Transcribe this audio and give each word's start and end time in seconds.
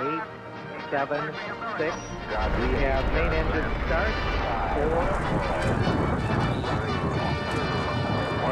eight, 0.00 0.24
seven, 0.90 1.20
six. 1.76 1.92
We 2.58 2.68
have 2.84 3.04
main 3.12 3.32
engine 3.32 3.68
start. 3.84 4.12
Four. 4.74 5.04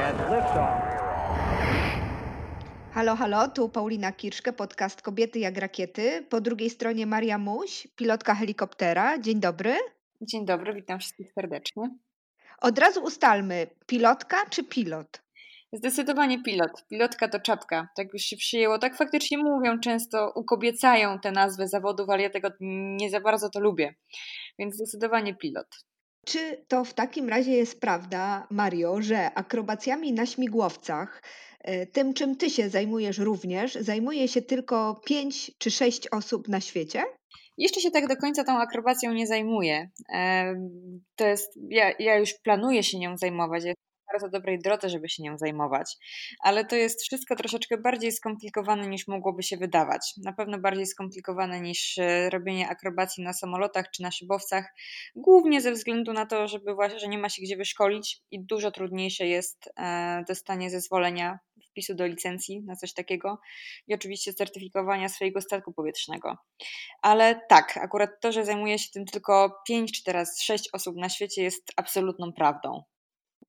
And 0.05 0.19
liftoff. 0.31 1.01
Halo, 2.93 3.15
halo, 3.15 3.49
tu 3.49 3.69
Paulina 3.69 4.13
Kirszke, 4.13 4.53
podcast 4.53 5.03
Kobiety 5.03 5.39
jak 5.39 5.57
rakiety. 5.57 6.27
Po 6.29 6.41
drugiej 6.41 6.71
stronie 6.71 7.07
Maria 7.07 7.39
Muś, 7.39 7.89
pilotka 7.97 8.35
helikoptera. 8.35 9.19
Dzień 9.19 9.41
dobry. 9.41 9.77
Dzień 10.21 10.47
dobry, 10.47 10.75
witam 10.75 10.99
wszystkich 10.99 11.33
serdecznie. 11.33 11.91
Od 12.61 12.79
razu 12.79 13.03
ustalmy, 13.03 13.67
pilotka 13.87 14.37
czy 14.51 14.65
pilot? 14.65 15.23
Zdecydowanie 15.73 16.43
pilot. 16.43 16.85
Pilotka 16.89 17.29
to 17.29 17.41
czapka. 17.41 17.89
Tak 17.97 18.13
już 18.13 18.23
się 18.23 18.37
przyjęło. 18.37 18.79
Tak 18.79 18.97
faktycznie 18.97 19.39
mówią 19.39 19.81
często, 19.81 20.33
ukobiecają 20.37 21.19
te 21.19 21.33
nazwy 21.33 21.69
zawodów, 21.69 22.11
ale 22.11 22.23
ja 22.23 22.31
tego 22.31 22.49
nie 22.61 23.11
za 23.11 23.21
bardzo 23.21 23.51
to 23.51 23.61
lubię. 23.61 23.95
Więc 24.59 24.75
zdecydowanie 24.75 25.35
pilot. 25.35 25.67
Czy 26.27 26.65
to 26.69 26.85
w 26.85 26.95
takim 26.95 27.29
razie 27.29 27.53
jest 27.53 27.81
prawda, 27.81 28.47
Mario, 28.51 29.03
że 29.03 29.35
akrobacjami 29.35 30.13
na 30.13 30.27
śmigłowcach, 30.27 31.23
e, 31.61 31.87
tym 31.87 32.15
czym 32.15 32.37
ty 32.37 32.51
się 32.51 32.69
zajmujesz 32.69 33.19
również, 33.19 33.75
zajmuje 33.75 34.29
się 34.29 34.43
tylko 34.43 35.01
pięć 35.07 35.53
czy 35.59 35.71
sześć 35.71 36.09
osób 36.09 36.49
na 36.49 36.61
świecie? 36.61 37.03
Jeszcze 37.59 37.81
się 37.81 37.91
tak 37.91 38.09
do 38.09 38.17
końca 38.17 38.45
tą 38.45 38.59
akrobacją 38.59 39.13
nie 39.13 39.27
zajmuję. 39.27 39.91
To 41.17 41.27
jest, 41.27 41.59
ja, 41.69 41.93
ja 41.99 42.19
już 42.19 42.35
planuję 42.35 42.83
się 42.83 42.99
nią 42.99 43.17
zajmować 43.17 43.65
bardzo 44.13 44.29
dobrej 44.29 44.59
drodze, 44.59 44.89
żeby 44.89 45.09
się 45.09 45.23
nią 45.23 45.39
zajmować, 45.39 45.97
ale 46.41 46.65
to 46.65 46.77
jest 46.77 47.03
wszystko 47.03 47.37
troszeczkę 47.37 47.79
bardziej 47.79 48.13
skomplikowane 48.13 48.89
niż 48.89 49.09
mogłoby 49.09 49.43
się 49.43 49.57
wydawać. 49.57 50.13
Na 50.25 50.33
pewno 50.33 50.59
bardziej 50.59 50.87
skomplikowane 50.87 51.61
niż 51.61 51.99
e, 51.99 52.31
robienie 52.31 52.69
akrobacji 52.69 53.25
na 53.25 53.33
samolotach 53.33 53.91
czy 53.91 54.03
na 54.03 54.11
szybowcach, 54.11 54.75
głównie 55.17 55.61
ze 55.61 55.73
względu 55.73 56.13
na 56.13 56.27
to, 56.27 56.49
żeby 56.49 56.75
właśnie, 56.75 56.99
że 56.99 57.09
nie 57.09 57.19
ma 57.19 57.29
się 57.29 57.43
gdzie 57.43 57.57
wyszkolić 57.57 58.21
i 58.31 58.45
dużo 58.45 58.71
trudniejsze 58.71 59.27
jest 59.27 59.71
e, 59.79 60.25
dostanie 60.29 60.71
zezwolenia 60.71 61.39
wpisu 61.71 61.95
do 61.95 62.07
licencji 62.07 62.63
na 62.63 62.77
coś 62.77 62.95
takiego 62.95 63.39
i 63.87 63.95
oczywiście 63.95 64.35
certyfikowania 64.35 65.09
swojego 65.09 65.41
statku 65.41 65.73
powietrznego. 65.73 66.37
Ale 67.03 67.41
tak, 67.49 67.77
akurat 67.77 68.11
to, 68.21 68.33
że 68.33 68.45
zajmuje 68.45 68.79
się 68.79 68.91
tym 68.93 69.05
tylko 69.05 69.63
5 69.67 69.93
czy 69.93 70.05
teraz 70.05 70.43
6 70.43 70.69
osób 70.73 70.97
na 70.97 71.09
świecie 71.09 71.43
jest 71.43 71.73
absolutną 71.77 72.33
prawdą. 72.33 72.83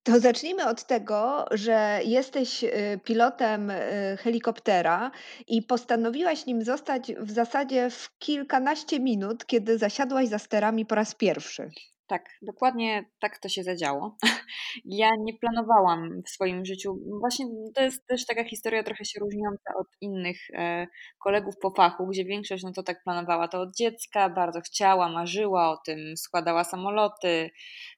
To 0.03 0.19
zacznijmy 0.19 0.67
od 0.67 0.83
tego, 0.83 1.45
że 1.51 1.99
jesteś 2.05 2.63
y, 2.63 2.99
pilotem 3.03 3.69
y, 3.69 4.17
helikoptera 4.19 5.11
i 5.47 5.61
postanowiłaś 5.61 6.45
nim 6.45 6.63
zostać 6.63 7.11
w 7.19 7.31
zasadzie 7.31 7.89
w 7.89 8.17
kilkanaście 8.19 8.99
minut, 8.99 9.45
kiedy 9.45 9.77
zasiadłaś 9.77 10.27
za 10.27 10.39
sterami 10.39 10.85
po 10.85 10.95
raz 10.95 11.15
pierwszy. 11.15 11.69
Tak, 12.07 12.29
dokładnie 12.41 13.05
tak 13.19 13.39
to 13.39 13.49
się 13.49 13.63
zadziało. 13.63 14.17
Ja 14.85 15.09
nie 15.19 15.33
planowałam 15.33 16.21
w 16.25 16.29
swoim 16.29 16.65
życiu. 16.65 16.99
Właśnie 17.19 17.45
to 17.75 17.81
jest 17.81 18.07
też 18.07 18.25
taka 18.25 18.43
historia 18.43 18.83
trochę 18.83 19.05
się 19.05 19.19
różniąca 19.19 19.73
od 19.79 19.87
innych 20.01 20.37
e, 20.53 20.87
kolegów 21.19 21.55
po 21.61 21.71
fachu, 21.71 22.07
gdzie 22.07 22.25
większość 22.25 22.63
no 22.63 22.71
to 22.71 22.83
tak 22.83 23.03
planowała 23.03 23.47
to 23.47 23.61
od 23.61 23.75
dziecka, 23.75 24.29
bardzo 24.29 24.61
chciała, 24.61 25.09
marzyła 25.09 25.71
o 25.71 25.77
tym, 25.85 26.17
składała 26.17 26.63
samoloty, 26.63 27.49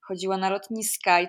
chodziła 0.02 0.38
na 0.38 0.50
lotniska 0.50 1.22
i 1.22 1.28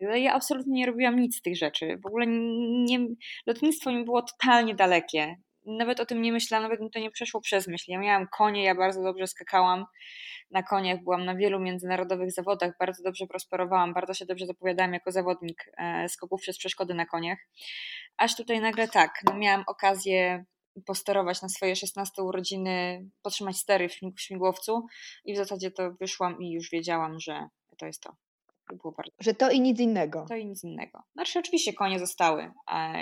ja 0.00 0.34
absolutnie 0.34 0.74
nie 0.74 0.86
robiłam 0.86 1.20
nic 1.20 1.36
z 1.36 1.42
tych 1.42 1.56
rzeczy. 1.56 1.98
W 2.02 2.06
ogóle 2.06 2.26
nie, 2.26 2.98
lotnictwo 3.46 3.92
mi 3.92 4.04
było 4.04 4.22
totalnie 4.22 4.74
dalekie. 4.74 5.36
Nawet 5.66 6.00
o 6.00 6.06
tym 6.06 6.22
nie 6.22 6.32
myślałam, 6.32 6.62
nawet 6.62 6.80
mi 6.80 6.90
to 6.90 6.98
nie 6.98 7.10
przeszło 7.10 7.40
przez 7.40 7.68
myśl. 7.68 7.84
Ja 7.88 7.98
miałam 7.98 8.26
konie, 8.36 8.64
ja 8.64 8.74
bardzo 8.74 9.02
dobrze 9.02 9.26
skakałam 9.26 9.84
na 10.50 10.62
koniach, 10.62 11.02
byłam 11.02 11.24
na 11.24 11.34
wielu 11.34 11.60
międzynarodowych 11.60 12.32
zawodach, 12.32 12.72
bardzo 12.80 13.02
dobrze 13.02 13.26
prosperowałam, 13.26 13.94
bardzo 13.94 14.14
się 14.14 14.26
dobrze 14.26 14.46
zapowiadałam 14.46 14.92
jako 14.92 15.12
zawodnik 15.12 15.64
e, 15.78 16.08
skoków 16.08 16.40
przez 16.40 16.58
przeszkody 16.58 16.94
na 16.94 17.06
koniach. 17.06 17.38
Aż 18.16 18.36
tutaj 18.36 18.60
nagle 18.60 18.88
tak, 18.88 19.20
no 19.24 19.34
miałam 19.34 19.64
okazję 19.66 20.44
posterować 20.86 21.42
na 21.42 21.48
swoje 21.48 21.76
16 21.76 22.22
urodziny, 22.22 23.06
potrzymać 23.22 23.56
stery 23.56 23.88
w 23.88 24.20
śmigłowcu 24.20 24.86
i 25.24 25.34
w 25.34 25.36
zasadzie 25.36 25.70
to 25.70 25.92
wyszłam 25.92 26.42
i 26.42 26.52
już 26.52 26.70
wiedziałam, 26.70 27.20
że 27.20 27.48
to 27.78 27.86
jest 27.86 28.02
to. 28.02 28.25
Było 28.74 28.92
bardzo... 28.92 29.12
Że 29.20 29.34
to 29.34 29.50
i 29.50 29.60
nic 29.60 29.80
innego. 29.80 30.24
To 30.28 30.36
i 30.36 30.46
nic 30.46 30.64
innego. 30.64 31.02
Znaczy, 31.12 31.38
oczywiście 31.38 31.72
konie 31.72 31.98
zostały 31.98 32.52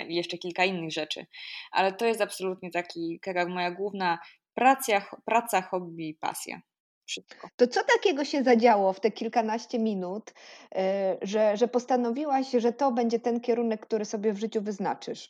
i 0.07 0.15
jeszcze 0.15 0.37
kilka 0.37 0.65
innych 0.65 0.91
rzeczy, 0.91 1.25
ale 1.71 1.93
to 1.93 2.05
jest 2.05 2.21
absolutnie 2.21 2.71
taki, 2.71 3.19
taka 3.23 3.47
moja 3.47 3.71
główna 3.71 4.19
praca, 4.53 5.05
praca 5.25 5.61
hobby 5.61 6.09
i 6.09 6.13
pasja. 6.13 6.61
Wszystko. 7.05 7.47
To 7.55 7.67
co 7.67 7.81
takiego 7.83 8.25
się 8.25 8.43
zadziało 8.43 8.93
w 8.93 8.99
te 8.99 9.11
kilkanaście 9.11 9.79
minut, 9.79 10.33
e, 10.75 11.17
że, 11.21 11.57
że 11.57 11.67
postanowiłaś, 11.67 12.51
że 12.51 12.73
to 12.73 12.91
będzie 12.91 13.19
ten 13.19 13.39
kierunek, 13.41 13.81
który 13.81 14.05
sobie 14.05 14.33
w 14.33 14.39
życiu 14.39 14.61
wyznaczysz? 14.61 15.29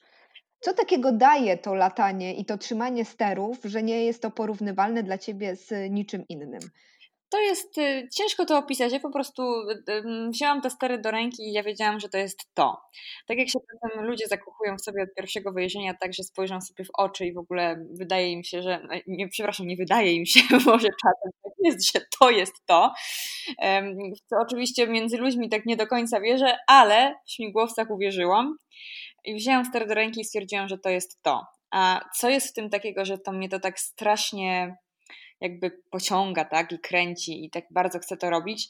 Co 0.59 0.73
takiego 0.73 1.11
daje 1.11 1.57
to 1.57 1.75
latanie 1.75 2.35
i 2.35 2.45
to 2.45 2.57
trzymanie 2.57 3.05
sterów, 3.05 3.57
że 3.63 3.83
nie 3.83 4.05
jest 4.05 4.21
to 4.21 4.31
porównywalne 4.31 5.03
dla 5.03 5.17
ciebie 5.17 5.55
z 5.55 5.91
niczym 5.91 6.27
innym? 6.29 6.59
To 7.35 7.41
jest 7.41 7.77
y, 7.77 8.09
ciężko 8.13 8.45
to 8.45 8.57
opisać. 8.57 8.93
Ja 8.93 8.99
po 8.99 9.11
prostu 9.11 9.43
y, 9.69 10.29
wzięłam 10.29 10.61
te 10.61 10.69
stery 10.69 10.97
do 10.97 11.11
ręki 11.11 11.43
i 11.43 11.51
ja 11.51 11.63
wiedziałam, 11.63 11.99
że 11.99 12.09
to 12.09 12.17
jest 12.17 12.39
to. 12.53 12.81
Tak 13.27 13.37
jak 13.37 13.49
się 13.49 13.59
czasem 13.59 14.05
ludzie 14.05 14.27
zakochują 14.27 14.75
w 14.77 14.81
sobie 14.81 15.03
od 15.03 15.13
pierwszego 15.15 15.51
wyjrzenia, 15.51 15.93
tak, 16.01 16.13
że 16.13 16.23
spojrzą 16.23 16.61
sobie 16.61 16.85
w 16.85 16.89
oczy 16.97 17.25
i 17.25 17.33
w 17.33 17.37
ogóle 17.37 17.85
wydaje 17.99 18.31
im 18.31 18.43
się, 18.43 18.61
że. 18.61 18.73
E, 18.73 19.01
nie, 19.07 19.27
przepraszam, 19.27 19.67
nie 19.67 19.75
wydaje 19.75 20.13
im 20.13 20.25
się, 20.25 20.39
może 20.65 20.87
czasem 20.87 21.31
tak 21.43 21.53
jest, 21.63 21.91
że 21.93 22.01
to 22.19 22.29
jest 22.29 22.65
to. 22.65 22.93
Co 24.25 24.35
oczywiście 24.39 24.87
między 24.87 25.17
ludźmi 25.17 25.49
tak 25.49 25.65
nie 25.65 25.77
do 25.77 25.87
końca 25.87 26.21
wierzę, 26.21 26.57
ale 26.67 27.15
w 27.27 27.31
śmigłowcach 27.31 27.91
uwierzyłam 27.91 28.57
i 29.25 29.35
wzięłam 29.35 29.65
stery 29.65 29.87
do 29.87 29.93
ręki 29.93 30.21
i 30.21 30.25
stwierdziłam, 30.25 30.67
że 30.67 30.77
to 30.77 30.89
jest 30.89 31.21
to. 31.21 31.45
A 31.71 32.01
co 32.15 32.29
jest 32.29 32.49
w 32.49 32.53
tym 32.53 32.69
takiego, 32.69 33.05
że 33.05 33.17
to 33.17 33.31
mnie 33.31 33.49
to 33.49 33.59
tak 33.59 33.79
strasznie 33.79 34.77
jakby 35.45 35.71
pociąga, 35.91 36.45
tak, 36.45 36.71
i 36.71 36.79
kręci 36.79 37.45
i 37.45 37.49
tak 37.49 37.63
bardzo 37.71 37.99
chce 37.99 38.17
to 38.17 38.29
robić, 38.29 38.69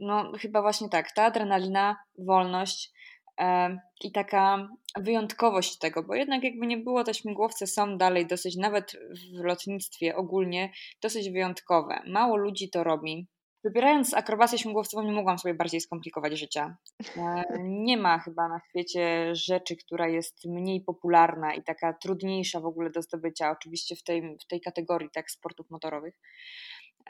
no 0.00 0.32
chyba 0.38 0.62
właśnie 0.62 0.88
tak, 0.88 1.12
ta 1.12 1.24
adrenalina, 1.24 1.96
wolność 2.18 2.92
e, 3.40 3.78
i 4.04 4.12
taka 4.12 4.68
wyjątkowość 4.96 5.78
tego, 5.78 6.02
bo 6.02 6.14
jednak 6.14 6.44
jakby 6.44 6.66
nie 6.66 6.76
było, 6.76 7.04
te 7.04 7.14
śmigłowce 7.14 7.66
są 7.66 7.98
dalej 7.98 8.26
dosyć, 8.26 8.56
nawet 8.56 8.92
w 9.40 9.44
lotnictwie 9.44 10.16
ogólnie, 10.16 10.72
dosyć 11.02 11.30
wyjątkowe. 11.30 12.02
Mało 12.06 12.36
ludzi 12.36 12.70
to 12.70 12.84
robi. 12.84 13.26
Wybierając 13.66 14.14
akrobację 14.14 14.58
śmigłowcową 14.58 15.02
nie 15.02 15.12
mogłam 15.12 15.38
sobie 15.38 15.54
bardziej 15.54 15.80
skomplikować 15.80 16.38
życia. 16.38 16.76
E, 17.16 17.44
nie 17.62 17.96
ma 17.96 18.18
chyba 18.18 18.48
na 18.48 18.60
świecie 18.68 19.34
rzeczy, 19.34 19.76
która 19.76 20.08
jest 20.08 20.44
mniej 20.44 20.80
popularna 20.80 21.54
i 21.54 21.62
taka 21.62 21.92
trudniejsza 21.92 22.60
w 22.60 22.66
ogóle 22.66 22.90
do 22.90 23.02
zdobycia, 23.02 23.50
oczywiście 23.50 23.96
w 23.96 24.02
tej, 24.02 24.38
w 24.38 24.46
tej 24.46 24.60
kategorii 24.60 25.10
tak 25.14 25.30
sportów 25.30 25.70
motorowych, 25.70 26.14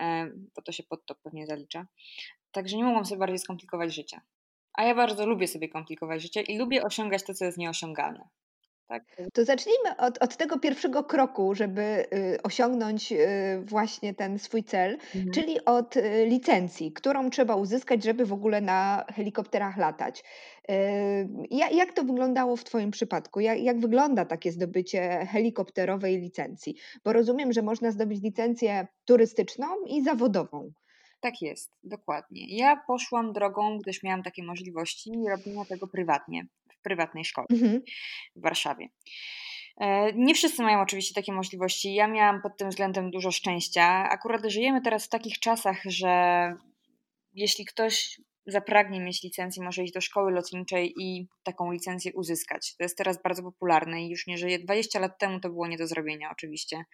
e, 0.01 0.31
bo 0.57 0.63
to 0.63 0.73
się 0.73 0.83
pod 0.83 1.07
to 1.07 1.15
pewnie 1.15 1.47
zalicza. 1.47 1.87
Także 2.53 2.77
nie 2.77 2.85
mogłam 2.85 3.05
sobie 3.05 3.19
bardziej 3.19 3.39
skomplikować 3.39 3.95
życia. 3.95 4.21
A 4.75 4.85
ja 4.85 4.95
bardzo 4.95 5.27
lubię 5.27 5.49
sobie 5.49 5.69
komplikować 5.69 6.23
życie 6.23 6.43
i 6.43 6.59
lubię 6.59 6.83
osiągać 6.83 7.25
to, 7.25 7.35
co 7.35 7.45
jest 7.45 7.59
nieosiągalne. 7.59 8.29
Tak. 8.89 9.03
To 9.33 9.45
zacznijmy 9.45 9.97
od, 9.99 10.23
od 10.23 10.37
tego 10.37 10.59
pierwszego 10.59 11.05
kroku, 11.05 11.55
żeby 11.55 12.07
y, 12.15 12.43
osiągnąć 12.43 13.13
y, 13.13 13.17
właśnie 13.65 14.15
ten 14.15 14.39
swój 14.39 14.65
cel, 14.65 14.93
mhm. 15.15 15.31
czyli 15.31 15.65
od 15.65 15.97
y, 15.97 16.27
licencji, 16.27 16.93
którą 16.93 17.31
trzeba 17.31 17.57
uzyskać, 17.57 18.05
żeby 18.05 18.27
w 18.27 18.33
ogóle 18.33 18.61
na 18.61 19.05
helikopterach 19.15 19.77
latać. 19.77 20.25
Jak, 21.51 21.73
jak 21.73 21.93
to 21.93 22.05
wyglądało 22.05 22.57
w 22.57 22.65
Twoim 22.65 22.91
przypadku? 22.91 23.41
Jak, 23.41 23.61
jak 23.61 23.81
wygląda 23.81 24.25
takie 24.25 24.53
zdobycie 24.53 25.27
helikopterowej 25.33 26.21
licencji? 26.21 26.75
Bo 27.05 27.13
rozumiem, 27.13 27.53
że 27.53 27.63
można 27.63 27.91
zdobyć 27.91 28.23
licencję 28.23 28.87
turystyczną 29.05 29.67
i 29.87 30.03
zawodową. 30.03 30.73
Tak 31.21 31.43
jest, 31.43 31.73
dokładnie. 31.85 32.57
Ja 32.57 32.83
poszłam 32.87 33.33
drogą, 33.33 33.79
gdyż 33.79 34.03
miałam 34.03 34.23
takie 34.23 34.43
możliwości 34.43 35.11
robienia 35.31 35.65
tego 35.65 35.87
prywatnie 35.87 36.47
prywatnej 36.87 37.25
szkole 37.25 37.47
mhm. 37.51 37.83
w 38.37 38.43
Warszawie. 38.43 38.89
E, 39.81 40.13
nie 40.13 40.35
wszyscy 40.35 40.63
mają 40.63 40.81
oczywiście 40.81 41.15
takie 41.15 41.33
możliwości. 41.33 41.95
Ja 41.95 42.09
miałam 42.09 42.43
pod 42.43 42.57
tym 42.57 42.69
względem 42.71 43.11
dużo 43.11 43.31
szczęścia. 43.31 44.09
Akurat 44.11 44.47
żyjemy 44.47 44.81
teraz 44.81 45.07
w 45.07 45.09
takich 45.09 45.39
czasach, 45.39 45.83
że 45.85 46.55
jeśli 47.33 47.65
ktoś 47.65 48.21
zapragnie 48.47 49.01
mieć 49.01 49.23
licencję, 49.23 49.65
może 49.65 49.83
iść 49.83 49.93
do 49.93 50.01
szkoły 50.01 50.33
lotniczej 50.33 50.95
i 50.99 51.29
taką 51.43 51.73
licencję 51.73 52.13
uzyskać. 52.15 52.77
To 52.77 52.85
jest 52.85 52.99
teraz 52.99 53.23
bardzo 53.23 53.43
popularne 53.43 54.03
i 54.03 54.11
już 54.11 54.27
nie 54.27 54.39
żyje. 54.39 54.59
20 54.59 55.01
lat 55.01 55.19
temu 55.19 55.41
to 55.41 55.49
było 55.49 55.67
nie 55.67 55.77
do 55.77 55.87
zrobienia, 55.87 56.31
oczywiście. 56.33 56.85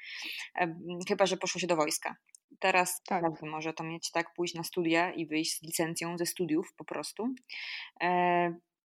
E, 0.61 0.75
chyba, 1.09 1.27
że 1.27 1.37
poszło 1.37 1.61
się 1.61 1.67
do 1.67 1.77
wojska. 1.77 2.17
Teraz 2.59 3.03
tak. 3.03 3.23
każdy 3.23 3.47
może 3.47 3.73
to 3.73 3.85
mieć, 3.85 4.11
tak, 4.11 4.35
pójść 4.35 4.55
na 4.55 4.63
studia 4.63 5.13
i 5.13 5.27
wyjść 5.27 5.59
z 5.59 5.63
licencją 5.63 6.19
ze 6.19 6.27
studiów 6.27 6.75
po 6.77 6.85
prostu. 6.85 7.35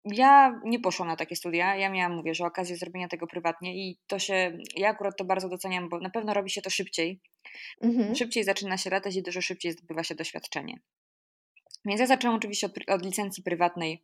Ja 0.06 0.62
nie 0.64 0.80
poszłam 0.80 1.08
na 1.08 1.16
takie 1.16 1.36
studia. 1.36 1.76
Ja 1.76 1.90
miałam, 1.90 2.16
mówię, 2.16 2.36
że 2.36 2.46
okazję 2.46 2.78
zrobienia 2.78 3.08
tego 3.08 3.28
prywatnie 3.28 3.76
i 3.76 3.98
to 4.08 4.20
się, 4.20 4.58
ja 4.76 4.90
akurat 4.90 5.18
to 5.18 5.26
bardzo 5.26 5.50
doceniam, 5.50 5.90
bo 5.90 6.00
na 6.00 6.10
pewno 6.10 6.34
robi 6.34 6.50
się 6.50 6.62
to 6.62 6.70
szybciej. 6.70 7.20
Mhm. 7.82 8.16
Szybciej 8.16 8.44
zaczyna 8.44 8.78
się 8.78 8.90
latać 8.90 9.16
i 9.16 9.24
dużo 9.24 9.42
szybciej 9.42 9.72
zdobywa 9.72 10.04
się 10.04 10.16
doświadczenie. 10.16 10.80
Więc 11.86 12.00
ja 12.00 12.08
zaczęłam 12.08 12.38
oczywiście 12.38 12.68
od, 12.68 12.74
od 12.88 13.06
licencji 13.06 13.44
prywatnej, 13.44 14.04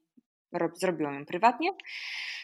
rob, 0.52 0.78
zrobiłam 0.78 1.16
ją 1.16 1.26
prywatnie. 1.26 1.72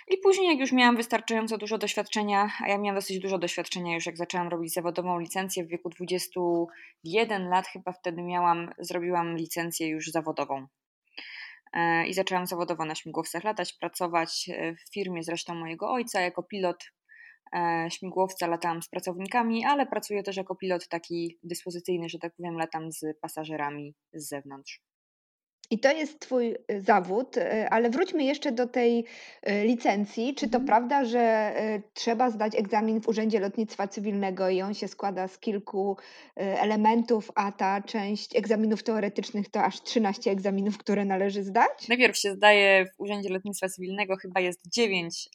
I 0.07 0.17
później, 0.17 0.47
jak 0.47 0.59
już 0.59 0.71
miałam 0.71 0.97
wystarczająco 0.97 1.57
dużo 1.57 1.77
doświadczenia, 1.77 2.49
a 2.63 2.67
ja 2.69 2.77
miałam 2.77 2.95
dosyć 2.95 3.19
dużo 3.19 3.37
doświadczenia 3.37 3.95
już 3.95 4.05
jak 4.05 4.17
zaczęłam 4.17 4.47
robić 4.47 4.73
zawodową 4.73 5.19
licencję 5.19 5.63
w 5.63 5.67
wieku 5.67 5.89
21 5.89 7.49
lat, 7.49 7.67
chyba 7.67 7.91
wtedy 7.91 8.21
miałam, 8.21 8.69
zrobiłam 8.79 9.37
licencję 9.37 9.87
już 9.87 10.11
zawodową. 10.11 10.67
E, 11.73 12.07
I 12.07 12.13
zaczęłam 12.13 12.47
zawodowo 12.47 12.85
na 12.85 12.95
śmigłowcach 12.95 13.43
latać, 13.43 13.73
pracować 13.73 14.49
e, 14.49 14.75
w 14.75 14.93
firmie 14.93 15.23
zresztą 15.23 15.55
mojego 15.55 15.91
ojca 15.91 16.21
jako 16.21 16.43
pilot 16.43 16.83
e, 17.53 17.87
śmigłowca, 17.91 18.47
latałam 18.47 18.81
z 18.81 18.89
pracownikami, 18.89 19.65
ale 19.65 19.85
pracuję 19.85 20.23
też 20.23 20.37
jako 20.37 20.55
pilot 20.55 20.87
taki 20.87 21.39
dyspozycyjny, 21.43 22.09
że 22.09 22.19
tak 22.19 22.35
powiem, 22.35 22.57
latam 22.57 22.91
z 22.91 23.19
pasażerami 23.21 23.95
z 24.13 24.29
zewnątrz. 24.29 24.81
I 25.73 25.79
to 25.79 25.91
jest 25.91 26.19
Twój 26.19 26.55
y, 26.71 26.81
zawód, 26.81 27.37
y, 27.37 27.69
ale 27.69 27.89
wróćmy 27.89 28.23
jeszcze 28.23 28.51
do 28.51 28.67
tej 28.67 28.99
y, 29.49 29.63
licencji. 29.63 30.35
Czy 30.35 30.49
to 30.49 30.57
Mhm. 30.57 30.65
prawda, 30.65 31.05
że 31.05 31.53
trzeba 31.93 32.29
zdać 32.29 32.55
egzamin 32.55 33.01
w 33.01 33.07
Urzędzie 33.07 33.39
Lotnictwa 33.39 33.87
Cywilnego 33.87 34.49
i 34.49 34.61
on 34.61 34.73
się 34.73 34.87
składa 34.87 35.27
z 35.27 35.39
kilku 35.39 35.97
elementów, 36.35 37.31
a 37.35 37.51
ta 37.51 37.81
część 37.81 38.35
egzaminów 38.35 38.83
teoretycznych 38.83 39.49
to 39.49 39.63
aż 39.63 39.81
13 39.81 40.31
egzaminów, 40.31 40.77
które 40.77 41.05
należy 41.05 41.43
zdać? 41.43 41.87
Najpierw 41.89 42.17
się 42.17 42.31
zdaje 42.31 42.85
w 42.85 42.99
Urzędzie 43.01 43.29
Lotnictwa 43.29 43.69
Cywilnego, 43.69 44.15
chyba 44.17 44.39
jest 44.39 44.59
9 44.73 45.29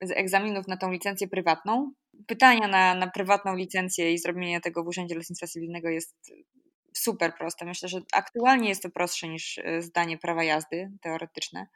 egzaminów 0.00 0.68
na 0.68 0.76
tą 0.76 0.92
licencję 0.92 1.28
prywatną. 1.28 1.92
Pytania 2.26 2.68
na, 2.68 2.94
na 2.94 3.10
prywatną 3.10 3.56
licencję 3.56 4.12
i 4.12 4.18
zrobienie 4.18 4.60
tego 4.60 4.84
w 4.84 4.88
Urzędzie 4.88 5.14
Lotnictwa 5.14 5.46
Cywilnego 5.46 5.88
jest 5.88 6.14
super 6.96 7.34
proste. 7.34 7.64
Myślę, 7.64 7.88
że 7.88 8.00
aktualnie 8.12 8.68
jest 8.68 8.82
to 8.82 8.90
prostsze 8.90 9.28
niż 9.28 9.58
e, 9.58 9.82
zdanie 9.82 10.18
prawa 10.18 10.44
jazdy 10.44 10.90
teoretyczne. 11.00 11.66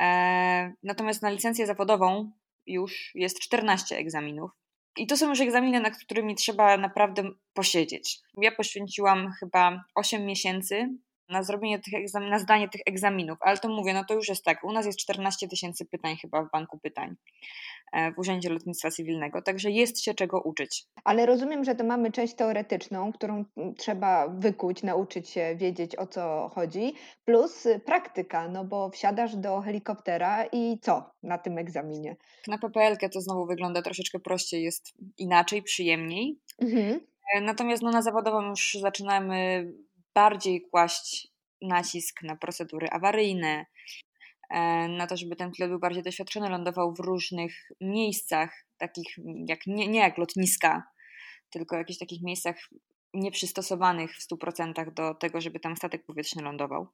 E, 0.00 0.72
natomiast 0.82 1.22
na 1.22 1.30
licencję 1.30 1.66
zawodową 1.66 2.32
już 2.66 3.10
jest 3.14 3.40
14 3.40 3.96
egzaminów. 3.96 4.50
I 4.96 5.06
to 5.06 5.16
są 5.16 5.28
już 5.28 5.40
egzaminy, 5.40 5.80
nad 5.80 5.98
którymi 5.98 6.34
trzeba 6.34 6.76
naprawdę 6.76 7.22
posiedzieć. 7.52 8.18
Ja 8.42 8.52
poświęciłam 8.52 9.32
chyba 9.40 9.84
8 9.94 10.26
miesięcy 10.26 10.88
na 11.28 11.42
zrobienie 11.42 11.78
tych 11.78 11.94
egzamin, 11.94 12.30
na 12.30 12.38
zdanie 12.38 12.68
tych 12.68 12.80
egzaminów, 12.86 13.38
ale 13.40 13.58
to 13.58 13.68
mówię, 13.68 13.94
no 13.94 14.04
to 14.04 14.14
już 14.14 14.28
jest 14.28 14.44
tak. 14.44 14.64
U 14.64 14.72
nas 14.72 14.86
jest 14.86 14.98
14 14.98 15.48
tysięcy 15.48 15.84
pytań 15.84 16.16
chyba 16.16 16.42
w 16.42 16.50
banku 16.50 16.78
pytań. 16.78 17.16
E, 17.92 18.12
w 18.12 18.18
Urzędzie 18.18 18.50
Lotnictwa 18.50 18.90
Cywilnego, 18.90 19.42
także 19.42 19.70
jest 19.70 20.02
się 20.02 20.14
czego 20.14 20.40
uczyć. 20.40 20.84
Ale 21.04 21.26
rozumiem, 21.26 21.64
że 21.64 21.74
to 21.74 21.84
mamy 21.84 22.12
część 22.12 22.34
teoretyczną, 22.34 23.12
którą 23.12 23.44
trzeba 23.76 24.28
wykuć, 24.28 24.82
nauczyć 24.82 25.28
się, 25.28 25.56
wiedzieć 25.56 25.96
o 25.96 26.06
co 26.06 26.50
chodzi, 26.54 26.94
plus 27.24 27.68
praktyka, 27.84 28.48
no 28.48 28.64
bo 28.64 28.90
wsiadasz 28.90 29.36
do 29.36 29.60
helikoptera 29.60 30.44
i 30.52 30.78
co 30.82 31.10
na 31.22 31.38
tym 31.38 31.58
egzaminie? 31.58 32.16
Na 32.46 32.58
PPL 32.58 32.96
to 33.12 33.20
znowu 33.20 33.46
wygląda 33.46 33.82
troszeczkę 33.82 34.18
prościej, 34.18 34.62
jest 34.62 34.94
inaczej, 35.18 35.62
przyjemniej. 35.62 36.38
Mhm. 36.62 37.00
E, 37.34 37.40
natomiast 37.40 37.82
no, 37.82 37.90
na 37.90 38.02
zawodową 38.02 38.48
już 38.48 38.78
zaczynamy 38.80 39.66
bardziej 40.14 40.62
kłaść 40.70 41.28
nacisk 41.62 42.22
na 42.22 42.36
procedury 42.36 42.88
awaryjne, 42.88 43.66
E, 44.50 44.88
na 44.88 45.06
to, 45.06 45.16
żeby 45.16 45.36
ten 45.36 45.52
pilot 45.52 45.70
był 45.70 45.78
bardziej 45.78 46.02
doświadczony, 46.02 46.48
lądował 46.48 46.94
w 46.94 47.00
różnych 47.00 47.52
miejscach, 47.80 48.66
takich 48.78 49.16
jak, 49.48 49.66
nie, 49.66 49.88
nie 49.88 50.00
jak 50.00 50.18
lotniska, 50.18 50.82
tylko 51.50 51.76
jakichś 51.76 51.98
takich 51.98 52.22
miejscach 52.22 52.56
nieprzystosowanych 53.14 54.16
w 54.16 54.32
100% 54.32 54.92
do 54.94 55.14
tego, 55.14 55.40
żeby 55.40 55.60
tam 55.60 55.76
statek 55.76 56.06
powietrzny 56.06 56.42
lądował. 56.42 56.88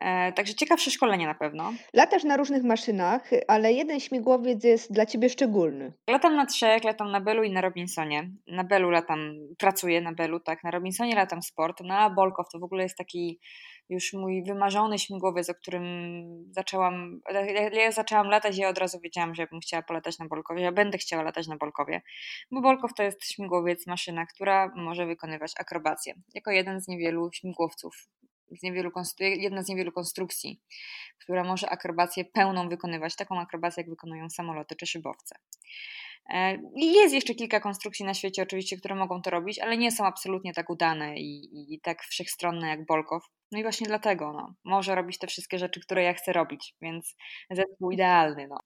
E, 0.00 0.32
także 0.32 0.54
ciekawsze 0.54 0.90
szkolenie 0.90 1.26
na 1.26 1.34
pewno. 1.34 1.72
Latasz 1.94 2.24
na 2.24 2.36
różnych 2.36 2.62
maszynach, 2.62 3.30
ale 3.48 3.72
jeden 3.72 4.00
śmigłowiec 4.00 4.64
jest 4.64 4.92
dla 4.92 5.06
Ciebie 5.06 5.28
szczególny. 5.28 5.92
Latam 6.10 6.36
na 6.36 6.46
trzech, 6.46 6.84
latam 6.84 7.10
na 7.10 7.20
Belu 7.20 7.42
i 7.42 7.52
na 7.52 7.60
Robinsonie. 7.60 8.30
Na 8.46 8.64
Belu 8.64 8.90
latam, 8.90 9.34
pracuję 9.58 10.00
na 10.00 10.12
Belu, 10.12 10.40
tak, 10.40 10.64
na 10.64 10.70
Robinsonie 10.70 11.14
latam 11.14 11.42
sport, 11.42 11.80
na 11.80 12.10
Bolkow 12.10 12.46
to 12.52 12.58
w 12.58 12.64
ogóle 12.64 12.82
jest 12.82 12.98
taki 12.98 13.40
już 13.88 14.12
mój 14.12 14.44
wymarzony 14.44 14.98
śmigłowiec, 14.98 15.50
o 15.50 15.54
którym 15.54 15.84
zaczęłam, 16.50 17.20
ja 17.72 17.92
zaczęłam 17.92 18.26
latać, 18.26 18.58
ja 18.58 18.68
od 18.68 18.78
razu 18.78 19.00
wiedziałam, 19.00 19.34
że 19.34 19.42
ja 19.42 19.48
bym 19.50 19.60
chciała 19.60 19.82
polatać 19.82 20.18
na 20.18 20.28
Bolkowie, 20.28 20.62
ja 20.62 20.72
będę 20.72 20.98
chciała 20.98 21.22
latać 21.22 21.48
na 21.48 21.56
Bolkowie, 21.56 22.02
bo 22.50 22.60
Bolkow 22.60 22.94
to 22.94 23.02
jest 23.02 23.24
śmigłowiec, 23.24 23.86
maszyna, 23.86 24.26
która 24.26 24.72
może 24.76 25.06
wykonywać 25.06 25.52
akrobację, 25.58 26.14
jako 26.34 26.50
jeden 26.50 26.80
z 26.80 26.88
niewielu 26.88 27.30
śmigłowców, 27.32 28.08
z 28.60 28.62
niewielu, 28.62 28.90
jedna 29.20 29.62
z 29.62 29.68
niewielu 29.68 29.92
konstrukcji, 29.92 30.60
która 31.18 31.44
może 31.44 31.70
akrobację 31.70 32.24
pełną 32.24 32.68
wykonywać, 32.68 33.16
taką 33.16 33.40
akrobację, 33.40 33.80
jak 33.80 33.90
wykonują 33.90 34.30
samoloty 34.30 34.76
czy 34.76 34.86
szybowce. 34.86 35.34
E, 36.30 36.58
I 36.76 36.92
jest 36.92 37.14
jeszcze 37.14 37.34
kilka 37.34 37.60
konstrukcji 37.60 38.06
na 38.06 38.14
świecie, 38.14 38.42
oczywiście, 38.42 38.76
które 38.76 38.94
mogą 38.94 39.22
to 39.22 39.30
robić, 39.30 39.58
ale 39.58 39.76
nie 39.76 39.92
są 39.92 40.04
absolutnie 40.04 40.52
tak 40.52 40.70
udane 40.70 41.16
i, 41.16 41.74
i 41.74 41.80
tak 41.80 42.02
wszechstronne 42.02 42.68
jak 42.68 42.86
Bolkow. 42.86 43.24
No 43.52 43.58
i 43.58 43.62
właśnie 43.62 43.86
dlatego 43.86 44.32
no, 44.32 44.54
może 44.64 44.94
robić 44.94 45.18
te 45.18 45.26
wszystkie 45.26 45.58
rzeczy, 45.58 45.80
które 45.80 46.02
ja 46.02 46.14
chcę 46.14 46.32
robić, 46.32 46.74
więc 46.80 47.16
zespół 47.50 47.90
idealny. 47.90 48.48
No. 48.48 48.58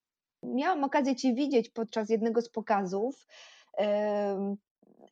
Miałam 0.43 0.85
okazję 0.85 1.17
Cię 1.17 1.35
widzieć 1.35 1.71
podczas 1.71 2.11
jednego 2.11 2.43
z 2.43 2.51
pokazów 2.51 3.27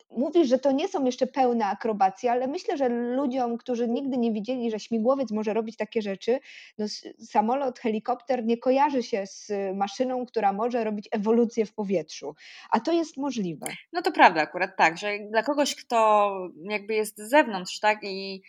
mówisz, 0.09 0.47
że 0.47 0.59
to 0.59 0.71
nie 0.71 0.87
są 0.87 1.05
jeszcze 1.05 1.27
pełne 1.27 1.65
akrobacje, 1.65 2.31
ale 2.31 2.47
myślę, 2.47 2.77
że 2.77 2.89
ludziom, 2.89 3.57
którzy 3.57 3.87
nigdy 3.87 4.17
nie 4.17 4.31
widzieli, 4.31 4.71
że 4.71 4.79
śmigłowiec 4.79 5.31
może 5.31 5.53
robić 5.53 5.77
takie 5.77 6.01
rzeczy, 6.01 6.39
no 6.77 6.85
samolot, 7.19 7.79
helikopter 7.79 8.45
nie 8.45 8.57
kojarzy 8.57 9.03
się 9.03 9.27
z 9.27 9.51
maszyną, 9.75 10.25
która 10.25 10.53
może 10.53 10.83
robić 10.83 11.09
ewolucję 11.11 11.65
w 11.65 11.73
powietrzu, 11.73 12.35
a 12.71 12.79
to 12.79 12.91
jest 12.91 13.17
możliwe. 13.17 13.67
No 13.93 14.01
to 14.01 14.11
prawda 14.11 14.41
akurat 14.41 14.77
tak, 14.77 14.97
że 14.97 15.19
dla 15.31 15.43
kogoś, 15.43 15.75
kto 15.75 16.31
jakby 16.63 16.93
jest 16.93 17.17
z 17.17 17.29
zewnątrz, 17.29 17.79
tak, 17.79 17.99
i 18.03 18.43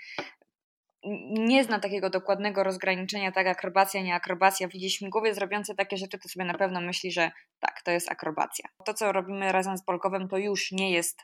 nie 1.30 1.64
zna 1.64 1.80
takiego 1.80 2.10
dokładnego 2.10 2.64
rozgraniczenia, 2.64 3.32
tak 3.32 3.46
akrobacja, 3.46 4.02
nie 4.02 4.14
akrobacja, 4.14 4.68
widzi 4.68 4.90
śmigłowiec 4.90 5.38
robiący 5.38 5.74
takie 5.74 5.96
rzeczy, 5.96 6.18
to 6.18 6.28
sobie 6.28 6.44
na 6.44 6.54
pewno 6.54 6.80
myśli, 6.80 7.12
że 7.12 7.30
tak, 7.60 7.82
to 7.82 7.90
jest 7.90 8.10
akrobacja. 8.10 8.68
To, 8.84 8.94
co 8.94 9.12
robimy 9.12 9.52
razem 9.52 9.78
z 9.78 9.84
Polkowem, 9.84 10.28
to 10.28 10.38
już 10.38 10.72
nie 10.72 10.90
jest, 10.90 11.22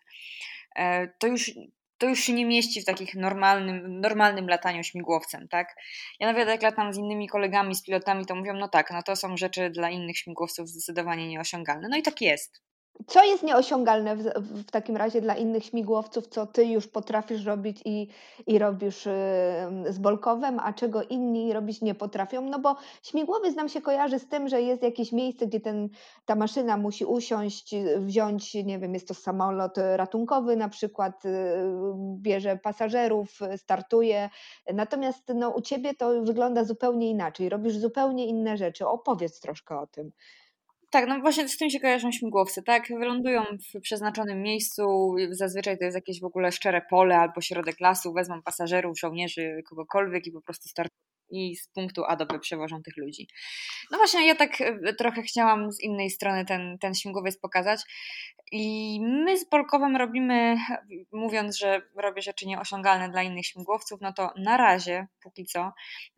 e, 0.76 1.08
to 1.08 1.26
już, 1.26 1.50
to 1.98 2.08
już 2.08 2.20
się 2.20 2.32
nie 2.32 2.46
mieści 2.46 2.80
w 2.80 2.84
takich 2.84 3.14
normalnym, 3.14 4.00
normalnym 4.00 4.48
lataniu 4.48 4.84
śmigłowcem, 4.84 5.48
tak? 5.48 5.76
Ja 6.20 6.26
nawet 6.26 6.48
jak 6.48 6.62
latam 6.62 6.92
z 6.92 6.98
innymi 6.98 7.28
kolegami, 7.28 7.74
z 7.74 7.82
pilotami, 7.82 8.26
to 8.26 8.34
mówią, 8.34 8.54
no 8.54 8.68
tak, 8.68 8.90
no 8.90 9.02
to 9.02 9.16
są 9.16 9.36
rzeczy 9.36 9.70
dla 9.70 9.90
innych 9.90 10.18
śmigłowców 10.18 10.68
zdecydowanie 10.68 11.28
nieosiągalne. 11.28 11.88
No 11.88 11.96
i 11.96 12.02
tak 12.02 12.20
jest. 12.20 12.71
Co 13.06 13.24
jest 13.24 13.42
nieosiągalne 13.42 14.16
w, 14.16 14.22
w, 14.22 14.70
takim 14.70 14.96
razie 14.96 15.20
dla 15.20 15.34
innych 15.34 15.64
śmigłowców, 15.64 16.26
co 16.26 16.46
ty 16.46 16.64
już 16.64 16.88
potrafisz 16.88 17.44
robić 17.44 17.82
i, 17.84 18.08
i 18.46 18.58
robisz 18.58 19.02
z 19.88 19.98
Bolkowem, 19.98 20.60
a 20.60 20.72
czego 20.72 21.02
inni 21.02 21.52
robić 21.52 21.80
nie 21.80 21.94
potrafią? 21.94 22.42
No 22.42 22.58
bo 22.58 22.76
śmigłowiec 23.02 23.56
nam 23.56 23.68
się 23.68 23.80
kojarzy 23.80 24.18
z 24.18 24.28
tym, 24.28 24.48
że 24.48 24.62
jest 24.62 24.82
jakieś 24.82 25.12
miejsce, 25.12 25.46
gdzie 25.46 25.60
ten, 25.60 25.88
ta 26.24 26.34
maszyna 26.34 26.76
musi 26.76 27.04
usiąść, 27.04 27.74
wziąć, 27.98 28.54
nie 28.54 28.78
wiem, 28.78 28.94
jest 28.94 29.08
to 29.08 29.14
samolot 29.14 29.78
ratunkowy 29.96 30.56
na 30.56 30.68
przykład, 30.68 31.24
y, 31.24 31.28
bierze 32.16 32.56
pasażerów, 32.56 33.38
startuje. 33.56 34.30
Natomiast 34.74 35.32
no, 35.34 35.50
u 35.50 35.60
ciebie 35.60 35.94
to 35.94 36.22
wygląda 36.22 36.64
zupełnie 36.64 37.10
inaczej, 37.10 37.48
robisz 37.48 37.76
zupełnie 37.76 38.26
inne 38.26 38.56
rzeczy. 38.56 38.86
Opowiedz 38.86 39.40
troszkę 39.40 39.78
o 39.78 39.86
tym. 39.86 40.12
Tak, 40.92 41.08
no 41.08 41.20
właśnie 41.20 41.48
z 41.48 41.56
tym 41.56 41.70
się 41.70 41.80
kojarzą 41.80 42.12
śmigłowce, 42.12 42.62
tak? 42.62 42.88
Wylądują 42.88 43.44
w 43.74 43.80
przeznaczonym 43.80 44.42
miejscu, 44.42 45.14
zazwyczaj 45.30 45.78
to 45.78 45.84
jest 45.84 45.94
jakieś 45.94 46.20
w 46.20 46.24
ogóle 46.24 46.52
szczere 46.52 46.82
pole 46.90 47.18
albo 47.18 47.40
środek 47.40 47.80
lasu, 47.80 48.12
wezmą 48.12 48.42
pasażerów, 48.42 48.98
żołnierzy, 48.98 49.62
kogokolwiek 49.68 50.26
i 50.26 50.32
po 50.32 50.42
prostu 50.42 50.68
startują 50.68 51.02
i 51.30 51.56
z 51.56 51.68
punktu 51.68 52.04
A 52.04 52.16
do 52.16 52.26
B 52.26 52.38
przewożą 52.38 52.82
tych 52.82 52.96
ludzi. 52.96 53.28
No 53.90 53.98
właśnie, 53.98 54.26
ja 54.26 54.34
tak 54.34 54.60
e, 54.60 54.94
trochę 54.94 55.22
chciałam 55.22 55.72
z 55.72 55.80
innej 55.80 56.10
strony 56.10 56.44
ten, 56.44 56.78
ten 56.78 56.94
śmigłowiec 56.94 57.38
pokazać. 57.38 57.80
I 58.52 58.98
my 59.02 59.38
z 59.38 59.48
Polkowem 59.48 59.96
robimy, 59.96 60.56
mówiąc, 61.12 61.58
że 61.58 61.82
robię 61.96 62.22
rzeczy 62.22 62.46
nieosiągalne 62.46 63.08
dla 63.08 63.22
innych 63.22 63.46
śmigłowców, 63.46 64.00
no 64.00 64.12
to 64.12 64.30
na 64.36 64.56
razie, 64.56 65.06
póki 65.22 65.44
co, 65.44 65.72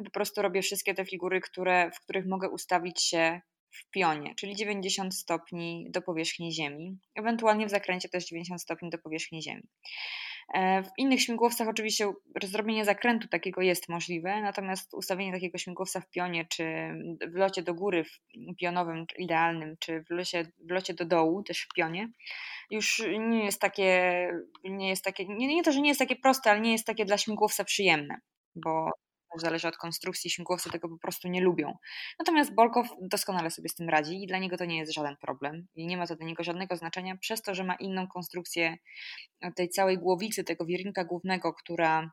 po 0.04 0.10
prostu 0.10 0.42
robię 0.42 0.62
wszystkie 0.62 0.94
te 0.94 1.04
figury, 1.04 1.40
które, 1.40 1.90
w 1.90 2.00
których 2.00 2.26
mogę 2.26 2.48
ustawić 2.48 3.02
się 3.02 3.40
w 3.74 3.90
pionie, 3.90 4.34
czyli 4.36 4.56
90 4.56 5.14
stopni 5.14 5.86
do 5.90 6.02
powierzchni 6.02 6.52
Ziemi, 6.52 6.98
ewentualnie 7.14 7.66
w 7.66 7.70
zakręcie 7.70 8.08
też 8.08 8.26
90 8.26 8.62
stopni 8.62 8.90
do 8.90 8.98
powierzchni 8.98 9.42
Ziemi. 9.42 9.62
E, 10.54 10.82
w 10.82 10.88
innych 10.98 11.22
śmigłowcach 11.22 11.68
oczywiście 11.68 12.12
zrobienie 12.42 12.84
zakrętu 12.84 13.28
takiego 13.28 13.60
jest 13.60 13.88
możliwe, 13.88 14.42
natomiast 14.42 14.94
ustawienie 14.94 15.32
takiego 15.32 15.58
śmigłowca 15.58 16.00
w 16.00 16.10
pionie, 16.10 16.46
czy 16.48 16.64
w 17.32 17.34
locie 17.34 17.62
do 17.62 17.74
góry 17.74 18.04
w 18.04 18.20
pionowym 18.60 19.06
idealnym, 19.18 19.76
czy 19.80 20.02
w 20.02 20.10
locie, 20.10 20.52
w 20.58 20.70
locie 20.70 20.94
do 20.94 21.04
dołu 21.04 21.42
też 21.42 21.62
w 21.70 21.74
pionie, 21.74 22.08
już 22.70 23.02
nie 23.18 23.44
jest 23.44 23.60
takie, 23.60 24.28
nie 24.64 24.88
jest 24.88 25.04
takie, 25.04 25.24
nie, 25.24 25.46
nie 25.46 25.62
to, 25.62 25.72
że 25.72 25.80
nie 25.80 25.88
jest 25.88 26.00
takie 26.00 26.16
proste, 26.16 26.50
ale 26.50 26.60
nie 26.60 26.72
jest 26.72 26.86
takie 26.86 27.04
dla 27.04 27.18
śmigłowca 27.18 27.64
przyjemne, 27.64 28.18
bo 28.56 28.90
zależy 29.38 29.68
od 29.68 29.76
konstrukcji, 29.76 30.30
śmigłowcy 30.30 30.70
tego 30.70 30.88
po 30.88 30.98
prostu 30.98 31.28
nie 31.28 31.40
lubią. 31.40 31.74
Natomiast 32.18 32.54
Bolkow 32.54 32.86
doskonale 33.00 33.50
sobie 33.50 33.68
z 33.68 33.74
tym 33.74 33.88
radzi 33.88 34.22
i 34.22 34.26
dla 34.26 34.38
niego 34.38 34.56
to 34.56 34.64
nie 34.64 34.78
jest 34.78 34.92
żaden 34.92 35.16
problem 35.16 35.66
i 35.74 35.86
nie 35.86 35.96
ma 35.96 36.06
to 36.06 36.16
dla 36.16 36.26
niego 36.26 36.44
żadnego 36.44 36.76
znaczenia 36.76 37.16
przez 37.16 37.42
to, 37.42 37.54
że 37.54 37.64
ma 37.64 37.74
inną 37.74 38.08
konstrukcję 38.08 38.76
tej 39.56 39.68
całej 39.68 39.98
głowicy, 39.98 40.44
tego 40.44 40.64
wirnika 40.64 41.04
głównego, 41.04 41.52
która 41.52 42.10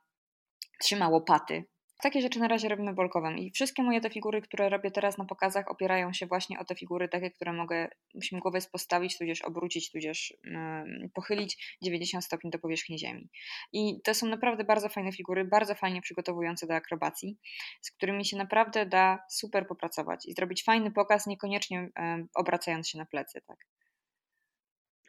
trzyma 0.80 1.10
łopaty 1.10 1.64
takie 2.04 2.22
rzeczy 2.22 2.40
na 2.40 2.48
razie 2.48 2.70
robimy 2.70 2.94
bolkowem 2.94 3.38
i 3.38 3.52
wszystkie 3.52 3.84
moje 3.84 4.02
te 4.02 4.10
figury, 4.10 4.42
które 4.42 4.70
robię 4.70 4.92
teraz 4.92 5.18
na 5.18 5.26
pokazach, 5.26 5.72
opierają 5.72 6.14
się 6.14 6.26
właśnie 6.26 6.60
o 6.60 6.66
te 6.66 6.76
figury 6.76 7.10
takie, 7.10 7.32
które 7.32 7.54
mogę 7.54 7.88
śmigłowiec 8.24 8.68
postawić, 8.68 9.18
tudzież 9.18 9.42
obrócić, 9.42 9.92
tudzież 9.92 10.34
yy, 10.44 11.10
pochylić 11.14 11.78
90 11.84 12.26
stopni 12.26 12.50
do 12.50 12.60
powierzchni 12.60 13.00
ziemi. 13.00 13.30
I 13.74 14.02
to 14.04 14.14
są 14.14 14.28
naprawdę 14.28 14.64
bardzo 14.64 14.90
fajne 14.90 15.12
figury, 15.12 15.46
bardzo 15.46 15.76
fajnie 15.76 16.02
przygotowujące 16.02 16.68
do 16.68 16.76
akrobacji, 16.76 17.38
z 17.82 17.92
którymi 17.92 18.26
się 18.26 18.38
naprawdę 18.38 18.86
da 18.86 19.20
super 19.30 19.68
popracować 19.68 20.26
i 20.26 20.34
zrobić 20.34 20.64
fajny 20.64 20.92
pokaz, 20.92 21.28
niekoniecznie 21.28 21.78
yy, 21.78 22.28
obracając 22.36 22.90
się 22.90 22.98
na 22.98 23.06
plecy. 23.06 23.42
Tak. 23.48 23.58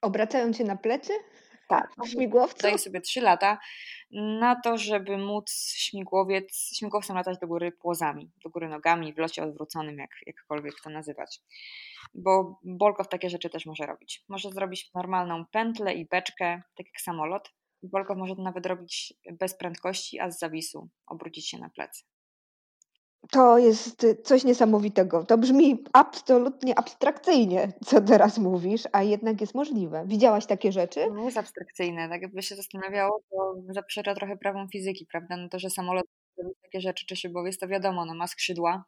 Obracając 0.02 0.56
się 0.56 0.64
na 0.64 0.76
plecy? 0.76 1.12
Tak. 1.68 1.90
W 2.04 2.08
śmigłowcu? 2.08 2.62
Daję 2.62 2.78
sobie 2.78 3.00
3 3.00 3.20
lata 3.20 3.58
na 4.10 4.60
to, 4.60 4.78
żeby 4.78 5.18
móc 5.18 5.50
śmigłowiec, 5.76 6.70
śmigłowcem 6.78 7.16
latać 7.16 7.38
do 7.38 7.46
góry 7.46 7.72
płozami, 7.72 8.30
do 8.44 8.50
góry 8.50 8.68
nogami, 8.68 9.14
w 9.14 9.18
locie 9.18 9.42
odwróconym, 9.42 9.98
jak, 9.98 10.10
jakkolwiek 10.26 10.74
to 10.84 10.90
nazywać. 10.90 11.40
Bo 12.14 12.60
Bolkow 12.64 13.08
takie 13.08 13.30
rzeczy 13.30 13.50
też 13.50 13.66
może 13.66 13.86
robić. 13.86 14.24
Może 14.28 14.50
zrobić 14.50 14.90
normalną 14.94 15.44
pętlę 15.46 15.94
i 15.94 16.08
beczkę, 16.08 16.62
tak 16.76 16.86
jak 16.86 17.00
samolot. 17.00 17.52
Bolkow 17.82 18.16
może 18.16 18.36
to 18.36 18.42
nawet 18.42 18.66
robić 18.66 19.14
bez 19.32 19.54
prędkości, 19.56 20.20
a 20.20 20.30
z 20.30 20.38
zawisu 20.38 20.88
obrócić 21.06 21.48
się 21.48 21.58
na 21.58 21.70
plecy. 21.70 22.04
To 23.30 23.58
jest 23.58 24.06
coś 24.24 24.44
niesamowitego. 24.44 25.24
To 25.24 25.38
brzmi 25.38 25.84
absolutnie 25.92 26.78
abstrakcyjnie, 26.78 27.72
co 27.84 28.00
teraz 28.00 28.38
mówisz, 28.38 28.82
a 28.92 29.02
jednak 29.02 29.40
jest 29.40 29.54
możliwe. 29.54 30.04
Widziałaś 30.06 30.46
takie 30.46 30.72
rzeczy? 30.72 31.00
No 31.14 31.24
jest 31.24 31.36
abstrakcyjne. 31.36 32.08
Tak 32.08 32.22
jakby 32.22 32.42
się 32.42 32.54
zastanawiało, 32.56 33.22
to 33.30 33.54
zaprzecza 33.68 34.14
trochę 34.14 34.36
prawom 34.36 34.68
fizyki, 34.68 35.06
prawda? 35.12 35.36
No 35.36 35.48
to, 35.48 35.58
że 35.58 35.70
samolot 35.70 36.04
robi 36.38 36.54
takie 36.62 36.80
rzeczy, 36.80 37.06
czy 37.06 37.16
szybowiec, 37.16 37.58
to 37.58 37.68
wiadomo, 37.68 38.04
no 38.04 38.14
ma 38.14 38.26
skrzydła, 38.26 38.84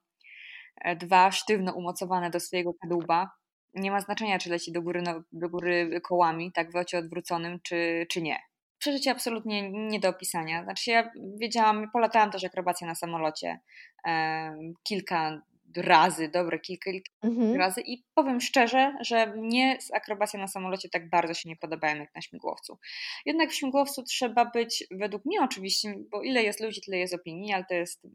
e, 0.84 0.96
dwa 0.96 1.30
sztywno 1.30 1.72
umocowane 1.74 2.30
do 2.30 2.40
swojego 2.40 2.74
kadłuba. 2.74 3.30
Nie 3.74 3.90
ma 3.90 4.00
znaczenia, 4.00 4.38
czy 4.38 4.50
leci 4.50 4.72
do 4.72 4.82
góry, 4.82 5.02
no, 5.02 5.22
do 5.32 5.48
góry 5.48 6.00
kołami, 6.00 6.52
tak 6.52 6.72
w 6.72 6.74
locie 6.74 6.98
odwróconym, 6.98 7.58
czy, 7.62 8.06
czy 8.10 8.22
nie 8.22 8.38
przeżycie 8.84 9.10
absolutnie 9.10 9.70
nie 9.70 10.00
do 10.00 10.08
opisania. 10.08 10.64
Znaczy 10.64 10.90
ja 10.90 11.10
wiedziałam, 11.40 11.90
polatałam 11.92 12.30
też 12.30 12.44
akrobację 12.44 12.86
na 12.86 12.94
samolocie 12.94 13.60
e, 14.06 14.56
kilka 14.82 15.42
razy, 15.76 16.28
dobre 16.28 16.58
kilka, 16.58 16.90
kilka 16.90 17.10
mhm. 17.22 17.56
razy 17.56 17.80
i 17.86 18.04
powiem 18.14 18.40
szczerze, 18.40 18.96
że 19.00 19.26
mnie 19.26 19.76
z 19.80 19.94
akrobacja 19.94 20.40
na 20.40 20.48
samolocie 20.48 20.88
tak 20.88 21.08
bardzo 21.10 21.34
się 21.34 21.48
nie 21.48 21.56
podobają 21.56 21.96
jak 21.96 22.14
na 22.14 22.20
śmigłowcu. 22.20 22.78
Jednak 23.26 23.50
w 23.50 23.54
śmigłowcu 23.54 24.02
trzeba 24.02 24.44
być, 24.44 24.84
według 24.90 25.24
mnie 25.24 25.42
oczywiście, 25.42 25.94
bo 26.10 26.22
ile 26.22 26.42
jest 26.42 26.60
ludzi, 26.60 26.80
tyle 26.80 26.98
jest 26.98 27.14
opinii, 27.14 27.52
ale 27.52 27.64
to 27.64 27.74
jest 27.74 28.06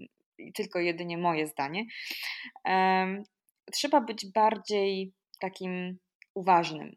tylko 0.55 0.79
jedynie 0.79 1.17
moje 1.17 1.47
zdanie, 1.47 1.85
trzeba 3.71 4.01
być 4.01 4.31
bardziej 4.31 5.13
takim 5.39 5.97
uważnym. 6.33 6.95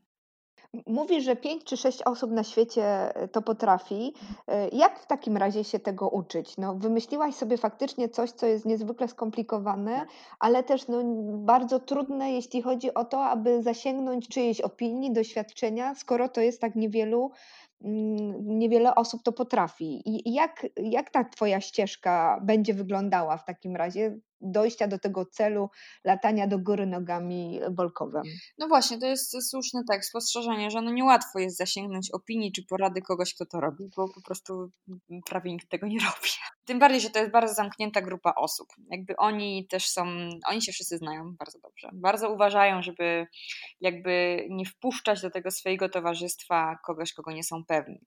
Mówi, 0.87 1.23
że 1.23 1.37
pięć 1.37 1.65
czy 1.65 1.77
sześć 1.77 2.03
osób 2.03 2.31
na 2.31 2.45
świecie 2.45 2.85
e, 3.17 3.29
to 3.29 3.43
potrafi. 3.43 4.15
E, 4.49 4.69
jak 4.69 4.99
w 4.99 5.07
takim 5.07 5.37
razie 5.37 5.65
się 5.65 5.79
tego 5.79 6.09
uczyć? 6.09 6.57
No, 6.59 6.75
wymyśliłaś 6.75 7.35
sobie 7.35 7.57
faktycznie 7.57 8.09
coś, 8.09 8.31
co 8.31 8.47
jest 8.47 8.65
niezwykle 8.65 9.09
skomplikowane, 9.09 10.07
ale 10.39 10.63
też 10.63 10.89
no, 10.89 11.03
bardzo 11.39 11.81
trudne, 11.81 12.33
jeśli 12.33 12.63
chodzi 12.63 12.95
o 12.95 13.05
to, 13.05 13.25
aby 13.25 13.63
zasięgnąć 13.63 14.29
czyjejś 14.29 14.61
opinii, 14.61 15.13
doświadczenia, 15.13 15.95
skoro 15.95 16.29
to 16.29 16.41
jest 16.41 16.61
tak 16.61 16.75
niewielu 16.75 17.31
Mm, 17.85 18.59
niewiele 18.59 18.95
osób 18.95 19.23
to 19.23 19.33
potrafi. 19.33 20.03
I 20.05 20.33
jak, 20.35 20.67
jak 20.77 21.11
ta 21.11 21.25
Twoja 21.25 21.61
ścieżka 21.61 22.41
będzie 22.43 22.75
wyglądała 22.75 23.37
w 23.37 23.45
takim 23.45 23.77
razie 23.77 24.19
dojścia 24.43 24.87
do 24.87 24.99
tego 24.99 25.27
celu 25.27 25.71
latania 26.05 26.47
do 26.47 26.59
góry 26.59 26.87
nogami 26.87 27.61
bolkowym? 27.71 28.23
No 28.59 28.69
właśnie, 28.69 28.99
to 28.99 29.07
jest 29.07 29.51
słuszny 29.51 29.81
tak, 29.89 30.05
spostrzeżenie, 30.05 30.71
że 30.71 30.83
no 30.83 30.91
niełatwo 30.91 31.39
jest 31.39 31.57
zasięgnąć 31.57 32.11
opinii 32.11 32.53
czy 32.53 32.67
porady 32.67 33.03
kogoś, 33.03 33.35
kto 33.35 33.47
to 33.47 33.61
robi, 33.61 33.91
bo 33.97 34.09
po 34.15 34.23
prostu 34.23 34.71
prawie 35.27 35.53
nikt 35.53 35.69
tego 35.69 35.87
nie 35.87 35.99
robi. 35.99 36.29
Tym 36.65 36.79
bardziej, 36.79 37.01
że 37.01 37.11
to 37.11 37.19
jest 37.19 37.33
bardzo 37.33 37.55
zamknięta 37.55 38.03
grupa 38.03 38.35
osób. 38.37 38.69
Jakby 38.91 39.17
oni 39.17 39.67
też 39.67 39.89
są, 39.89 40.07
oni 40.47 40.63
się 40.63 40.73
wszyscy 40.73 40.99
znają 40.99 41.35
bardzo 41.39 41.59
dobrze. 41.59 41.91
Bardzo 41.93 42.33
uważają, 42.33 42.83
żeby 42.83 43.27
jakby 43.81 44.47
nie 44.51 44.65
wpuszczać 44.67 45.23
do 45.23 45.31
tego 45.31 45.51
swojego 45.51 45.89
towarzystwa 45.89 46.79
kogoś, 46.87 47.13
kogo 47.13 47.33
nie 47.33 47.45
są 47.45 47.65
pewni. 47.65 48.01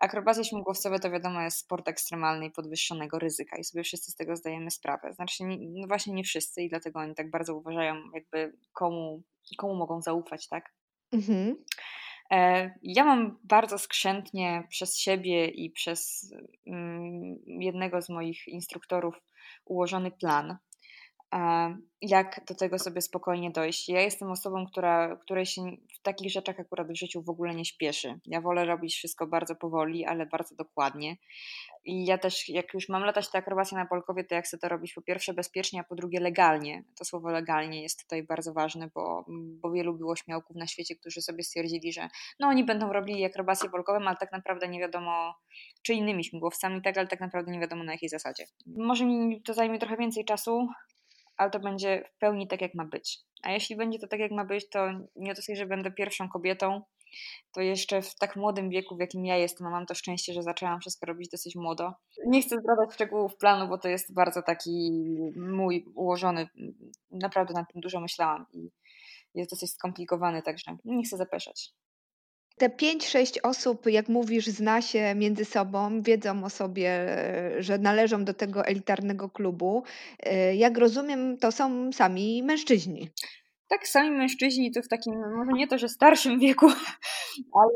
Akrobacje 0.00 0.44
śmigłowcowe 0.44 0.98
to 0.98 1.10
wiadomo 1.10 1.42
jest 1.42 1.58
sport 1.58 1.88
ekstremalny 1.88 2.46
i 2.46 2.50
podwyższonego 2.50 3.18
ryzyka 3.18 3.56
i 3.56 3.64
sobie 3.64 3.84
wszyscy 3.84 4.10
z 4.10 4.16
tego 4.16 4.36
zdajemy 4.36 4.70
sprawę. 4.70 5.12
Znaczy, 5.12 5.44
no 5.60 5.86
właśnie 5.86 6.14
nie 6.14 6.24
wszyscy 6.24 6.62
i 6.62 6.68
dlatego 6.68 7.00
oni 7.00 7.14
tak 7.14 7.30
bardzo 7.30 7.56
uważają, 7.56 7.94
jakby 8.14 8.56
komu, 8.72 9.22
komu 9.58 9.74
mogą 9.74 10.02
zaufać, 10.02 10.48
tak? 10.48 10.74
Mhm. 11.12 11.64
E, 12.30 12.70
ja 12.82 13.04
mam 13.04 13.38
bardzo 13.44 13.78
skrzętnie 13.78 14.66
przez 14.68 14.98
siebie 14.98 15.48
i 15.48 15.70
przez 15.70 16.32
mm, 16.66 17.36
jednego 17.46 18.02
z 18.02 18.08
moich 18.08 18.48
instruktorów 18.48 19.14
ułożony 19.64 20.10
plan, 20.10 20.58
jak 22.00 22.40
do 22.48 22.54
tego 22.54 22.78
sobie 22.78 23.00
spokojnie 23.00 23.50
dojść. 23.50 23.88
Ja 23.88 24.00
jestem 24.00 24.30
osobą, 24.30 24.66
która, 24.66 25.16
której 25.16 25.46
się 25.46 25.62
w 25.98 26.02
takich 26.02 26.32
rzeczach 26.32 26.60
akurat 26.60 26.88
w 26.92 26.96
życiu 26.96 27.22
w 27.22 27.28
ogóle 27.28 27.54
nie 27.54 27.64
śpieszy. 27.64 28.20
Ja 28.26 28.40
wolę 28.40 28.64
robić 28.64 28.94
wszystko 28.94 29.26
bardzo 29.26 29.56
powoli, 29.56 30.04
ale 30.04 30.26
bardzo 30.26 30.54
dokładnie. 30.54 31.16
I 31.84 32.06
ja 32.06 32.18
też, 32.18 32.48
jak 32.48 32.74
już 32.74 32.88
mam 32.88 33.04
latać 33.04 33.30
te 33.30 33.38
akrobacje 33.38 33.78
na 33.78 33.86
Polkowie, 33.86 34.24
to 34.24 34.34
ja 34.34 34.42
chcę 34.42 34.58
to 34.58 34.68
robić 34.68 34.92
po 34.92 35.02
pierwsze 35.02 35.34
bezpiecznie, 35.34 35.80
a 35.80 35.84
po 35.84 35.94
drugie 35.94 36.20
legalnie. 36.20 36.84
To 36.98 37.04
słowo 37.04 37.30
legalnie 37.30 37.82
jest 37.82 38.02
tutaj 38.02 38.22
bardzo 38.22 38.52
ważne, 38.52 38.90
bo, 38.94 39.24
bo 39.28 39.70
wielu 39.70 39.94
było 39.94 40.16
śmiałków 40.16 40.56
na 40.56 40.66
świecie, 40.66 40.96
którzy 40.96 41.22
sobie 41.22 41.42
stwierdzili, 41.42 41.92
że 41.92 42.08
no 42.40 42.48
oni 42.48 42.64
będą 42.64 42.92
robili 42.92 43.24
akrobacje 43.24 43.70
polkowe, 43.70 44.00
ale 44.06 44.16
tak 44.16 44.32
naprawdę 44.32 44.68
nie 44.68 44.80
wiadomo, 44.80 45.34
czy 45.82 45.94
innymi 45.94 46.24
śmigłowcami, 46.24 46.82
tak, 46.82 46.98
ale 46.98 47.06
tak 47.06 47.20
naprawdę 47.20 47.52
nie 47.52 47.60
wiadomo 47.60 47.84
na 47.84 47.92
jakiej 47.92 48.08
zasadzie. 48.08 48.44
Może 48.66 49.06
mi 49.06 49.42
to 49.42 49.54
zajmie 49.54 49.78
trochę 49.78 49.96
więcej 49.96 50.24
czasu, 50.24 50.68
ale 51.36 51.50
to 51.50 51.60
będzie 51.60 52.04
w 52.14 52.18
pełni 52.18 52.48
tak, 52.48 52.60
jak 52.60 52.74
ma 52.74 52.84
być. 52.84 53.20
A 53.42 53.52
jeśli 53.52 53.76
będzie 53.76 53.98
to 53.98 54.06
tak, 54.06 54.20
jak 54.20 54.32
ma 54.32 54.44
być, 54.44 54.68
to 54.68 54.88
nie 55.16 55.36
sobie, 55.36 55.56
że 55.56 55.66
będę 55.66 55.90
pierwszą 55.92 56.28
kobietą, 56.28 56.82
to 57.52 57.60
jeszcze 57.60 58.02
w 58.02 58.14
tak 58.14 58.36
młodym 58.36 58.70
wieku, 58.70 58.96
w 58.96 59.00
jakim 59.00 59.26
ja 59.26 59.36
jestem, 59.36 59.66
a 59.66 59.70
mam 59.70 59.86
to 59.86 59.94
szczęście, 59.94 60.32
że 60.32 60.42
zaczęłam 60.42 60.80
wszystko 60.80 61.06
robić 61.06 61.30
dosyć 61.30 61.56
młodo. 61.56 61.92
Nie 62.26 62.42
chcę 62.42 62.56
zdradzać 62.58 62.94
szczegółów 62.94 63.36
planu, 63.36 63.68
bo 63.68 63.78
to 63.78 63.88
jest 63.88 64.14
bardzo 64.14 64.42
taki 64.42 64.90
mój 65.36 65.84
ułożony. 65.94 66.48
Naprawdę 67.10 67.54
nad 67.54 67.72
tym 67.72 67.80
dużo 67.80 68.00
myślałam 68.00 68.46
i 68.52 68.70
jest 69.34 69.50
dosyć 69.50 69.70
skomplikowany, 69.70 70.42
także 70.42 70.76
nie 70.84 71.04
chcę 71.04 71.16
zapeszać. 71.16 71.72
Te 72.56 72.68
5-6 72.68 73.38
osób, 73.42 73.86
jak 73.86 74.08
mówisz, 74.08 74.46
zna 74.46 74.82
się 74.82 75.14
między 75.14 75.44
sobą, 75.44 76.02
wiedzą 76.02 76.44
o 76.44 76.50
sobie, 76.50 77.06
że 77.58 77.78
należą 77.78 78.24
do 78.24 78.34
tego 78.34 78.66
elitarnego 78.66 79.30
klubu. 79.30 79.82
E, 80.20 80.54
jak 80.54 80.78
rozumiem, 80.78 81.38
to 81.38 81.52
są 81.52 81.92
sami 81.92 82.42
mężczyźni. 82.42 83.10
Tak, 83.68 83.88
sami 83.88 84.10
mężczyźni 84.10 84.72
to 84.72 84.82
w 84.82 84.88
takim, 84.88 85.14
może 85.36 85.52
nie 85.52 85.68
to, 85.68 85.78
że 85.78 85.88
starszym 85.88 86.38
wieku, 86.38 86.66
ale 87.60 87.70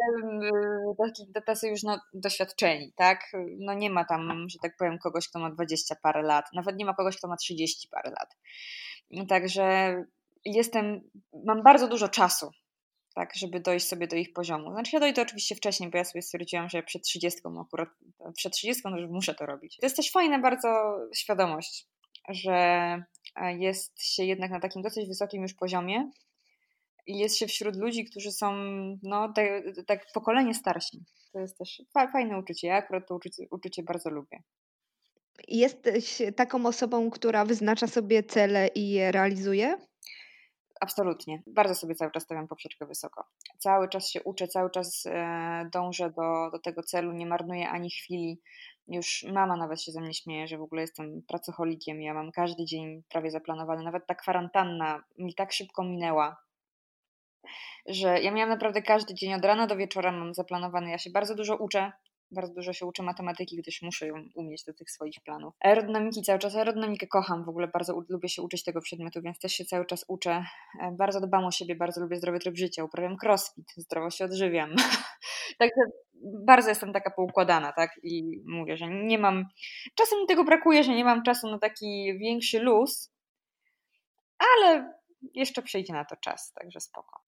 taki, 0.99 1.33
tacy 1.47 1.69
już 1.69 1.83
no, 1.83 2.01
doświadczeni, 2.15 2.93
tak? 2.97 3.21
No 3.59 3.75
nie 3.75 3.91
ma 3.91 4.05
tam, 4.05 4.47
że 4.49 4.59
tak 4.63 4.73
powiem, 4.79 4.99
kogoś, 4.99 5.29
kto 5.29 5.39
ma 5.39 5.51
20 5.51 5.95
parę 6.03 6.23
lat, 6.23 6.45
nawet 6.55 6.77
nie 6.77 6.85
ma 6.85 6.95
kogoś, 6.95 7.17
kto 7.17 7.29
ma 7.29 7.37
30 7.37 7.89
parę 7.89 8.11
lat. 8.11 8.37
Także 9.29 9.97
jestem, 10.45 11.01
mam 11.45 11.63
bardzo 11.63 11.89
dużo 11.89 12.09
czasu 12.09 12.51
tak, 13.19 13.35
żeby 13.37 13.61
dojść 13.61 13.87
sobie 13.87 14.07
do 14.07 14.17
ich 14.17 14.33
poziomu. 14.33 14.73
Znaczy 14.73 14.91
ja 14.93 15.01
dojdę 15.01 15.23
oczywiście 15.23 15.55
wcześniej, 15.55 15.91
bo 15.91 15.99
ja 15.99 16.05
sobie 16.05 16.23
stwierdziłam, 16.23 16.69
że 16.69 16.83
przed 16.83 17.03
30 17.03 17.41
akurat, 17.61 17.89
przed 18.37 18.53
30 18.53 18.83
że 18.97 19.07
muszę 19.07 19.35
to 19.35 19.47
robić. 19.47 19.77
To 19.77 19.87
jest 19.87 19.97
też 19.97 20.11
fajna 20.11 20.39
bardzo 20.39 20.69
świadomość, 21.15 21.87
że 22.29 23.03
jest 23.59 24.03
się 24.03 24.25
jednak 24.25 24.51
na 24.51 24.61
takim 24.61 24.83
dosyć 24.83 25.09
wysokim 25.09 25.43
już 25.43 25.55
poziomie 25.55 26.11
i 27.07 27.19
jest 27.19 27.39
się 27.39 27.47
wśród 27.47 27.77
ludzi, 27.77 28.05
którzy 28.05 28.33
są 28.33 28.53
no, 29.03 29.33
tak, 29.33 29.47
tak 29.87 30.07
pokolenie 30.15 30.55
starsi. 30.55 31.05
To 31.33 31.39
jest 31.39 31.59
też 31.59 31.83
fajne 31.93 32.39
uczucie. 32.39 32.69
Ja 32.69 32.77
akurat 32.77 33.09
to 33.09 33.15
uczucie, 33.15 33.43
uczucie 33.51 33.83
bardzo 33.83 34.11
lubię. 34.11 34.43
Jesteś 35.49 36.23
taką 36.37 36.67
osobą, 36.67 37.11
która 37.11 37.45
wyznacza 37.45 37.87
sobie 37.87 38.23
cele 38.23 38.69
i 38.75 38.91
je 38.91 39.13
realizuje? 39.13 39.88
Absolutnie. 40.81 41.43
Bardzo 41.47 41.75
sobie 41.75 41.95
cały 41.95 42.11
czas 42.11 42.23
stawiam 42.23 42.49
poprzeczkę 42.49 42.87
wysoko. 42.87 43.25
Cały 43.59 43.89
czas 43.89 44.11
się 44.11 44.23
uczę, 44.23 44.49
cały 44.49 44.71
czas 44.71 45.07
e, 45.07 45.69
dążę 45.73 46.11
do, 46.11 46.51
do 46.53 46.59
tego 46.59 46.83
celu, 46.83 47.13
nie 47.13 47.27
marnuję 47.27 47.71
ani 47.71 47.91
chwili. 47.91 48.41
Już 48.89 49.27
mama 49.33 49.57
nawet 49.57 49.83
się 49.83 49.93
ze 49.93 50.01
mnie 50.01 50.15
śmieje, 50.15 50.49
że 50.49 50.59
w 50.59 50.63
ogóle 50.63 50.83
jestem 50.83 51.23
pracocholikiem. 51.29 52.03
Ja 52.03 52.15
mam 52.15 52.33
każdy 52.33 52.65
dzień 52.65 53.03
prawie 53.09 53.31
zaplanowany. 53.31 53.83
Nawet 53.83 54.07
ta 54.07 54.15
kwarantanna 54.15 55.03
mi 55.19 55.35
tak 55.35 55.53
szybko 55.53 55.85
minęła, 55.85 56.37
że 57.87 58.21
ja 58.21 58.31
miałam 58.31 58.51
naprawdę 58.51 58.83
każdy 58.83 59.15
dzień 59.15 59.35
od 59.35 59.45
rana 59.45 59.67
do 59.67 59.77
wieczora 59.77 60.13
mam 60.13 60.35
zaplanowany. 60.35 60.91
Ja 60.91 60.99
się 60.99 61.11
bardzo 61.11 61.35
dużo 61.35 61.57
uczę, 61.57 61.93
bardzo 62.31 62.55
dużo 62.55 62.73
się 62.73 62.87
uczę 62.87 63.03
matematyki, 63.03 63.57
gdyż 63.57 63.83
muszę 63.83 64.07
ją 64.07 64.15
umieć 64.35 64.65
do 64.65 64.75
tych 64.75 64.91
swoich 64.91 65.21
planów. 65.25 65.55
Aerodynamiki 65.61 66.23
cały 66.23 66.39
czas, 66.39 66.57
aerodynamikę 66.57 67.07
kocham, 67.07 67.45
w 67.45 67.49
ogóle 67.49 67.69
bardzo 67.69 68.03
lubię 68.09 68.29
się 68.29 68.43
uczyć 68.43 68.65
tego 68.65 68.81
przedmiotu, 68.81 69.23
więc 69.23 69.39
też 69.39 69.53
się 69.53 69.65
cały 69.65 69.87
czas 69.87 70.05
uczę. 70.09 70.45
E, 70.81 70.93
bardzo 70.93 71.21
dbam 71.21 71.45
o 71.45 71.51
siebie, 71.51 71.75
bardzo 71.75 72.01
lubię 72.01 72.17
zdrowy 72.17 72.39
tryb 72.39 72.57
życia, 72.57 72.85
uprawiam 72.85 73.17
crossfit, 73.23 73.73
zdrowo 73.77 74.11
się 74.11 74.25
odżywiam. 74.25 74.75
Także 75.59 75.81
bardzo 76.45 76.69
jestem 76.69 76.93
taka 76.93 77.11
poukładana, 77.11 77.73
tak? 77.73 78.01
I 78.03 78.43
mówię, 78.47 78.77
że 78.77 78.89
nie 78.89 79.19
mam, 79.19 79.45
czasem 79.95 80.21
mi 80.21 80.27
tego 80.27 80.45
brakuje, 80.45 80.85
że 80.85 80.95
nie 80.95 81.05
mam 81.05 81.23
czasu 81.23 81.51
na 81.51 81.59
taki 81.59 82.19
większy 82.19 82.61
luz, 82.61 83.13
ale 84.39 84.95
jeszcze 85.35 85.63
przyjdzie 85.63 85.93
na 85.93 86.05
to 86.05 86.17
czas, 86.17 86.53
także 86.53 86.81
spoko. 86.81 87.21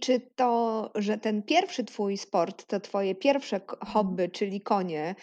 Czy 0.00 0.20
to, 0.36 0.90
że 0.94 1.18
ten 1.18 1.42
pierwszy 1.42 1.84
twój 1.84 2.16
sport, 2.16 2.64
to 2.64 2.80
twoje 2.80 3.14
pierwsze 3.14 3.56
mhm. 3.56 3.92
hobby, 3.92 4.28
czyli 4.28 4.60
konie, 4.60 5.14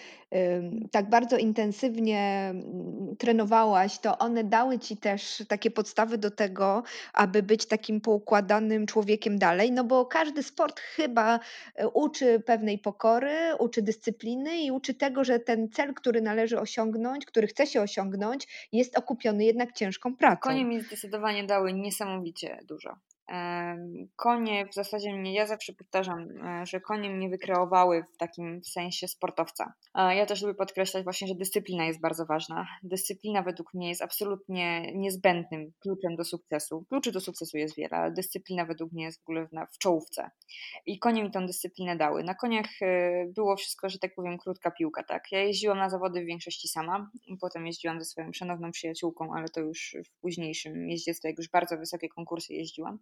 tak 0.91 1.09
bardzo 1.09 1.37
intensywnie 1.37 2.49
mm, 2.49 3.15
trenowałaś, 3.17 3.99
to 3.99 4.17
one 4.17 4.43
dały 4.43 4.79
ci 4.79 4.97
też 4.97 5.43
takie 5.47 5.71
podstawy 5.71 6.17
do 6.17 6.31
tego, 6.31 6.83
aby 7.13 7.43
być 7.43 7.65
takim 7.65 8.01
poukładanym 8.01 8.85
człowiekiem 8.85 9.39
dalej? 9.39 9.71
No 9.71 9.83
bo 9.83 10.05
każdy 10.05 10.43
sport 10.43 10.79
chyba 10.79 11.39
e, 11.75 11.87
uczy 11.87 12.39
pewnej 12.39 12.79
pokory, 12.79 13.35
uczy 13.59 13.81
dyscypliny 13.81 14.57
i 14.57 14.71
uczy 14.71 14.93
tego, 14.93 15.23
że 15.23 15.39
ten 15.39 15.69
cel, 15.69 15.93
który 15.93 16.21
należy 16.21 16.59
osiągnąć, 16.59 17.25
który 17.25 17.47
chce 17.47 17.67
się 17.67 17.81
osiągnąć, 17.81 18.67
jest 18.71 18.97
okupiony 18.97 19.45
jednak 19.45 19.73
ciężką 19.73 20.15
pracą. 20.15 20.41
Konie 20.41 20.65
mi 20.65 20.81
zdecydowanie 20.81 21.43
dały 21.43 21.73
niesamowicie 21.73 22.59
dużo. 22.67 22.97
Konie 24.15 24.65
w 24.65 24.73
zasadzie 24.73 25.13
mnie, 25.13 25.33
ja 25.33 25.47
zawsze 25.47 25.73
powtarzam, 25.73 26.27
e, 26.45 26.65
że 26.65 26.81
konie 26.81 27.09
mnie 27.09 27.29
wykreowały 27.29 28.05
w 28.13 28.17
takim 28.17 28.63
sensie 28.63 29.07
sportowca. 29.07 29.73
Ja 29.95 30.25
też 30.25 30.41
lubię 30.41 30.53
podkreślać 30.53 31.03
właśnie, 31.03 31.27
że 31.27 31.35
dyscyplina 31.35 31.85
jest 31.85 32.01
bardzo 32.01 32.25
ważna. 32.25 32.67
Dyscyplina 32.83 33.41
według 33.41 33.73
mnie 33.73 33.89
jest 33.89 34.01
absolutnie 34.01 34.91
niezbędnym 34.95 35.71
kluczem 35.79 36.15
do 36.15 36.23
sukcesu. 36.23 36.85
Kluczy 36.89 37.11
do 37.11 37.21
sukcesu 37.21 37.57
jest 37.57 37.75
wiele, 37.75 37.97
ale 37.97 38.11
dyscyplina 38.11 38.65
według 38.65 38.91
mnie 38.91 39.03
jest 39.03 39.19
w 39.19 39.23
ogóle 39.23 39.47
w 39.73 39.77
czołówce. 39.77 40.31
I 40.85 40.99
konie 40.99 41.23
mi 41.23 41.31
tą 41.31 41.45
dyscyplinę 41.45 41.95
dały. 41.95 42.23
Na 42.23 42.35
koniach 42.35 42.69
e, 42.81 43.25
było 43.35 43.55
wszystko, 43.55 43.89
że 43.89 43.99
tak 43.99 44.15
powiem, 44.15 44.37
krótka 44.37 44.71
piłka. 44.71 45.03
Tak? 45.03 45.31
Ja 45.31 45.43
jeździłam 45.43 45.77
na 45.77 45.89
zawody 45.89 46.21
w 46.21 46.25
większości 46.25 46.67
sama, 46.67 47.11
potem 47.41 47.67
jeździłam 47.67 47.99
ze 47.99 48.05
swoją 48.05 48.33
szanowną 48.33 48.71
przyjaciółką, 48.71 49.33
ale 49.35 49.49
to 49.49 49.61
już 49.61 49.95
w 50.05 50.21
późniejszym 50.21 50.89
jeździectwie, 50.89 51.29
jak 51.29 51.37
już 51.37 51.49
bardzo 51.49 51.77
wysokie 51.77 52.09
konkursy 52.09 52.53
jeździłam. 52.53 52.99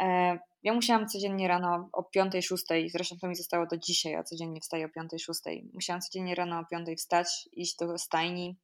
E, 0.00 0.38
ja 0.62 0.74
musiałam 0.74 1.08
codziennie 1.08 1.48
rano 1.48 1.88
o 1.92 2.02
5-6, 2.16 2.88
zresztą 2.88 3.16
to 3.20 3.28
mi 3.28 3.34
zostało 3.34 3.66
do 3.66 3.76
dzisiaj, 3.76 4.14
a 4.14 4.22
codziennie 4.22 4.60
wstaję 4.60 4.86
o 4.86 5.00
5-6. 5.00 5.62
Musiałam 5.74 6.00
codziennie 6.00 6.34
rano 6.34 6.58
o 6.58 6.64
5 6.64 6.98
wstać, 6.98 7.48
iść 7.52 7.76
do 7.76 7.98
stajni, 7.98 8.56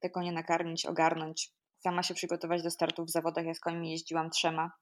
te 0.00 0.10
konie 0.10 0.32
nakarmić, 0.32 0.86
ogarnąć, 0.86 1.50
sama 1.78 2.02
się 2.02 2.14
przygotować 2.14 2.62
do 2.62 2.70
startów 2.70 3.06
w 3.06 3.10
zawodach. 3.10 3.46
Ja 3.46 3.54
z 3.54 3.60
końmi 3.60 3.90
jeździłam 3.90 4.30
trzema, 4.30 4.72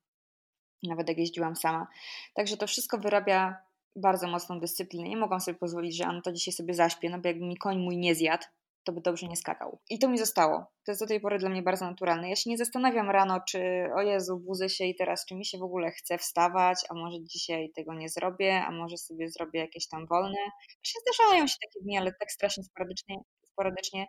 nawet 0.82 1.08
jak 1.08 1.18
jeździłam 1.18 1.56
sama. 1.56 1.86
Także 2.34 2.56
to 2.56 2.66
wszystko 2.66 2.98
wyrabia 2.98 3.56
bardzo 3.96 4.28
mocną 4.28 4.60
dyscyplinę. 4.60 5.08
Nie 5.08 5.16
mogłam 5.16 5.40
sobie 5.40 5.58
pozwolić, 5.58 5.96
że 5.96 6.06
Anna 6.06 6.22
to 6.22 6.32
dzisiaj 6.32 6.54
sobie 6.54 6.74
zaśpię, 6.74 7.10
no 7.10 7.18
bo 7.18 7.28
jakby 7.28 7.44
mi 7.44 7.56
koń 7.56 7.78
mój 7.78 7.96
nie 7.96 8.14
zjadł, 8.14 8.44
to 8.84 8.92
by 8.92 9.00
dobrze 9.00 9.26
nie 9.28 9.36
skakał. 9.36 9.78
I 9.90 9.98
to 9.98 10.08
mi 10.08 10.18
zostało. 10.18 10.66
To 10.84 10.92
jest 10.92 11.00
do 11.00 11.06
tej 11.06 11.20
pory 11.20 11.38
dla 11.38 11.48
mnie 11.48 11.62
bardzo 11.62 11.84
naturalne. 11.84 12.28
Ja 12.28 12.36
się 12.36 12.50
nie 12.50 12.58
zastanawiam 12.58 13.10
rano, 13.10 13.40
czy 13.48 13.88
o 13.96 14.02
Jezu, 14.02 14.38
budzę 14.38 14.68
się 14.68 14.84
i 14.84 14.94
teraz, 14.96 15.26
czy 15.26 15.34
mi 15.34 15.46
się 15.46 15.58
w 15.58 15.62
ogóle 15.62 15.90
chce 15.90 16.18
wstawać, 16.18 16.78
a 16.88 16.94
może 16.94 17.24
dzisiaj 17.24 17.70
tego 17.76 17.94
nie 17.94 18.08
zrobię, 18.08 18.62
a 18.66 18.70
może 18.70 18.96
sobie 18.96 19.28
zrobię 19.28 19.60
jakieś 19.60 19.88
tam 19.88 20.06
wolne. 20.06 20.38
Się 20.82 20.98
zdarzają 21.00 21.46
się 21.46 21.56
takie 21.66 21.84
dni, 21.84 21.98
ale 21.98 22.12
tak 22.20 22.32
strasznie 22.32 22.64
sporadycznie, 22.64 23.16
sporadycznie 23.42 24.06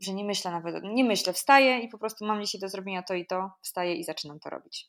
że 0.00 0.12
nie 0.12 0.24
myślę 0.24 0.50
nawet, 0.50 0.84
nie 0.84 1.04
myślę, 1.04 1.32
wstaję 1.32 1.78
i 1.78 1.88
po 1.88 1.98
prostu 1.98 2.26
mam 2.26 2.44
dzisiaj 2.44 2.60
do 2.60 2.68
zrobienia 2.68 3.02
to 3.02 3.14
i 3.14 3.26
to, 3.26 3.50
wstaję 3.62 3.94
i 3.94 4.04
zaczynam 4.04 4.40
to 4.40 4.50
robić. 4.50 4.86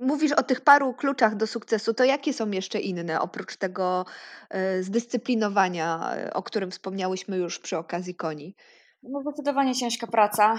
Mówisz 0.00 0.32
o 0.32 0.42
tych 0.42 0.60
paru 0.60 0.94
kluczach 0.94 1.36
do 1.36 1.46
sukcesu, 1.46 1.94
to 1.94 2.04
jakie 2.04 2.32
są 2.32 2.50
jeszcze 2.50 2.80
inne 2.80 3.20
oprócz 3.20 3.56
tego 3.56 4.04
e, 4.50 4.82
zdyscyplinowania, 4.82 6.14
e, 6.16 6.34
o 6.34 6.42
którym 6.42 6.70
wspomniałyśmy 6.70 7.36
już 7.36 7.58
przy 7.58 7.78
okazji 7.78 8.14
koni? 8.14 8.54
No 9.02 9.20
zdecydowanie 9.20 9.74
ciężka 9.74 10.06
praca. 10.06 10.56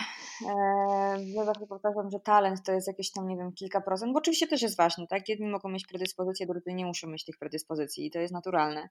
E, 0.50 1.24
ja 1.24 1.46
zawsze 1.46 1.68
powtarzam, 1.68 2.10
że 2.12 2.20
talent 2.20 2.64
to 2.66 2.72
jest 2.72 2.88
jakieś 2.88 3.12
tam, 3.12 3.28
nie 3.28 3.38
wiem, 3.38 3.52
kilka 3.54 3.82
procent, 3.82 4.14
bo 4.14 4.20
oczywiście 4.20 4.48
też 4.48 4.62
jest 4.62 4.78
ważny, 4.78 5.08
tak? 5.08 5.30
Jedni 5.30 5.48
mogą 5.48 5.70
mieć 5.70 5.88
predyspozycje, 5.88 6.48
drudzy 6.48 6.74
nie 6.74 6.86
muszą 6.86 7.08
mieć 7.08 7.26
tych 7.26 7.38
predyspozycji 7.38 8.06
i 8.06 8.12
to 8.12 8.20
jest 8.20 8.34
naturalne. 8.34 8.90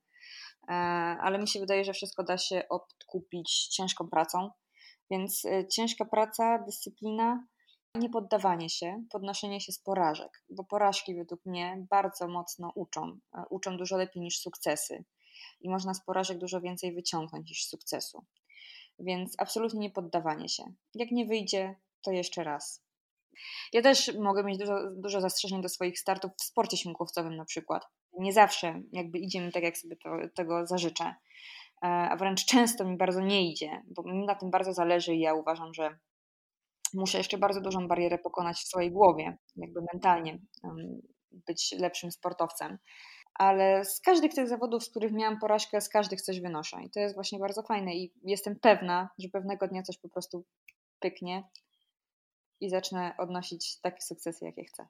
Ale 1.20 1.38
mi 1.38 1.48
się 1.48 1.60
wydaje, 1.60 1.84
że 1.84 1.92
wszystko 1.92 2.22
da 2.24 2.38
się 2.38 2.62
odkupić 2.68 3.66
ciężką 3.66 4.08
pracą, 4.08 4.50
więc 5.10 5.42
ciężka 5.72 6.04
praca, 6.04 6.58
dyscyplina, 6.66 7.44
Niepoddawanie 7.94 8.70
się, 8.70 9.04
podnoszenie 9.10 9.60
się 9.60 9.72
z 9.72 9.78
porażek, 9.78 10.44
bo 10.50 10.64
porażki 10.64 11.14
według 11.14 11.46
mnie 11.46 11.86
bardzo 11.90 12.28
mocno 12.28 12.72
uczą. 12.74 13.18
E, 13.34 13.44
uczą 13.50 13.76
dużo 13.76 13.96
lepiej 13.96 14.22
niż 14.22 14.38
sukcesy 14.38 15.04
i 15.60 15.70
można 15.70 15.94
z 15.94 16.04
porażek 16.04 16.38
dużo 16.38 16.60
więcej 16.60 16.94
wyciągnąć 16.94 17.48
niż 17.48 17.64
z 17.64 17.68
sukcesu. 17.68 18.24
Więc 18.98 19.34
absolutnie 19.38 19.80
nie 19.80 19.90
poddawanie 19.90 20.48
się. 20.48 20.72
Jak 20.94 21.10
nie 21.10 21.26
wyjdzie, 21.26 21.76
to 22.02 22.12
jeszcze 22.12 22.44
raz. 22.44 22.82
Ja 23.72 23.82
też 23.82 24.14
mogę 24.14 24.44
mieć 24.44 24.58
dużo, 24.58 24.90
dużo 24.90 25.20
zastrzeżeń 25.20 25.62
do 25.62 25.68
swoich 25.68 25.98
startów 25.98 26.30
w 26.36 26.42
sporcie 26.42 26.76
śmigłowcowym 26.76 27.36
na 27.36 27.44
przykład. 27.44 27.86
Nie 28.18 28.32
zawsze 28.32 28.82
jakby 28.92 29.18
idzie 29.18 29.40
mi 29.40 29.52
tak, 29.52 29.62
jak 29.62 29.78
sobie 29.78 29.96
to, 29.96 30.10
tego 30.34 30.66
zażyczę, 30.66 31.04
e, 31.04 31.86
a 31.86 32.16
wręcz 32.16 32.44
często 32.44 32.84
mi 32.84 32.96
bardzo 32.96 33.20
nie 33.20 33.50
idzie, 33.50 33.82
bo 33.86 34.02
mi 34.02 34.26
na 34.26 34.34
tym 34.34 34.50
bardzo 34.50 34.72
zależy 34.72 35.14
i 35.14 35.20
ja 35.20 35.34
uważam, 35.34 35.74
że 35.74 35.98
muszę 36.94 37.18
jeszcze 37.18 37.38
bardzo 37.38 37.60
dużą 37.60 37.88
barierę 37.88 38.18
pokonać 38.18 38.56
w 38.56 38.68
swojej 38.68 38.92
głowie, 38.92 39.38
jakby 39.56 39.80
mentalnie 39.92 40.38
być 41.32 41.74
lepszym 41.78 42.12
sportowcem. 42.12 42.78
Ale 43.34 43.84
z 43.84 44.00
każdych 44.00 44.34
tych 44.34 44.48
zawodów, 44.48 44.84
z 44.84 44.90
których 44.90 45.12
miałam 45.12 45.38
porażkę, 45.38 45.80
z 45.80 45.88
każdych 45.88 46.22
coś 46.22 46.40
wynoszę. 46.40 46.76
I 46.84 46.90
to 46.90 47.00
jest 47.00 47.14
właśnie 47.14 47.38
bardzo 47.38 47.62
fajne. 47.62 47.94
I 47.94 48.12
jestem 48.22 48.56
pewna, 48.60 49.08
że 49.18 49.28
pewnego 49.28 49.68
dnia 49.68 49.82
coś 49.82 49.98
po 49.98 50.08
prostu 50.08 50.44
pyknie 51.00 51.48
i 52.60 52.70
zacznę 52.70 53.14
odnosić 53.18 53.80
takie 53.80 54.00
sukcesy, 54.00 54.44
jakie 54.44 54.64
chcę. 54.64 54.86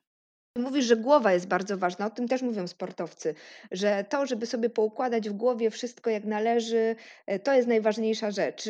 Mówisz, 0.58 0.84
że 0.84 0.96
głowa 0.96 1.32
jest 1.32 1.46
bardzo 1.48 1.78
ważna, 1.78 2.06
o 2.06 2.10
tym 2.10 2.28
też 2.28 2.42
mówią 2.42 2.66
sportowcy, 2.66 3.34
że 3.70 4.04
to, 4.08 4.26
żeby 4.26 4.46
sobie 4.46 4.70
poukładać 4.70 5.28
w 5.28 5.32
głowie 5.32 5.70
wszystko 5.70 6.10
jak 6.10 6.24
należy, 6.24 6.96
e, 7.26 7.38
to 7.38 7.54
jest 7.54 7.68
najważniejsza 7.68 8.30
rzecz. 8.30 8.64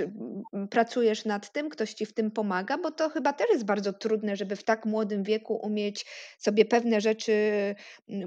Pracujesz 0.70 1.24
nad 1.24 1.52
tym, 1.52 1.68
ktoś 1.68 1.94
ci 1.94 2.06
w 2.06 2.12
tym 2.12 2.30
pomaga, 2.30 2.78
bo 2.78 2.90
to 2.90 3.08
chyba 3.08 3.32
też 3.32 3.50
jest 3.50 3.64
bardzo 3.64 3.92
trudne, 3.92 4.36
żeby 4.36 4.56
w 4.56 4.64
tak 4.64 4.86
młodym 4.86 5.22
wieku 5.22 5.54
umieć 5.54 6.06
sobie 6.38 6.64
pewne 6.64 7.00
rzeczy 7.00 7.32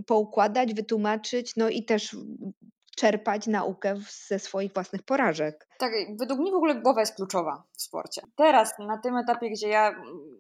poukładać, 0.06 0.74
wytłumaczyć, 0.74 1.56
no 1.56 1.70
i 1.70 1.84
też 1.84 2.16
czerpać 2.96 3.48
naukę 3.48 3.96
ze 4.28 4.40
swoich 4.40 4.74
własnych 4.74 5.04
porażek. 5.04 5.68
Tak, 5.78 5.92
według 6.20 6.40
mnie 6.40 6.52
w 6.52 6.56
ogóle 6.56 6.76
głowa 6.76 7.00
jest 7.00 7.16
kluczowa 7.16 7.64
w 7.78 7.82
sporcie. 7.82 8.22
Teraz, 8.36 8.80
na 8.80 8.98
tym 8.98 9.18
etapie, 9.18 9.50
gdzie 9.50 9.68
ja, 9.68 9.96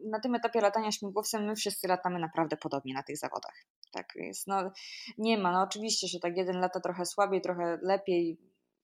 na 0.05 0.19
tym 0.19 0.35
etapie 0.35 0.61
latania 0.61 0.91
śmigłowcem, 0.91 1.45
my 1.45 1.55
wszyscy 1.55 1.87
latamy 1.87 2.19
naprawdę 2.19 2.57
podobnie 2.57 2.93
na 2.93 3.03
tych 3.03 3.17
zawodach. 3.17 3.65
Tak 3.91 4.07
jest. 4.15 4.47
No, 4.47 4.71
nie 5.17 5.37
ma, 5.37 5.51
no 5.51 5.61
oczywiście, 5.61 6.07
że 6.07 6.19
tak 6.19 6.37
jeden 6.37 6.59
lata 6.59 6.79
trochę 6.79 7.05
słabiej, 7.05 7.41
trochę 7.41 7.79
lepiej, 7.81 8.37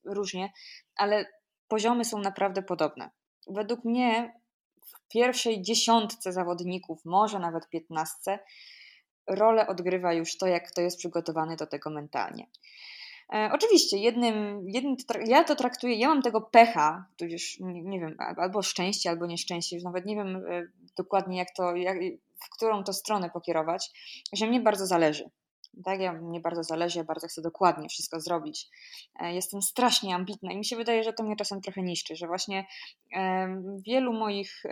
różnie, 0.06 0.54
ale 0.96 1.26
poziomy 1.68 2.06
są 2.06 2.20
naprawdę 2.20 2.62
podobne. 2.62 3.10
Według 3.48 3.86
mnie 3.86 4.40
w 4.86 5.08
pierwszej 5.08 5.62
dziesiątce 5.62 6.34
zawodników, 6.34 7.06
może 7.06 7.40
nawet 7.40 7.70
piętnastce, 7.70 8.40
rolę 9.28 9.68
odgrywa 9.68 10.14
już 10.14 10.38
to, 10.38 10.48
jak 10.48 10.72
kto 10.72 10.82
jest 10.82 10.98
przygotowany 10.98 11.56
do 11.56 11.68
tego 11.68 11.90
mentalnie. 11.90 12.48
E, 13.34 13.50
oczywiście, 13.54 13.98
jednym, 13.98 14.70
jednym 14.70 14.96
ja 15.26 15.44
to 15.44 15.56
traktuję, 15.56 15.96
ja 15.96 16.08
mam 16.08 16.22
tego 16.22 16.42
pecha, 16.42 17.06
tudzież 17.18 17.60
nie, 17.60 17.84
nie 17.84 18.00
wiem, 18.00 18.16
albo 18.38 18.62
szczęście, 18.62 19.10
albo 19.10 19.26
nieszczęście, 19.26 19.76
już 19.76 19.86
nawet 19.86 20.06
nie 20.06 20.16
wiem 20.16 20.36
e, 20.36 20.68
dokładnie 20.98 21.38
jak 21.38 21.48
to, 21.58 21.76
jak, 21.76 21.98
w 22.46 22.50
którą 22.56 22.84
to 22.84 22.94
stronę 22.94 23.30
pokierować, 23.30 23.90
że 24.34 24.48
mnie 24.48 24.60
bardzo 24.60 24.86
zależy. 24.86 25.30
Tak, 25.86 26.00
ja, 26.00 26.14
mnie 26.14 26.40
bardzo 26.40 26.64
zależy, 26.64 27.04
bardzo 27.04 27.28
chcę 27.28 27.42
dokładnie 27.42 27.90
wszystko 27.90 28.20
zrobić. 28.20 28.68
E, 29.20 29.34
jestem 29.34 29.62
strasznie 29.62 30.16
ambitna 30.16 30.52
i 30.52 30.58
mi 30.58 30.66
się 30.66 30.76
wydaje, 30.76 31.04
że 31.04 31.14
to 31.14 31.24
mnie 31.24 31.36
czasem 31.36 31.62
trochę 31.62 31.82
niszczy, 31.82 32.16
że 32.16 32.28
właśnie 32.28 32.66
wielu 33.88 34.14
moich 34.14 34.64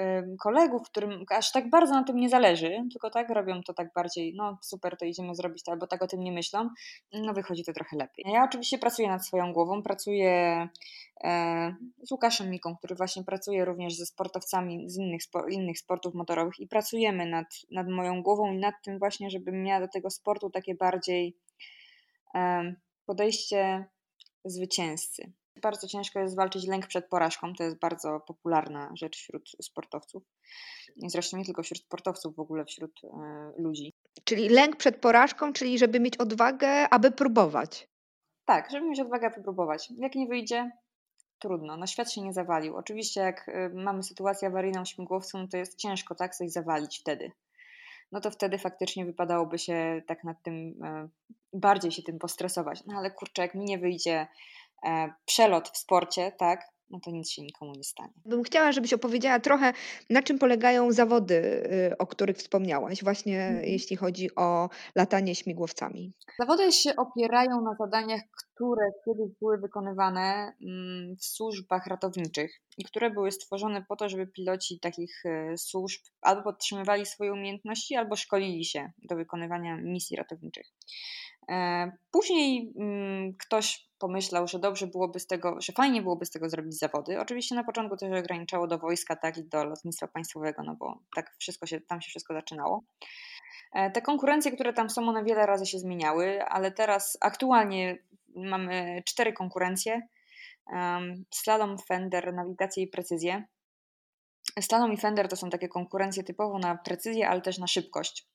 kolegów, 0.43 0.81
którym 0.89 1.25
aż 1.29 1.51
tak 1.51 1.69
bardzo 1.69 1.93
na 1.93 2.03
tym 2.03 2.15
nie 2.15 2.29
zależy, 2.29 2.83
tylko 2.91 3.09
tak 3.09 3.29
robią 3.29 3.61
to 3.63 3.73
tak 3.73 3.93
bardziej, 3.95 4.33
no 4.35 4.57
super, 4.61 4.97
to 4.97 5.05
idziemy 5.05 5.35
zrobić 5.35 5.63
to, 5.63 5.71
albo 5.71 5.87
tak 5.87 6.01
o 6.01 6.07
tym 6.07 6.19
nie 6.19 6.31
myślą, 6.31 6.69
no 7.13 7.33
wychodzi 7.33 7.63
to 7.63 7.73
trochę 7.73 7.97
lepiej. 7.97 8.25
Ja 8.33 8.43
oczywiście 8.43 8.77
pracuję 8.77 9.07
nad 9.07 9.25
swoją 9.25 9.53
głową, 9.53 9.83
pracuję 9.83 10.67
z 12.03 12.11
Łukaszem 12.11 12.49
Miką, 12.49 12.75
który 12.75 12.95
właśnie 12.95 13.23
pracuje 13.23 13.65
również 13.65 13.95
ze 13.95 14.05
sportowcami 14.05 14.89
z 14.89 14.97
innych, 14.97 15.21
innych 15.49 15.79
sportów 15.79 16.13
motorowych 16.13 16.59
i 16.59 16.67
pracujemy 16.67 17.25
nad, 17.25 17.47
nad 17.71 17.87
moją 17.87 18.23
głową 18.23 18.53
i 18.53 18.57
nad 18.57 18.75
tym 18.83 18.99
właśnie, 18.99 19.29
żebym 19.29 19.63
miała 19.63 19.79
do 19.79 19.87
tego 19.87 20.09
sportu 20.09 20.49
takie 20.49 20.75
bardziej 20.75 21.37
podejście 23.05 23.85
zwycięzcy. 24.45 25.31
Bardzo 25.61 25.87
ciężko 25.87 26.19
jest 26.19 26.33
zwalczyć 26.33 26.67
lęk 26.67 26.87
przed 26.87 27.09
porażką. 27.09 27.53
To 27.53 27.63
jest 27.63 27.79
bardzo 27.79 28.19
popularna 28.27 28.91
rzecz 28.95 29.17
wśród 29.17 29.49
sportowców. 29.61 30.23
Zresztą 30.97 31.37
nie 31.37 31.45
tylko 31.45 31.63
wśród 31.63 31.81
sportowców, 31.81 32.35
w 32.35 32.39
ogóle 32.39 32.65
wśród 32.65 32.91
e, 33.03 33.51
ludzi. 33.57 33.93
Czyli 34.23 34.49
lęk 34.49 34.75
przed 34.75 34.97
porażką, 34.97 35.53
czyli 35.53 35.77
żeby 35.79 35.99
mieć 35.99 36.17
odwagę, 36.17 36.89
aby 36.89 37.11
próbować. 37.11 37.87
Tak, 38.45 38.71
żeby 38.71 38.85
mieć 38.85 38.99
odwagę, 38.99 39.27
aby 39.27 39.43
próbować. 39.43 39.89
Jak 39.97 40.15
nie 40.15 40.27
wyjdzie, 40.27 40.71
trudno. 41.39 41.77
No 41.77 41.87
świat 41.87 42.11
się 42.11 42.21
nie 42.21 42.33
zawalił. 42.33 42.75
Oczywiście 42.75 43.21
jak 43.21 43.49
e, 43.49 43.69
mamy 43.69 44.03
sytuację 44.03 44.47
awaryjną 44.47 44.85
śmigłowcą, 44.85 45.37
no 45.37 45.47
to 45.47 45.57
jest 45.57 45.77
ciężko 45.77 46.15
tak 46.15 46.35
coś 46.35 46.51
zawalić 46.51 46.99
wtedy. 46.99 47.31
No 48.11 48.21
to 48.21 48.31
wtedy 48.31 48.57
faktycznie 48.57 49.05
wypadałoby 49.05 49.59
się 49.59 50.01
tak 50.07 50.23
nad 50.23 50.43
tym, 50.43 50.83
e, 50.83 51.07
bardziej 51.53 51.91
się 51.91 52.03
tym 52.03 52.19
postresować. 52.19 52.83
No 52.85 52.97
ale 52.97 53.11
kurczę, 53.11 53.41
jak 53.41 53.55
mi 53.55 53.65
nie 53.65 53.77
wyjdzie 53.77 54.27
E, 54.85 55.13
przelot 55.25 55.69
w 55.69 55.77
sporcie, 55.77 56.31
tak, 56.31 56.69
no 56.89 56.99
to 56.99 57.11
nic 57.11 57.29
się 57.31 57.41
nikomu 57.41 57.71
nie 57.75 57.83
stanie. 57.83 58.13
Bym 58.25 58.43
chciała, 58.43 58.71
żebyś 58.71 58.93
opowiedziała 58.93 59.39
trochę, 59.39 59.73
na 60.09 60.23
czym 60.23 60.39
polegają 60.39 60.91
zawody, 60.91 61.35
y, 61.93 61.97
o 61.97 62.07
których 62.07 62.37
wspomniałaś, 62.37 63.03
właśnie 63.03 63.41
mhm. 63.47 63.65
jeśli 63.65 63.95
chodzi 63.95 64.35
o 64.35 64.69
latanie 64.95 65.35
śmigłowcami. 65.35 66.13
Zawody 66.39 66.71
się 66.71 66.95
opierają 66.95 67.61
na 67.61 67.75
zadaniach, 67.79 68.21
które 68.55 68.91
kiedyś 69.05 69.35
były 69.41 69.57
wykonywane 69.57 70.53
mm, 70.61 71.15
w 71.15 71.25
służbach 71.25 71.87
ratowniczych 71.87 72.61
i 72.77 72.83
które 72.83 73.11
były 73.11 73.31
stworzone 73.31 73.85
po 73.89 73.95
to, 73.95 74.09
żeby 74.09 74.27
piloci 74.27 74.79
takich 74.79 75.25
e, 75.25 75.57
służb 75.57 76.01
albo 76.21 76.43
podtrzymywali 76.43 77.05
swoje 77.05 77.33
umiejętności, 77.33 77.95
albo 77.95 78.15
szkolili 78.15 78.65
się 78.65 78.91
do 79.09 79.15
wykonywania 79.15 79.77
misji 79.77 80.17
ratowniczych. 80.17 80.67
E, 81.49 81.91
później 82.11 82.73
mm, 82.79 83.33
ktoś 83.33 83.87
pomyślał, 83.99 84.47
że 84.47 84.59
dobrze 84.59 84.87
byłoby 84.87 85.19
z 85.19 85.27
tego, 85.27 85.61
że 85.61 85.73
fajnie 85.73 86.01
byłoby 86.01 86.25
z 86.25 86.31
tego 86.31 86.49
zrobić 86.49 86.79
zawody. 86.79 87.19
Oczywiście 87.19 87.55
na 87.55 87.63
początku 87.63 87.97
to 87.97 88.09
się 88.09 88.19
ograniczało 88.19 88.67
do 88.67 88.77
wojska, 88.77 89.15
tak 89.15 89.37
i 89.37 89.43
do 89.43 89.65
lotnictwa 89.65 90.07
państwowego, 90.07 90.63
no 90.63 90.75
bo 90.75 90.99
tak 91.15 91.35
wszystko 91.39 91.65
się, 91.65 91.81
tam 91.81 92.01
się 92.01 92.09
wszystko 92.09 92.33
zaczynało. 92.33 92.83
E, 93.73 93.91
te 93.91 94.01
konkurencje, 94.01 94.51
które 94.51 94.73
tam 94.73 94.89
są, 94.89 95.09
one 95.09 95.23
wiele 95.23 95.45
razy 95.45 95.65
się 95.65 95.79
zmieniały, 95.79 96.45
ale 96.45 96.71
teraz 96.71 97.17
aktualnie 97.21 97.97
mamy 98.35 99.03
cztery 99.05 99.33
konkurencje. 99.33 100.01
Slalom, 101.33 101.77
fender, 101.77 102.33
nawigację 102.33 102.83
i 102.83 102.87
precyzję. 102.87 103.43
Slalom 104.61 104.93
i 104.93 104.97
fender 104.97 105.27
to 105.27 105.35
są 105.35 105.49
takie 105.49 105.67
konkurencje 105.67 106.23
typowo 106.23 106.59
na 106.59 106.75
precyzję, 106.75 107.29
ale 107.29 107.41
też 107.41 107.57
na 107.57 107.67
szybkość 107.67 108.27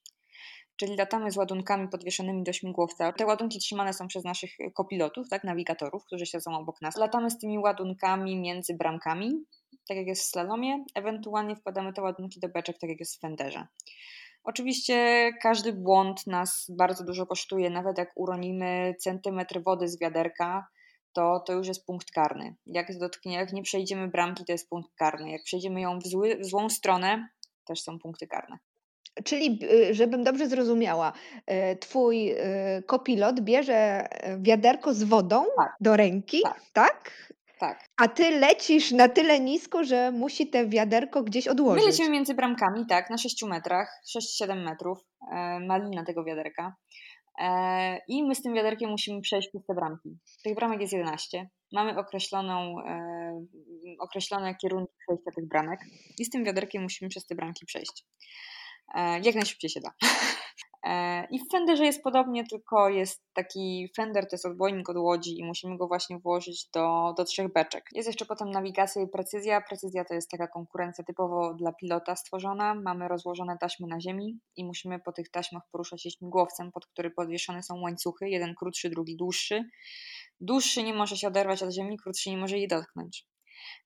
czyli 0.77 0.97
latamy 0.97 1.31
z 1.31 1.37
ładunkami 1.37 1.89
podwieszonymi 1.89 2.43
do 2.43 2.53
śmigłowca. 2.53 3.13
Te 3.13 3.27
ładunki 3.27 3.59
trzymane 3.59 3.93
są 3.93 4.09
przez 4.09 4.25
naszych 4.25 4.51
kopilotów, 4.75 5.29
tak, 5.29 5.45
nawigatorów, 5.45 6.05
którzy 6.05 6.27
siedzą 6.27 6.57
obok 6.57 6.83
nas. 6.83 6.97
Latamy 6.97 7.31
z 7.31 7.39
tymi 7.39 7.59
ładunkami 7.59 8.41
między 8.41 8.75
bramkami, 8.75 9.45
tak 9.89 9.97
jak 9.97 10.07
jest 10.07 10.23
w 10.23 10.27
slalomie, 10.27 10.85
ewentualnie 10.95 11.57
wkładamy 11.57 11.93
te 11.93 12.03
ładunki 12.03 12.41
do 12.41 12.49
beczek, 12.49 12.79
tak 12.79 12.91
jak 12.91 13.01
jest 13.01 13.17
w 13.17 13.21
fenderze. 13.21 13.67
Oczywiście 14.45 15.31
każdy 15.43 15.73
błąd 15.73 16.27
nas 16.27 16.67
bardzo 16.79 17.05
dużo 17.05 17.27
kosztuje, 17.27 17.71
nawet 17.71 17.99
jak 17.99 18.13
uronimy 18.17 18.95
centymetr 18.99 19.63
wody 19.63 19.89
z 19.89 20.01
wiaderka, 20.01 20.67
to, 21.13 21.41
to 21.47 21.53
już 21.53 21.69
jest 21.69 21.87
punkt 21.87 22.11
karny. 22.11 22.55
Jak, 22.67 22.99
dotknie, 22.99 23.35
jak 23.35 23.53
nie 23.53 23.63
przejdziemy 23.63 24.09
bramki, 24.09 24.45
to 24.45 24.53
jest 24.53 24.69
punkt 24.69 24.95
karny. 24.95 25.31
Jak 25.31 25.43
przejdziemy 25.43 25.81
ją 25.81 25.99
w, 25.99 26.07
zły, 26.07 26.37
w 26.41 26.45
złą 26.45 26.71
stronę, 26.71 27.29
też 27.65 27.83
są 27.83 27.99
punkty 27.99 28.27
karne. 28.27 28.59
Czyli, 29.25 29.59
y, 29.91 29.95
żebym 29.95 30.25
dobrze 30.25 30.47
zrozumiała, 30.47 31.13
y, 31.73 31.77
twój 31.77 32.31
y, 32.33 32.37
kopilot 32.87 33.41
bierze 33.41 34.09
wiaderko 34.39 34.95
z 34.95 35.03
wodą 35.03 35.45
tak. 35.57 35.77
do 35.81 35.97
ręki, 35.97 36.43
tak? 36.43 36.61
tak? 36.73 37.13
Tak. 37.63 37.89
A 37.97 38.09
ty 38.09 38.31
lecisz 38.31 38.91
na 38.91 39.09
tyle 39.09 39.41
nisko, 39.41 39.85
że 39.85 40.11
musi 40.13 40.51
te 40.51 40.67
wiaderko 40.67 41.23
gdzieś 41.23 41.49
odłożyć. 41.49 41.85
My 41.85 41.91
lecimy 41.91 42.11
między 42.11 42.35
bramkami, 42.35 42.87
tak, 42.87 43.11
na 43.11 43.19
6 43.19 43.43
metrach, 43.43 44.01
6-7 44.17 44.65
metrów, 44.65 44.99
e, 45.33 45.61
malina 45.61 46.05
tego 46.05 46.25
wiaderka. 46.25 46.77
E, 47.41 47.99
I 48.09 48.25
my 48.25 48.35
z 48.35 48.43
tym 48.43 48.55
wiaderkiem 48.55 48.91
musimy 48.91 49.21
przejść 49.21 49.49
przez 49.49 49.67
te 49.67 49.75
bramki. 49.75 50.19
Tych 50.45 50.55
bramek 50.55 50.81
jest 50.81 50.93
11. 50.93 51.49
Mamy 51.73 51.99
określoną, 51.99 52.81
e, 52.87 53.45
określone 54.01 54.55
kierunki 54.55 54.93
przejścia 55.07 55.31
tych 55.37 55.49
bramek 55.49 55.81
i 56.19 56.25
z 56.25 56.31
tym 56.31 56.45
wiaderkiem 56.45 56.83
musimy 56.83 57.09
przez 57.09 57.27
te 57.27 57.35
bramki 57.35 57.67
przejść. 57.67 58.05
E, 58.95 59.21
jak 59.21 59.35
najszybciej 59.35 59.71
się 59.71 59.81
da. 59.81 59.93
E, 60.87 61.27
I 61.31 61.39
w 61.39 61.51
Fenderze 61.51 61.85
jest 61.85 62.03
podobnie, 62.03 62.45
tylko 62.47 62.89
jest 62.89 63.23
taki 63.33 63.89
Fender, 63.97 64.25
to 64.25 64.35
jest 64.37 64.47
odbojnik 64.47 64.91
od 64.91 64.97
łodzi 64.97 65.39
i 65.39 65.45
musimy 65.45 65.77
go 65.77 65.89
właśnie 65.89 66.19
włożyć 66.19 66.71
do, 66.75 67.15
do 67.17 67.25
trzech 67.25 67.53
beczek. 67.53 67.85
Jest 67.93 68.07
jeszcze 68.07 68.27
potem 68.27 68.51
nawigacja 68.51 69.03
i 69.03 69.09
precyzja. 69.09 69.61
Precyzja 69.61 70.05
to 70.05 70.15
jest 70.15 70.31
taka 70.31 70.49
konkurencja 70.49 71.05
typowo 71.05 71.55
dla 71.55 71.73
pilota 71.73 72.17
stworzona. 72.17 72.75
Mamy 72.75 73.09
rozłożone 73.09 73.57
taśmy 73.61 73.87
na 73.87 74.01
ziemi 74.01 74.39
i 74.57 74.65
musimy 74.65 75.01
po 75.01 75.13
tych 75.13 75.31
taśmach 75.31 75.63
poruszać 75.73 76.03
się 76.03 76.11
śmigłowcem, 76.11 76.73
pod 76.73 76.87
który 76.87 77.11
podwieszone 77.11 77.63
są 77.63 77.81
łańcuchy, 77.81 78.29
jeden 78.29 78.55
krótszy, 78.55 78.91
drugi 78.91 79.17
dłuższy. 79.17 79.65
Dłuższy 80.41 80.83
nie 80.83 80.95
może 80.95 81.17
się 81.17 81.29
oderwać 81.29 81.63
od 81.63 81.71
ziemi, 81.71 81.97
krótszy 81.99 82.31
nie 82.31 82.37
może 82.37 82.59
jej 82.59 82.69
dotknąć. 82.69 83.27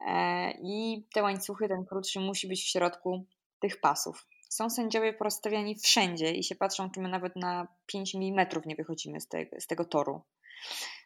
E, 0.06 0.50
I 0.50 1.06
te 1.14 1.22
łańcuchy, 1.22 1.68
ten 1.68 1.84
krótszy 1.84 2.20
musi 2.20 2.48
być 2.48 2.62
w 2.62 2.68
środku 2.68 3.26
tych 3.60 3.80
pasów 3.80 4.26
są 4.56 4.70
sędziowie 4.70 5.12
porozstawiani 5.12 5.74
wszędzie 5.74 6.30
i 6.30 6.44
się 6.44 6.54
patrzą, 6.54 6.90
czy 6.90 7.00
my 7.00 7.08
nawet 7.08 7.36
na 7.36 7.66
5 7.86 8.14
mm 8.14 8.46
nie 8.66 8.76
wychodzimy 8.76 9.20
z, 9.20 9.28
te, 9.28 9.46
z 9.58 9.66
tego 9.66 9.84
toru. 9.84 10.20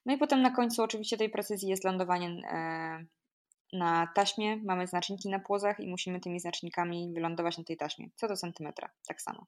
No 0.07 0.15
i 0.15 0.19
potem 0.19 0.43
na 0.43 0.51
końcu 0.51 0.83
oczywiście 0.83 1.17
tej 1.17 1.31
precyzji 1.31 1.69
jest 1.69 1.85
lądowanie 1.85 2.29
e, 2.29 3.05
na 3.73 4.07
taśmie, 4.15 4.57
mamy 4.57 4.87
znaczniki 4.87 5.29
na 5.29 5.39
płozach 5.39 5.81
i 5.81 5.89
musimy 5.89 6.21
tymi 6.21 6.41
znacznikami 6.41 7.13
wylądować 7.15 7.59
na 7.59 7.65
tej 7.65 7.77
taśmie, 7.77 8.09
co 8.17 8.29
do 8.29 8.37
centymetra, 8.37 8.91
tak 9.09 9.23
samo. 9.23 9.47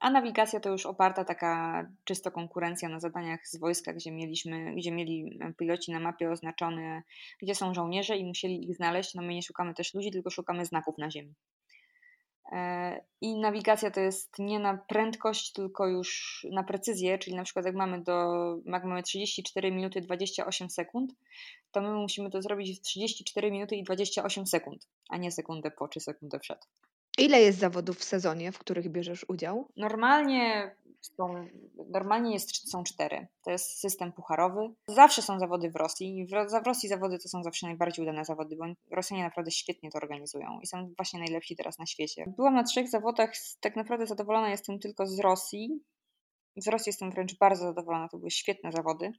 A 0.00 0.10
nawigacja 0.10 0.60
to 0.60 0.70
już 0.70 0.86
oparta 0.86 1.24
taka 1.24 1.84
czysto 2.04 2.30
konkurencja 2.30 2.88
na 2.88 3.00
zadaniach 3.00 3.48
z 3.48 3.58
wojska, 3.58 3.92
gdzie 3.92 4.12
mieliśmy, 4.12 4.74
gdzie 4.74 4.92
mieli 4.92 5.38
piloci 5.58 5.92
na 5.92 6.00
mapie 6.00 6.30
oznaczone, 6.30 7.02
gdzie 7.42 7.54
są 7.54 7.74
żołnierze 7.74 8.16
i 8.16 8.24
musieli 8.24 8.64
ich 8.64 8.76
znaleźć. 8.76 9.14
No 9.14 9.22
my 9.22 9.34
nie 9.34 9.42
szukamy 9.42 9.74
też 9.74 9.94
ludzi, 9.94 10.10
tylko 10.10 10.30
szukamy 10.30 10.64
znaków 10.64 10.98
na 10.98 11.10
ziemi. 11.10 11.34
E, 12.52 13.00
I 13.20 13.38
nawigacja 13.38 13.90
to 13.90 14.00
jest 14.00 14.38
nie 14.38 14.58
na 14.58 14.76
prędkość, 14.76 15.52
tylko 15.52 15.88
już 15.88 16.40
na 16.50 16.62
precyzję, 16.62 17.18
czyli 17.18 17.36
na 17.36 17.44
przykład 17.44 17.66
jak 17.66 17.74
mamy, 17.74 18.02
do, 18.02 18.32
jak 18.64 18.84
mamy 18.84 19.02
34 19.02 19.72
minuty 19.72 20.00
28 20.00 20.70
sekund, 20.70 21.14
to 21.72 21.80
my 21.80 21.94
musimy 21.94 22.30
to 22.30 22.42
zrobić 22.42 22.78
w 22.78 22.82
34 22.82 23.50
minuty 23.50 23.76
i 23.76 23.82
28 23.82 24.46
sekund, 24.46 24.88
a 25.08 25.16
nie 25.16 25.32
sekundę 25.32 25.70
po 25.70 25.88
czy 25.88 26.00
sekundę 26.00 26.38
przed. 26.38 26.68
Ile 27.18 27.40
jest 27.40 27.58
zawodów 27.58 27.98
w 27.98 28.04
sezonie, 28.04 28.52
w 28.52 28.58
których 28.58 28.88
bierzesz 28.88 29.24
udział? 29.28 29.68
Normalnie 29.76 30.74
są, 31.02 31.46
normalnie 31.90 32.32
jest, 32.32 32.70
są 32.70 32.84
cztery. 32.84 33.26
To 33.44 33.50
jest 33.50 33.80
system 33.80 34.12
pucharowy. 34.12 34.74
Zawsze 34.88 35.22
są 35.22 35.38
zawody 35.38 35.70
w 35.70 35.76
Rosji. 35.76 36.26
W, 36.26 36.62
w 36.62 36.66
Rosji 36.66 36.88
zawody 36.88 37.18
to 37.18 37.28
są 37.28 37.42
zawsze 37.42 37.66
najbardziej 37.66 38.02
udane 38.02 38.24
zawody, 38.24 38.56
bo 38.56 38.64
Rosjanie 38.90 39.22
naprawdę 39.22 39.50
świetnie 39.50 39.90
to 39.90 39.98
organizują 39.98 40.60
i 40.62 40.66
są 40.66 40.92
właśnie 40.96 41.20
najlepsi 41.20 41.56
teraz 41.56 41.78
na 41.78 41.86
świecie. 41.86 42.24
Byłam 42.36 42.54
na 42.54 42.64
trzech 42.64 42.88
zawodach, 42.88 43.32
tak 43.60 43.76
naprawdę 43.76 44.06
zadowolona 44.06 44.50
jestem 44.50 44.78
tylko 44.78 45.06
z 45.06 45.18
Rosji. 45.18 45.82
Z 46.56 46.68
Rosji 46.68 46.90
jestem 46.90 47.10
wręcz 47.10 47.38
bardzo 47.38 47.64
zadowolona, 47.64 48.08
to 48.08 48.18
były 48.18 48.30
świetne 48.30 48.72
zawody. 48.72 49.12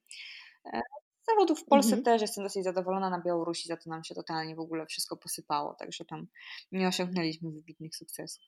E, 0.73 0.81
zawodów 1.29 1.61
w 1.61 1.65
Polsce 1.65 1.95
mhm. 1.95 2.03
też 2.03 2.21
jestem 2.21 2.43
dosyć 2.43 2.63
zadowolona, 2.63 3.09
na 3.09 3.21
Białorusi 3.21 3.67
za 3.67 3.77
to 3.77 3.89
nam 3.89 4.03
się 4.03 4.15
totalnie 4.15 4.55
w 4.55 4.59
ogóle 4.59 4.85
wszystko 4.85 5.17
posypało, 5.17 5.73
także 5.73 6.05
tam 6.05 6.27
nie 6.71 6.87
osiągnęliśmy 6.87 7.51
wybitnych 7.51 7.95
sukcesów. 7.95 8.43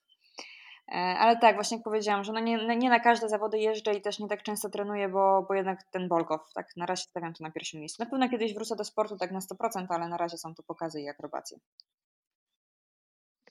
E, 0.91 0.93
ale 0.95 1.37
tak, 1.37 1.55
właśnie 1.55 1.77
jak 1.77 1.83
powiedziałam, 1.83 2.23
że 2.23 2.33
no 2.33 2.39
nie, 2.39 2.77
nie 2.77 2.89
na 2.89 2.99
każde 2.99 3.29
zawody 3.29 3.59
jeżdżę 3.59 3.93
i 3.93 4.01
też 4.01 4.19
nie 4.19 4.27
tak 4.27 4.43
często 4.43 4.69
trenuję, 4.69 5.09
bo, 5.09 5.45
bo 5.47 5.53
jednak 5.53 5.83
ten 5.83 6.07
Bolkow, 6.07 6.53
tak 6.53 6.67
na 6.77 6.85
razie 6.85 7.03
stawiam 7.03 7.33
to 7.33 7.43
na 7.43 7.51
pierwszym 7.51 7.79
miejscu. 7.79 8.03
Na 8.03 8.09
pewno 8.09 8.29
kiedyś 8.29 8.53
wrócę 8.53 8.75
do 8.75 8.83
sportu 8.83 9.17
tak 9.17 9.31
na 9.31 9.39
100%, 9.39 9.85
ale 9.89 10.07
na 10.07 10.17
razie 10.17 10.37
są 10.37 10.55
to 10.55 10.63
pokazy 10.63 11.01
i 11.01 11.09
akrobacje. 11.09 11.57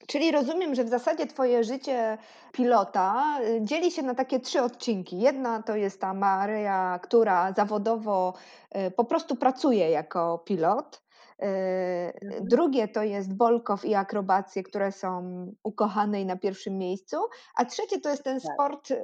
Czyli 0.06 0.30
rozumiem, 0.30 0.74
że 0.74 0.84
w 0.84 0.88
zasadzie 0.88 1.26
Twoje 1.26 1.64
życie 1.64 2.18
pilota 2.52 3.38
y, 3.40 3.60
dzieli 3.62 3.90
się 3.90 4.02
na 4.02 4.14
takie 4.14 4.40
trzy 4.40 4.62
odcinki. 4.62 5.20
Jedna 5.20 5.62
to 5.62 5.76
jest 5.76 6.00
ta 6.00 6.14
Maryja, 6.14 6.98
która 7.02 7.52
zawodowo 7.52 8.34
y, 8.76 8.90
po 8.90 9.04
prostu 9.04 9.36
pracuje 9.36 9.90
jako 9.90 10.38
pilot. 10.38 11.03
Mhm. 11.38 12.44
Drugie 12.44 12.88
to 12.88 13.02
jest 13.02 13.34
Bolkow 13.34 13.84
i 13.84 13.94
akrobacje, 13.94 14.62
które 14.62 14.92
są 14.92 15.46
ukochane 15.62 16.20
i 16.20 16.26
na 16.26 16.36
pierwszym 16.36 16.78
miejscu. 16.78 17.16
A 17.56 17.64
trzecie 17.64 18.00
to 18.00 18.10
jest 18.10 18.24
ten 18.24 18.40
tak. 18.40 18.52
sport, 18.52 18.90
yy, 18.90 18.96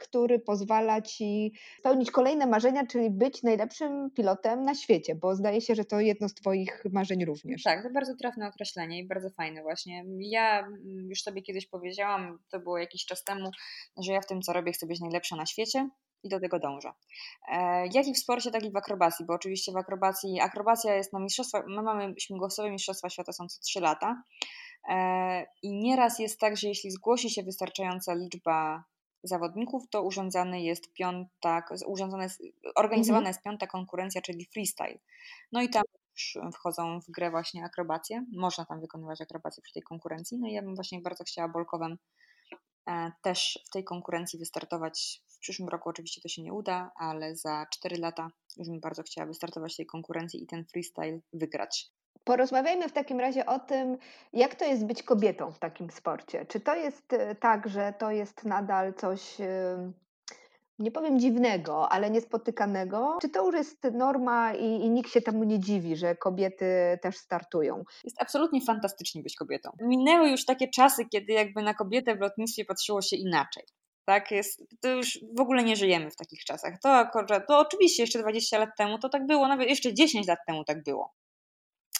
który 0.00 0.38
pozwala 0.38 1.02
ci 1.02 1.52
spełnić 1.78 2.10
kolejne 2.10 2.46
marzenia, 2.46 2.86
czyli 2.86 3.10
być 3.10 3.42
najlepszym 3.42 4.10
pilotem 4.10 4.62
na 4.62 4.74
świecie, 4.74 5.14
bo 5.14 5.36
zdaje 5.36 5.60
się, 5.60 5.74
że 5.74 5.84
to 5.84 6.00
jedno 6.00 6.28
z 6.28 6.34
Twoich 6.34 6.84
marzeń 6.92 7.24
również. 7.24 7.62
Tak, 7.62 7.82
to 7.82 7.90
bardzo 7.90 8.14
trafne 8.16 8.48
określenie 8.48 8.98
i 8.98 9.06
bardzo 9.06 9.30
fajne 9.30 9.62
właśnie. 9.62 10.04
Ja 10.18 10.60
mm, 10.60 11.08
już 11.08 11.22
sobie 11.22 11.42
kiedyś 11.42 11.66
powiedziałam, 11.66 12.38
to 12.50 12.60
było 12.60 12.78
jakiś 12.78 13.04
czas 13.04 13.24
temu, 13.24 13.50
że 13.96 14.12
ja 14.12 14.20
w 14.20 14.26
tym, 14.26 14.42
co 14.42 14.52
robię, 14.52 14.72
chcę 14.72 14.86
być 14.86 15.00
najlepsza 15.00 15.36
na 15.36 15.46
świecie 15.46 15.88
i 16.24 16.28
do 16.28 16.40
tego 16.40 16.58
dążę. 16.58 16.92
E, 17.48 17.86
jak 17.86 18.06
i 18.06 18.14
w 18.14 18.18
sporcie, 18.18 18.50
tak 18.50 18.64
i 18.64 18.70
w 18.70 18.76
akrobacji, 18.76 19.26
bo 19.26 19.34
oczywiście 19.34 19.72
w 19.72 19.76
akrobacji, 19.76 20.40
akrobacja 20.40 20.94
jest 20.94 21.12
na 21.12 21.20
mistrzostwa, 21.20 21.62
my 21.66 21.82
mamy 21.82 22.14
śmigłowcowe 22.18 22.70
mistrzostwa 22.70 23.10
świata, 23.10 23.32
są 23.32 23.48
co 23.48 23.60
3 23.60 23.80
lata 23.80 24.22
e, 24.88 25.46
i 25.62 25.74
nieraz 25.74 26.18
jest 26.18 26.40
tak, 26.40 26.56
że 26.56 26.68
jeśli 26.68 26.90
zgłosi 26.90 27.30
się 27.30 27.42
wystarczająca 27.42 28.14
liczba 28.14 28.84
zawodników, 29.22 29.82
to 29.90 30.02
urządzany 30.02 30.62
jest 30.62 30.92
piąta, 30.92 31.62
urządzone 31.86 32.22
jest, 32.22 32.42
organizowana 32.74 33.18
mhm. 33.18 33.30
jest 33.30 33.42
piąta 33.42 33.66
konkurencja, 33.66 34.22
czyli 34.22 34.46
freestyle. 34.52 34.98
No 35.52 35.62
i 35.62 35.68
tam 35.68 35.82
wchodzą 36.54 37.00
w 37.00 37.10
grę 37.10 37.30
właśnie 37.30 37.64
akrobacje. 37.64 38.24
Można 38.32 38.64
tam 38.64 38.80
wykonywać 38.80 39.20
akrobacje 39.20 39.62
przy 39.62 39.72
tej 39.72 39.82
konkurencji. 39.82 40.38
No 40.38 40.48
i 40.48 40.52
ja 40.52 40.62
bym 40.62 40.74
właśnie 40.74 41.00
bardzo 41.00 41.24
chciała 41.24 41.48
Bolkowem 41.48 41.98
też 43.22 43.58
w 43.66 43.70
tej 43.70 43.84
konkurencji 43.84 44.38
wystartować 44.38 45.24
przyszłym 45.44 45.68
roku 45.68 45.88
oczywiście 45.88 46.20
to 46.20 46.28
się 46.28 46.42
nie 46.42 46.52
uda, 46.52 46.92
ale 46.96 47.36
za 47.36 47.66
4 47.70 47.96
lata 47.96 48.30
już 48.56 48.68
bym 48.68 48.80
bardzo 48.80 49.02
chciała 49.02 49.26
wystartować 49.26 49.74
w 49.74 49.76
tej 49.76 49.86
konkurencji 49.86 50.42
i 50.42 50.46
ten 50.46 50.64
freestyle 50.64 51.20
wygrać. 51.32 51.90
Porozmawiajmy 52.24 52.88
w 52.88 52.92
takim 52.92 53.20
razie 53.20 53.46
o 53.46 53.58
tym, 53.58 53.98
jak 54.32 54.54
to 54.54 54.64
jest 54.64 54.86
być 54.86 55.02
kobietą 55.02 55.52
w 55.52 55.58
takim 55.58 55.90
sporcie. 55.90 56.46
Czy 56.46 56.60
to 56.60 56.74
jest 56.74 57.12
e, 57.12 57.34
tak, 57.34 57.68
że 57.68 57.94
to 57.98 58.10
jest 58.10 58.44
nadal 58.44 58.94
coś 58.94 59.36
nie 60.78 60.90
powiem 60.90 61.20
dziwnego, 61.20 61.88
ale 61.88 62.10
niespotykanego. 62.10 63.18
Czy 63.22 63.28
to 63.28 63.46
już 63.46 63.54
jest 63.54 63.84
norma 63.92 64.54
i, 64.54 64.64
i, 64.64 64.90
nikt 64.90 65.12
się 65.12 65.20
temu 65.20 65.44
nie 65.44 65.60
dziwi, 65.60 65.96
że 65.96 66.16
kobiety 66.16 66.98
też 67.02 67.16
startują? 67.16 67.84
Jest 68.04 68.22
absolutnie 68.22 68.60
fantastycznie 68.60 69.22
być 69.22 69.36
kobietą. 69.36 69.70
Minęły 69.80 70.30
już 70.30 70.44
takie 70.44 70.68
czasy, 70.68 71.04
kiedy 71.12 71.32
jakby 71.32 71.62
na 71.62 71.74
kobietę 71.74 72.16
w 72.16 72.20
lotnictwie 72.20 72.64
patrzyło 72.64 73.02
się 73.02 73.16
inaczej. 73.16 73.64
Tak 74.04 74.30
jest, 74.30 74.62
to 74.82 74.88
już 74.88 75.18
w 75.36 75.40
ogóle 75.40 75.64
nie 75.64 75.76
żyjemy 75.76 76.10
w 76.10 76.16
takich 76.16 76.44
czasach. 76.44 76.74
To 76.82 76.92
akurat, 76.92 77.46
to 77.48 77.58
oczywiście 77.58 78.02
jeszcze 78.02 78.18
20 78.18 78.58
lat 78.58 78.70
temu 78.78 78.98
to 78.98 79.08
tak 79.08 79.26
było, 79.26 79.48
nawet 79.48 79.68
jeszcze 79.68 79.94
10 79.94 80.26
lat 80.26 80.38
temu 80.46 80.64
tak 80.64 80.82
było. 80.82 81.14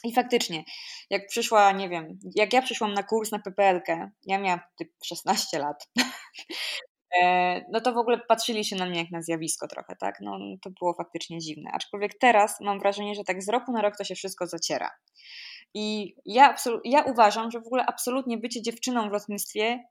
I 0.04 0.14
faktycznie, 0.14 0.64
jak 1.10 1.26
przyszła, 1.26 1.72
nie 1.72 1.88
wiem, 1.88 2.18
jak 2.34 2.52
ja 2.52 2.62
przyszłam 2.62 2.94
na 2.94 3.02
kurs 3.02 3.32
na 3.32 3.38
PPL-kę, 3.38 4.10
ja 4.26 4.38
miałam 4.38 4.60
16 5.04 5.58
lat, 5.58 5.88
no 7.72 7.81
to 7.81 7.92
w 7.92 7.98
ogóle 7.98 8.18
patrzyli 8.18 8.64
się 8.64 8.77
na 8.77 8.87
mnie 8.87 8.98
jak 8.98 9.11
na 9.11 9.22
zjawisko 9.22 9.68
trochę, 9.68 9.96
tak? 9.96 10.20
No 10.20 10.38
to 10.62 10.70
było 10.70 10.94
faktycznie 10.94 11.38
dziwne. 11.38 11.70
Aczkolwiek 11.72 12.18
teraz 12.18 12.61
mam 12.61 12.79
wrażenie, 12.79 13.14
że 13.14 13.24
tak 13.24 13.42
z 13.42 13.48
roku 13.48 13.72
na 13.72 13.83
rok 13.83 13.96
to 13.96 14.05
się 14.05 14.14
wszystko 14.14 14.46
zaciera. 14.46 14.90
I 15.74 16.14
ja, 16.24 16.55
ja 16.85 17.03
uważam, 17.03 17.50
że 17.50 17.61
w 17.61 17.66
ogóle 17.66 17.87
absolutnie 17.87 18.38
bycie 18.38 18.62
dziewczyną 18.62 19.09
w 19.09 19.12
lotnictwie 19.12 19.85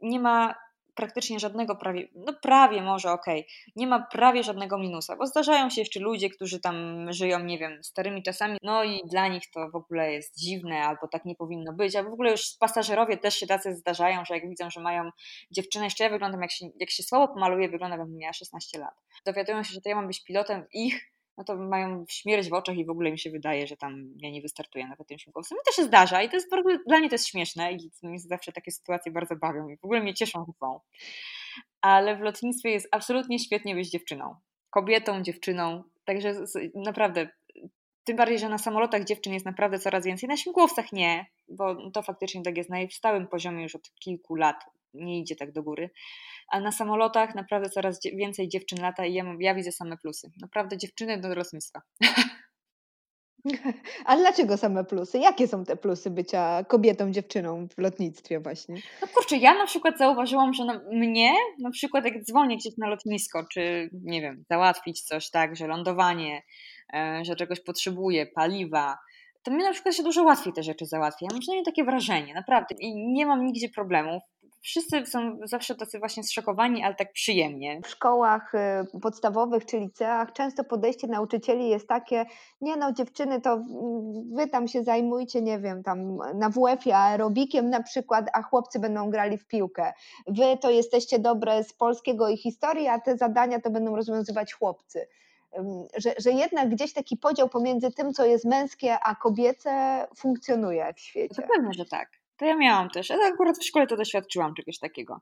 nie 0.00 0.20
ma 0.20 0.54
praktycznie 0.94 1.38
żadnego 1.40 1.76
prawie, 1.76 2.08
no 2.14 2.32
prawie 2.42 2.82
może 2.82 3.12
okej, 3.12 3.40
okay, 3.40 3.72
nie 3.76 3.86
ma 3.86 4.06
prawie 4.12 4.42
żadnego 4.42 4.78
minusa, 4.78 5.16
bo 5.16 5.26
zdarzają 5.26 5.70
się 5.70 5.80
jeszcze 5.80 6.00
ludzie, 6.00 6.30
którzy 6.30 6.60
tam 6.60 7.06
żyją, 7.12 7.38
nie 7.38 7.58
wiem, 7.58 7.84
starymi 7.84 8.22
czasami, 8.22 8.58
no 8.62 8.84
i 8.84 9.00
dla 9.04 9.28
nich 9.28 9.50
to 9.50 9.70
w 9.70 9.76
ogóle 9.76 10.12
jest 10.12 10.38
dziwne, 10.38 10.82
albo 10.82 11.08
tak 11.08 11.24
nie 11.24 11.34
powinno 11.34 11.72
być, 11.72 11.96
a 11.96 12.02
w 12.02 12.12
ogóle 12.12 12.30
już 12.30 12.42
pasażerowie 12.60 13.16
też 13.16 13.34
się 13.34 13.46
tacy 13.46 13.74
zdarzają, 13.74 14.24
że 14.24 14.34
jak 14.34 14.48
widzą, 14.48 14.70
że 14.70 14.80
mają 14.80 15.10
dziewczynę, 15.50 15.84
jeszcze 15.84 16.04
ja 16.04 16.10
wyglądam, 16.10 16.42
jak 16.42 16.52
się, 16.52 16.66
jak 16.80 16.90
się 16.90 17.02
słabo 17.02 17.34
pomaluję, 17.34 17.68
wyglądam 17.68 17.98
jakbym 17.98 18.18
miała 18.18 18.32
16 18.32 18.78
lat. 18.78 18.94
Dowiadują 19.26 19.62
się, 19.62 19.74
że 19.74 19.80
to 19.80 19.88
ja 19.88 19.94
mam 19.94 20.06
być 20.06 20.24
pilotem 20.24 20.66
ich, 20.72 21.13
no 21.38 21.44
to 21.44 21.56
mają 21.56 22.04
śmierć 22.08 22.48
w 22.48 22.52
oczach 22.52 22.76
i 22.76 22.84
w 22.84 22.90
ogóle 22.90 23.12
mi 23.12 23.18
się 23.18 23.30
wydaje, 23.30 23.66
że 23.66 23.76
tam 23.76 24.14
ja 24.18 24.30
nie 24.30 24.42
wystartuję 24.42 24.86
nawet 24.88 25.08
tym 25.08 25.18
śmigłowcem. 25.18 25.58
I 25.58 25.66
to 25.66 25.72
się 25.72 25.82
zdarza 25.82 26.22
i 26.22 26.28
to 26.28 26.36
jest 26.36 26.50
dla 26.86 26.98
mnie 26.98 27.08
to 27.08 27.14
jest 27.14 27.28
śmieszne 27.28 27.72
i 27.72 27.90
mnie 28.02 28.18
zawsze 28.18 28.52
takie 28.52 28.72
sytuacje 28.72 29.12
bardzo 29.12 29.36
bawią 29.36 29.68
i 29.68 29.76
w 29.76 29.84
ogóle 29.84 30.00
mnie 30.00 30.14
cieszą, 30.14 30.44
że. 30.44 30.80
Ale 31.80 32.16
w 32.16 32.20
lotnictwie 32.20 32.70
jest 32.70 32.88
absolutnie 32.90 33.38
świetnie 33.38 33.74
być 33.74 33.90
dziewczyną. 33.90 34.36
Kobietą, 34.70 35.22
dziewczyną. 35.22 35.82
Także 36.04 36.34
naprawdę, 36.74 37.28
tym 38.04 38.16
bardziej, 38.16 38.38
że 38.38 38.48
na 38.48 38.58
samolotach 38.58 39.04
dziewczyn 39.04 39.32
jest 39.32 39.46
naprawdę 39.46 39.78
coraz 39.78 40.04
więcej. 40.04 40.28
Na 40.28 40.36
śmigłowcach 40.36 40.92
nie, 40.92 41.26
bo 41.48 41.90
to 41.90 42.02
faktycznie 42.02 42.42
tak 42.42 42.56
jest 42.56 42.70
na 42.70 42.80
stałym 42.90 43.26
poziomie 43.26 43.62
już 43.62 43.74
od 43.74 43.90
kilku 43.94 44.34
lat. 44.34 44.64
Nie 44.94 45.20
idzie 45.20 45.36
tak 45.36 45.52
do 45.52 45.62
góry 45.62 45.90
a 46.48 46.60
na 46.60 46.72
samolotach 46.72 47.34
naprawdę 47.34 47.70
coraz 47.70 48.00
więcej 48.14 48.48
dziewczyn 48.48 48.82
lata 48.82 49.06
i 49.06 49.14
ja, 49.14 49.24
ja 49.38 49.54
widzę 49.54 49.72
same 49.72 49.96
plusy. 49.96 50.30
Naprawdę 50.40 50.78
dziewczyny 50.78 51.20
do 51.20 51.34
lotnictwa. 51.34 51.82
A 54.04 54.16
dlaczego 54.20 54.56
same 54.56 54.84
plusy? 54.84 55.18
Jakie 55.18 55.48
są 55.48 55.64
te 55.64 55.76
plusy 55.76 56.10
bycia 56.10 56.64
kobietą, 56.64 57.10
dziewczyną 57.10 57.68
w 57.68 57.78
lotnictwie 57.78 58.40
właśnie? 58.40 58.74
No 59.02 59.08
kurczę, 59.14 59.36
ja 59.36 59.54
na 59.54 59.66
przykład 59.66 59.98
zauważyłam, 59.98 60.54
że 60.54 60.64
na 60.64 60.80
mnie, 60.92 61.32
na 61.60 61.70
przykład 61.70 62.04
jak 62.04 62.24
dzwonię 62.24 62.56
gdzieś 62.56 62.76
na 62.78 62.88
lotnisko, 62.88 63.44
czy 63.52 63.90
nie 63.92 64.20
wiem, 64.20 64.44
załatwić 64.50 65.02
coś 65.02 65.30
tak, 65.30 65.56
że 65.56 65.66
lądowanie, 65.66 66.42
e, 66.94 67.20
że 67.24 67.36
czegoś 67.36 67.60
potrzebuję, 67.60 68.26
paliwa, 68.26 68.98
to 69.42 69.50
mnie 69.50 69.64
na 69.64 69.72
przykład 69.72 69.94
się 69.94 70.02
dużo 70.02 70.22
łatwiej 70.22 70.52
te 70.52 70.62
rzeczy 70.62 70.86
załatwia. 70.86 71.26
mam 71.30 71.40
przynajmniej 71.40 71.64
takie 71.64 71.84
wrażenie, 71.84 72.34
naprawdę. 72.34 72.74
I 72.80 72.96
nie 72.96 73.26
mam 73.26 73.46
nigdzie 73.46 73.68
problemów 73.68 74.22
wszyscy 74.64 75.06
są 75.06 75.38
zawsze 75.42 75.74
tacy 75.74 75.98
właśnie 75.98 76.24
zszokowani, 76.24 76.82
ale 76.82 76.94
tak 76.94 77.12
przyjemnie. 77.12 77.80
W 77.84 77.88
szkołach 77.88 78.54
y, 78.94 79.00
podstawowych 79.00 79.66
czy 79.66 79.78
liceach 79.78 80.32
często 80.32 80.64
podejście 80.64 81.06
nauczycieli 81.06 81.68
jest 81.68 81.88
takie, 81.88 82.26
nie 82.60 82.76
no 82.76 82.92
dziewczyny 82.92 83.40
to 83.40 83.62
wy 84.32 84.48
tam 84.48 84.68
się 84.68 84.82
zajmujcie, 84.82 85.42
nie 85.42 85.58
wiem, 85.58 85.82
tam 85.82 86.16
na 86.34 86.50
WF-ie 86.50 86.96
aerobikiem 86.96 87.70
na 87.70 87.82
przykład, 87.82 88.26
a 88.32 88.42
chłopcy 88.42 88.78
będą 88.78 89.10
grali 89.10 89.38
w 89.38 89.46
piłkę. 89.46 89.92
Wy 90.26 90.58
to 90.60 90.70
jesteście 90.70 91.18
dobre 91.18 91.64
z 91.64 91.72
polskiego 91.72 92.28
i 92.28 92.36
historii, 92.36 92.88
a 92.88 93.00
te 93.00 93.16
zadania 93.16 93.60
to 93.60 93.70
będą 93.70 93.96
rozwiązywać 93.96 94.52
chłopcy. 94.52 95.06
Że, 95.96 96.14
że 96.18 96.32
jednak 96.32 96.68
gdzieś 96.68 96.92
taki 96.92 97.16
podział 97.16 97.48
pomiędzy 97.48 97.90
tym, 97.90 98.12
co 98.12 98.24
jest 98.24 98.44
męskie, 98.44 98.98
a 99.04 99.14
kobiece 99.14 100.06
funkcjonuje 100.16 100.94
w 100.96 101.00
świecie. 101.00 101.34
To 101.34 101.42
pewnie, 101.54 101.72
że 101.72 101.84
tak. 101.84 102.23
To 102.36 102.44
ja 102.44 102.56
miałam 102.56 102.90
też. 102.90 103.08
Ja 103.08 103.16
akurat 103.34 103.58
w 103.58 103.66
szkole 103.66 103.86
to 103.86 103.96
doświadczyłam 103.96 104.54
czegoś 104.54 104.78
takiego. 104.78 105.20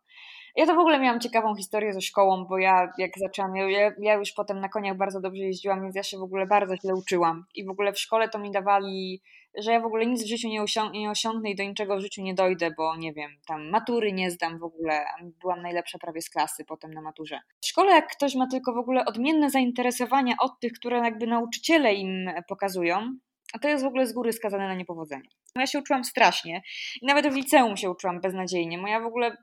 Ja 0.57 0.67
to 0.67 0.75
w 0.75 0.79
ogóle 0.79 1.01
miałam 1.01 1.21
ciekawą 1.21 1.55
historię 1.57 1.93
ze 1.93 2.01
szkołą, 2.01 2.45
bo 2.45 2.59
ja 2.59 2.93
jak 2.99 3.11
zaczęłam, 3.19 3.57
ja, 3.57 3.93
ja 3.99 4.15
już 4.15 4.33
potem 4.33 4.61
na 4.61 4.69
koniach 4.69 4.97
bardzo 4.97 5.21
dobrze 5.21 5.43
jeździłam, 5.43 5.83
więc 5.83 5.97
ja 5.97 6.03
się 6.03 6.19
w 6.19 6.23
ogóle 6.23 6.47
bardzo 6.47 6.77
źle 6.77 6.95
uczyłam. 6.95 7.45
I 7.55 7.65
w 7.65 7.71
ogóle 7.71 7.93
w 7.93 7.99
szkole 7.99 8.29
to 8.29 8.39
mi 8.39 8.51
dawali, 8.51 9.23
że 9.59 9.73
ja 9.73 9.81
w 9.81 9.85
ogóle 9.85 10.07
nic 10.07 10.25
w 10.25 10.29
życiu 10.29 10.49
nie, 10.49 10.63
osią 10.63 10.91
nie 10.91 11.11
osiągnę 11.11 11.51
i 11.51 11.57
do 11.57 11.65
niczego 11.65 11.97
w 11.97 12.01
życiu 12.01 12.23
nie 12.23 12.35
dojdę, 12.35 12.71
bo 12.77 12.97
nie 12.97 13.13
wiem, 13.13 13.31
tam 13.47 13.71
matury 13.71 14.13
nie 14.13 14.31
zdam 14.31 14.59
w 14.59 14.65
ogóle. 14.65 15.05
Byłam 15.41 15.63
najlepsza 15.63 15.99
prawie 15.99 16.23
z 16.23 16.31
klasy 16.31 16.65
potem 16.65 16.91
na 16.91 17.01
maturze. 17.01 17.41
W 17.61 17.67
szkole 17.67 17.93
jak 17.93 18.17
ktoś 18.17 18.35
ma 18.35 18.47
tylko 18.47 18.75
w 18.75 18.79
ogóle 18.79 19.05
odmienne 19.05 19.51
zainteresowania 19.51 20.35
od 20.41 20.61
tych, 20.61 20.73
które 20.73 20.99
jakby 20.99 21.27
nauczyciele 21.27 21.95
im 21.95 22.31
pokazują, 22.49 23.17
a 23.53 23.59
to 23.59 23.69
jest 23.69 23.85
w 23.85 23.87
ogóle 23.87 24.07
z 24.07 24.13
góry 24.13 24.33
skazane 24.33 24.69
na 24.69 24.75
niepowodzenie. 24.75 25.29
Ja 25.57 25.67
się 25.67 25.79
uczyłam 25.79 26.05
strasznie 26.05 26.63
i 27.03 27.07
nawet 27.07 27.33
w 27.33 27.37
liceum 27.37 27.77
się 27.77 27.91
uczyłam 27.91 28.21
beznadziejnie. 28.21 28.79
Moja 28.79 29.01
w 29.01 29.07
ogóle 29.07 29.37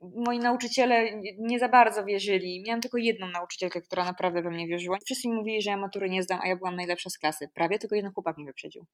moi 0.00 0.38
nauczyciele 0.38 1.20
nie 1.38 1.58
za 1.58 1.68
bardzo 1.68 2.04
wierzyli. 2.04 2.62
Miałam 2.66 2.80
tylko 2.80 2.98
jedną 2.98 3.28
nauczycielkę, 3.28 3.82
która 3.82 4.04
naprawdę 4.04 4.42
we 4.42 4.50
mnie 4.50 4.66
wierzyła. 4.66 4.98
Wszyscy 5.04 5.28
mi 5.28 5.34
mówili, 5.34 5.62
że 5.62 5.70
ja 5.70 5.76
matury 5.76 6.10
nie 6.10 6.22
zdam, 6.22 6.40
a 6.42 6.48
ja 6.48 6.56
byłam 6.56 6.76
najlepsza 6.76 7.10
z 7.10 7.18
klasy. 7.18 7.48
Prawie 7.54 7.78
tylko 7.78 7.96
jeden 7.96 8.12
chłopak 8.12 8.36
mnie 8.36 8.46
wyprzedził. 8.46 8.86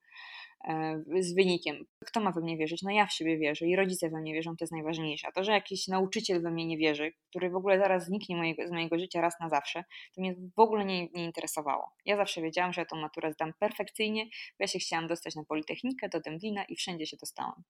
E, 0.65 1.03
z 1.21 1.35
wynikiem. 1.35 1.85
Kto 2.07 2.21
ma 2.21 2.33
we 2.33 2.41
mnie 2.41 2.57
wierzyć? 2.57 2.83
No 2.83 2.91
ja 2.91 3.07
w 3.07 3.13
siebie 3.13 3.39
wierzę 3.39 3.67
i 3.67 3.77
rodzice 3.77 4.11
we 4.11 4.21
mnie 4.21 4.35
wierzą, 4.35 4.51
to 4.51 4.65
jest 4.65 4.73
najważniejsze. 4.73 5.29
A 5.29 5.33
to, 5.33 5.45
że 5.45 5.53
jakiś 5.53 5.89
nauczyciel 5.89 6.43
we 6.43 6.51
mnie 6.51 6.67
nie 6.67 6.79
wierzy, 6.79 7.13
który 7.31 7.51
w 7.51 7.57
ogóle 7.57 7.79
zaraz 7.79 8.05
zniknie 8.05 8.37
mojego, 8.37 8.67
z 8.67 8.71
mojego 8.71 8.99
życia 8.99 9.21
raz 9.21 9.41
na 9.41 9.49
zawsze, 9.49 9.85
to 10.15 10.21
mnie 10.21 10.35
w 10.57 10.61
ogóle 10.61 10.85
nie, 10.85 11.09
nie 11.09 11.25
interesowało. 11.25 11.93
Ja 12.05 12.17
zawsze 12.17 12.43
wiedziałam, 12.43 12.73
że 12.73 12.81
ja 12.81 12.85
tą 12.85 12.97
maturę 12.97 13.33
zdam 13.33 13.53
perfekcyjnie, 13.59 14.27
ja 14.59 14.67
się 14.67 14.79
chciałam 14.79 15.09
dostać 15.09 15.35
na 15.35 15.45
Politechnikę, 15.45 16.09
do 16.09 16.21
Dęblina 16.21 16.65
i 16.65 16.77
wszędzie 16.77 17.07
się 17.07 17.17
dostałam. 17.17 17.63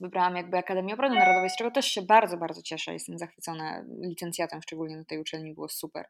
Wybrałam 0.00 0.36
jakby 0.36 0.56
Akademię 0.56 0.94
Obrony 0.94 1.14
Narodowej, 1.14 1.50
z 1.50 1.56
czego 1.56 1.70
też 1.70 1.86
się 1.86 2.02
bardzo, 2.02 2.36
bardzo 2.36 2.62
cieszę. 2.62 2.92
Jestem 2.92 3.18
zachwycona 3.18 3.84
licencjatem, 4.00 4.62
szczególnie 4.62 4.96
na 4.96 5.04
tej 5.04 5.18
uczelni 5.18 5.54
było 5.54 5.68
super. 5.68 6.06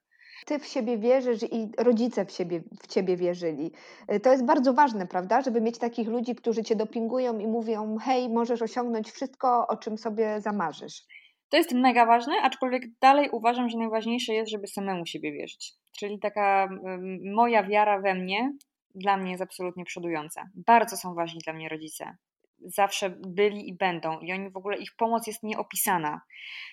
Ty 0.47 0.59
w 0.59 0.67
siebie 0.67 0.99
wierzysz 0.99 1.43
i 1.43 1.69
rodzice 1.79 2.25
w, 2.25 2.31
siebie, 2.31 2.63
w 2.83 2.87
ciebie 2.87 3.17
wierzyli. 3.17 3.73
Y, 4.13 4.21
to 4.21 4.31
jest 4.31 4.45
bardzo 4.45 4.75
ważne, 4.75 5.07
prawda? 5.07 5.41
Żeby 5.41 5.61
mieć 5.61 5.79
takich 5.79 6.09
ludzi, 6.09 6.35
którzy 6.35 6.63
cię 6.63 6.77
dopingują 6.77 7.39
i 7.39 7.47
mówią: 7.47 7.97
hej, 7.97 8.29
możesz 8.29 8.63
osiągnąć 8.63 9.11
wszystko, 9.11 9.67
o 9.69 9.77
czym 9.77 9.99
sobie 9.99 10.41
zamarzysz. 10.41 11.03
To 11.49 11.57
jest 11.57 11.73
mega 11.73 12.07
ważne, 12.07 12.35
aczkolwiek 12.43 12.83
dalej 13.01 13.31
uważam, 13.31 13.69
że 13.69 13.79
najważniejsze 13.79 14.35
jest, 14.35 14.51
żeby 14.51 14.67
samemu 14.67 15.07
siebie 15.07 15.33
wierzyć. 15.33 15.73
Czyli 15.99 16.19
taka 16.19 16.69
moja 17.35 17.63
wiara 17.63 18.01
we 18.01 18.15
mnie 18.15 18.53
dla 18.95 19.17
mnie 19.17 19.31
jest 19.31 19.43
absolutnie 19.43 19.85
przodująca. 19.85 20.49
Bardzo 20.55 20.97
są 20.97 21.15
ważni 21.15 21.41
dla 21.45 21.53
mnie 21.53 21.69
rodzice 21.69 22.17
zawsze 22.61 23.11
byli 23.11 23.69
i 23.69 23.75
będą 23.75 24.21
i 24.21 24.33
oni 24.33 24.51
w 24.51 24.57
ogóle, 24.57 24.77
ich 24.77 24.97
pomoc 24.97 25.27
jest 25.27 25.43
nieopisana. 25.43 26.21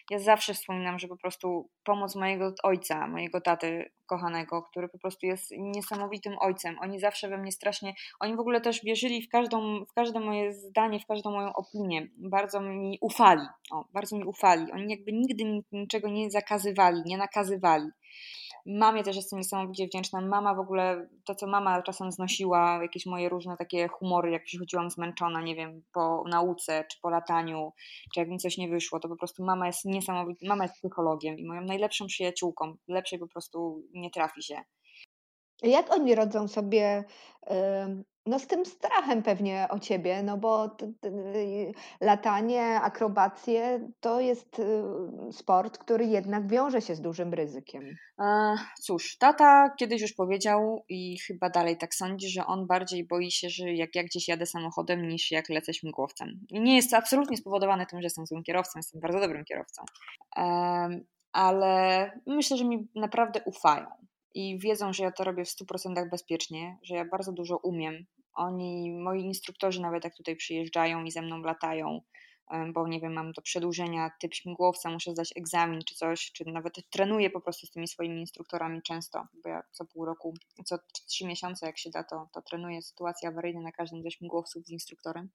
Ja 0.09 0.19
zawsze 0.19 0.53
wspominam, 0.53 0.99
że 0.99 1.07
po 1.07 1.17
prostu 1.17 1.69
pomoc 1.83 2.15
mojego 2.15 2.53
ojca, 2.63 3.07
mojego 3.07 3.41
taty 3.41 3.91
kochanego, 4.05 4.63
który 4.63 4.89
po 4.89 4.99
prostu 4.99 5.25
jest 5.25 5.51
niesamowitym 5.57 6.35
ojcem. 6.39 6.79
Oni 6.79 6.99
zawsze 6.99 7.29
we 7.29 7.37
mnie 7.37 7.51
strasznie, 7.51 7.93
oni 8.19 8.35
w 8.35 8.39
ogóle 8.39 8.61
też 8.61 8.83
wierzyli 8.83 9.21
w, 9.21 9.29
każdą, 9.29 9.85
w 9.85 9.93
każde 9.93 10.19
moje 10.19 10.53
zdanie, 10.53 10.99
w 10.99 11.05
każdą 11.05 11.31
moją 11.31 11.53
opinię. 11.53 12.07
Bardzo 12.17 12.61
mi 12.61 12.97
ufali, 13.01 13.47
o, 13.71 13.85
bardzo 13.93 14.17
mi 14.17 14.25
ufali. 14.25 14.71
Oni 14.71 14.91
jakby 14.91 15.11
nigdy 15.13 15.45
mi 15.45 15.63
niczego 15.71 16.09
nie 16.09 16.31
zakazywali, 16.31 17.01
nie 17.05 17.17
nakazywali. 17.17 17.87
Mamie 18.65 19.03
też 19.03 19.15
jestem 19.15 19.39
niesamowicie 19.39 19.87
wdzięczna. 19.87 20.21
Mama 20.21 20.55
w 20.55 20.59
ogóle, 20.59 21.07
to 21.25 21.35
co 21.35 21.47
mama 21.47 21.81
czasem 21.81 22.11
znosiła, 22.11 22.79
jakieś 22.81 23.05
moje 23.05 23.29
różne 23.29 23.57
takie 23.57 23.87
humory, 23.87 24.31
jak 24.31 24.43
przychodziłam 24.43 24.91
zmęczona, 24.91 25.41
nie 25.41 25.55
wiem, 25.55 25.83
po 25.93 26.23
nauce, 26.29 26.85
czy 26.91 26.99
po 27.01 27.09
lataniu, 27.09 27.73
czy 28.13 28.19
jak 28.19 28.29
mi 28.29 28.37
coś 28.37 28.57
nie 28.57 28.69
wyszło, 28.69 28.99
to 28.99 29.09
po 29.09 29.15
prostu 29.15 29.45
mama 29.45 29.67
jest 29.67 29.85
niesamowita, 29.85 30.47
mama 30.47 30.63
jest 30.63 30.75
psychologiem 30.75 31.37
i 31.37 31.45
moją 31.45 31.61
najlepszą 31.61 32.07
przyjaciółką. 32.07 32.75
Lepszej 32.87 33.19
po 33.19 33.27
prostu 33.27 33.83
nie 33.93 34.11
trafi 34.11 34.43
się. 34.43 34.61
Jak 35.61 35.93
oni 35.93 36.15
rodzą 36.15 36.47
sobie 36.47 37.03
no 38.25 38.39
z 38.39 38.47
tym 38.47 38.65
strachem 38.65 39.23
pewnie 39.23 39.67
o 39.69 39.79
ciebie, 39.79 40.23
no 40.23 40.37
bo 40.37 40.65
y, 41.05 41.71
latanie, 42.01 42.63
akrobacje 42.81 43.89
to 43.99 44.19
jest 44.19 44.59
y, 44.59 44.83
sport, 45.31 45.77
który 45.77 46.05
jednak 46.05 46.47
wiąże 46.47 46.81
się 46.81 46.95
z 46.95 47.01
dużym 47.01 47.33
ryzykiem. 47.33 47.95
E, 48.19 48.55
cóż, 48.81 49.17
tata 49.17 49.69
kiedyś 49.79 50.01
już 50.01 50.13
powiedział 50.13 50.85
i 50.89 51.19
chyba 51.19 51.49
dalej 51.49 51.77
tak 51.77 51.95
sądzi, 51.95 52.29
że 52.29 52.45
on 52.45 52.67
bardziej 52.67 53.07
boi 53.07 53.31
się, 53.31 53.49
że 53.49 53.73
jak 53.73 53.95
ja 53.95 54.03
gdzieś 54.03 54.27
jadę 54.27 54.45
samochodem, 54.45 55.07
niż 55.07 55.31
jak 55.31 55.49
lecę 55.49 55.73
śmigłowcem. 55.73 56.39
I 56.49 56.61
nie 56.61 56.75
jest 56.75 56.91
to 56.91 56.97
absolutnie 56.97 57.37
spowodowane 57.37 57.85
tym, 57.85 58.01
że 58.01 58.05
jestem 58.05 58.25
złym 58.25 58.43
kierowcą, 58.43 58.79
jestem 58.79 59.01
bardzo 59.01 59.19
dobrym 59.19 59.45
kierowcą. 59.45 59.83
ale 61.33 62.11
myślę, 62.27 62.57
że 62.57 62.65
mi 62.65 62.87
naprawdę 62.95 63.41
ufają 63.45 63.85
i 64.33 64.59
wiedzą, 64.59 64.93
że 64.93 65.03
ja 65.03 65.11
to 65.11 65.23
robię 65.23 65.45
w 65.45 65.49
100% 65.49 66.09
bezpiecznie, 66.09 66.77
że 66.83 66.95
ja 66.95 67.05
bardzo 67.05 67.31
dużo 67.31 67.57
umiem. 67.57 68.05
Oni, 68.33 68.91
moi 68.91 69.21
instruktorzy 69.21 69.81
nawet 69.81 70.03
jak 70.03 70.15
tutaj 70.15 70.35
przyjeżdżają 70.35 71.03
i 71.03 71.11
ze 71.11 71.21
mną 71.21 71.41
latają, 71.41 72.01
bo 72.73 72.87
nie 72.87 72.99
wiem, 72.99 73.13
mam 73.13 73.31
do 73.31 73.41
przedłużenia 73.41 74.11
typ 74.19 74.33
śmigłowca, 74.33 74.89
muszę 74.89 75.11
zdać 75.11 75.33
egzamin 75.35 75.81
czy 75.87 75.95
coś, 75.95 76.31
czy 76.31 76.45
nawet 76.45 76.89
trenuję 76.89 77.29
po 77.29 77.41
prostu 77.41 77.67
z 77.67 77.71
tymi 77.71 77.87
swoimi 77.87 78.19
instruktorami 78.19 78.81
często, 78.81 79.27
bo 79.43 79.49
ja 79.49 79.63
co 79.71 79.85
pół 79.85 80.05
roku, 80.05 80.33
co 80.65 80.77
trzy 81.07 81.25
miesiące 81.25 81.65
jak 81.65 81.77
się 81.77 81.89
da, 81.89 82.03
to, 82.03 82.29
to 82.33 82.41
trenuję 82.41 82.81
sytuacje 82.81 83.29
awaryjne 83.29 83.61
na 83.61 83.71
każdym 83.71 84.03
ze 84.03 84.11
śmigłowców 84.11 84.65
z 84.65 84.69
instruktorem. 84.69 85.29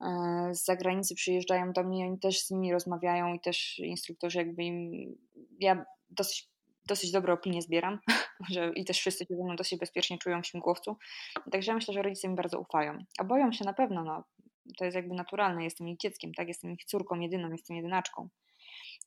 E, 0.00 0.50
z 0.54 0.64
zagranicy 0.64 1.14
przyjeżdżają 1.14 1.72
do 1.72 1.84
mnie, 1.84 2.06
oni 2.06 2.18
też 2.18 2.40
z 2.40 2.50
nimi 2.50 2.72
rozmawiają 2.72 3.34
i 3.34 3.40
też 3.40 3.78
instruktorzy 3.78 4.38
jakby 4.38 4.64
im, 4.64 4.90
ja 5.60 5.84
dosyć 6.10 6.50
dosyć 6.90 7.10
dobre 7.10 7.32
opinie 7.32 7.62
zbieram 7.62 7.98
że, 8.54 8.72
i 8.74 8.84
też 8.84 8.98
wszyscy 8.98 9.24
się 9.24 9.36
ze 9.36 9.44
mną 9.44 9.56
dosyć 9.56 9.78
bezpiecznie 9.78 10.18
czują 10.18 10.42
w 10.42 10.46
śmigłowcu. 10.46 10.96
Także 11.52 11.70
ja 11.70 11.74
myślę, 11.74 11.94
że 11.94 12.02
rodzice 12.02 12.28
mi 12.28 12.34
bardzo 12.34 12.60
ufają. 12.60 12.98
A 13.18 13.24
boją 13.24 13.52
się 13.52 13.64
na 13.64 13.72
pewno, 13.72 14.04
no, 14.04 14.24
to 14.78 14.84
jest 14.84 14.94
jakby 14.94 15.14
naturalne, 15.14 15.64
jestem 15.64 15.88
ich 15.88 15.98
dzieckiem, 15.98 16.34
tak, 16.34 16.48
jestem 16.48 16.72
ich 16.72 16.84
córką 16.84 17.20
jedyną, 17.20 17.50
jestem 17.50 17.76
jedynaczką, 17.76 18.28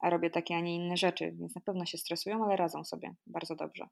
a 0.01 0.09
robię 0.09 0.29
takie, 0.29 0.55
a 0.55 0.59
nie 0.59 0.75
inne 0.75 0.97
rzeczy, 0.97 1.31
więc 1.39 1.55
na 1.55 1.61
pewno 1.61 1.85
się 1.85 1.97
stresują, 1.97 2.45
ale 2.45 2.55
radzą 2.55 2.83
sobie 2.83 3.13
bardzo 3.27 3.55
dobrze. 3.55 3.87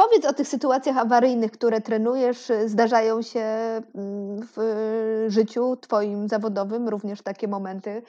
Powiedz 0.00 0.24
o 0.24 0.32
tych 0.32 0.48
sytuacjach 0.48 0.96
awaryjnych, 0.96 1.52
które 1.52 1.80
trenujesz. 1.80 2.38
Zdarzają 2.66 3.22
się 3.22 3.40
mm, 3.40 4.48
w 4.56 4.58
życiu 5.28 5.76
Twoim 5.76 6.28
zawodowym 6.28 6.88
również 6.88 7.22
takie 7.22 7.48
momenty 7.48 8.02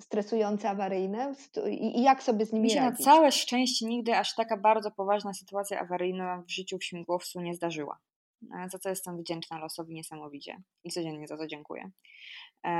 stresujące, 0.00 0.70
awaryjne 0.70 1.34
i 1.70 2.02
jak 2.02 2.22
sobie 2.22 2.46
z 2.46 2.52
nimi 2.52 2.64
Mi 2.64 2.70
się 2.70 2.80
radzić? 2.80 3.06
na 3.06 3.12
całe 3.12 3.32
szczęście 3.32 3.86
nigdy 3.86 4.16
aż 4.16 4.34
taka 4.34 4.56
bardzo 4.56 4.90
poważna 4.90 5.34
sytuacja 5.34 5.80
awaryjna 5.80 6.42
w 6.48 6.50
życiu 6.50 6.78
w 6.78 6.84
śmigłowcu 6.84 7.40
nie 7.40 7.54
zdarzyła. 7.54 7.98
E, 8.64 8.68
za 8.68 8.78
co 8.78 8.88
jestem 8.88 9.18
wdzięczna 9.18 9.58
losowi 9.58 9.94
niesamowicie 9.94 10.62
i 10.84 10.90
codziennie 10.90 11.26
za 11.26 11.36
to 11.36 11.46
dziękuję. 11.46 11.90
E, 12.66 12.70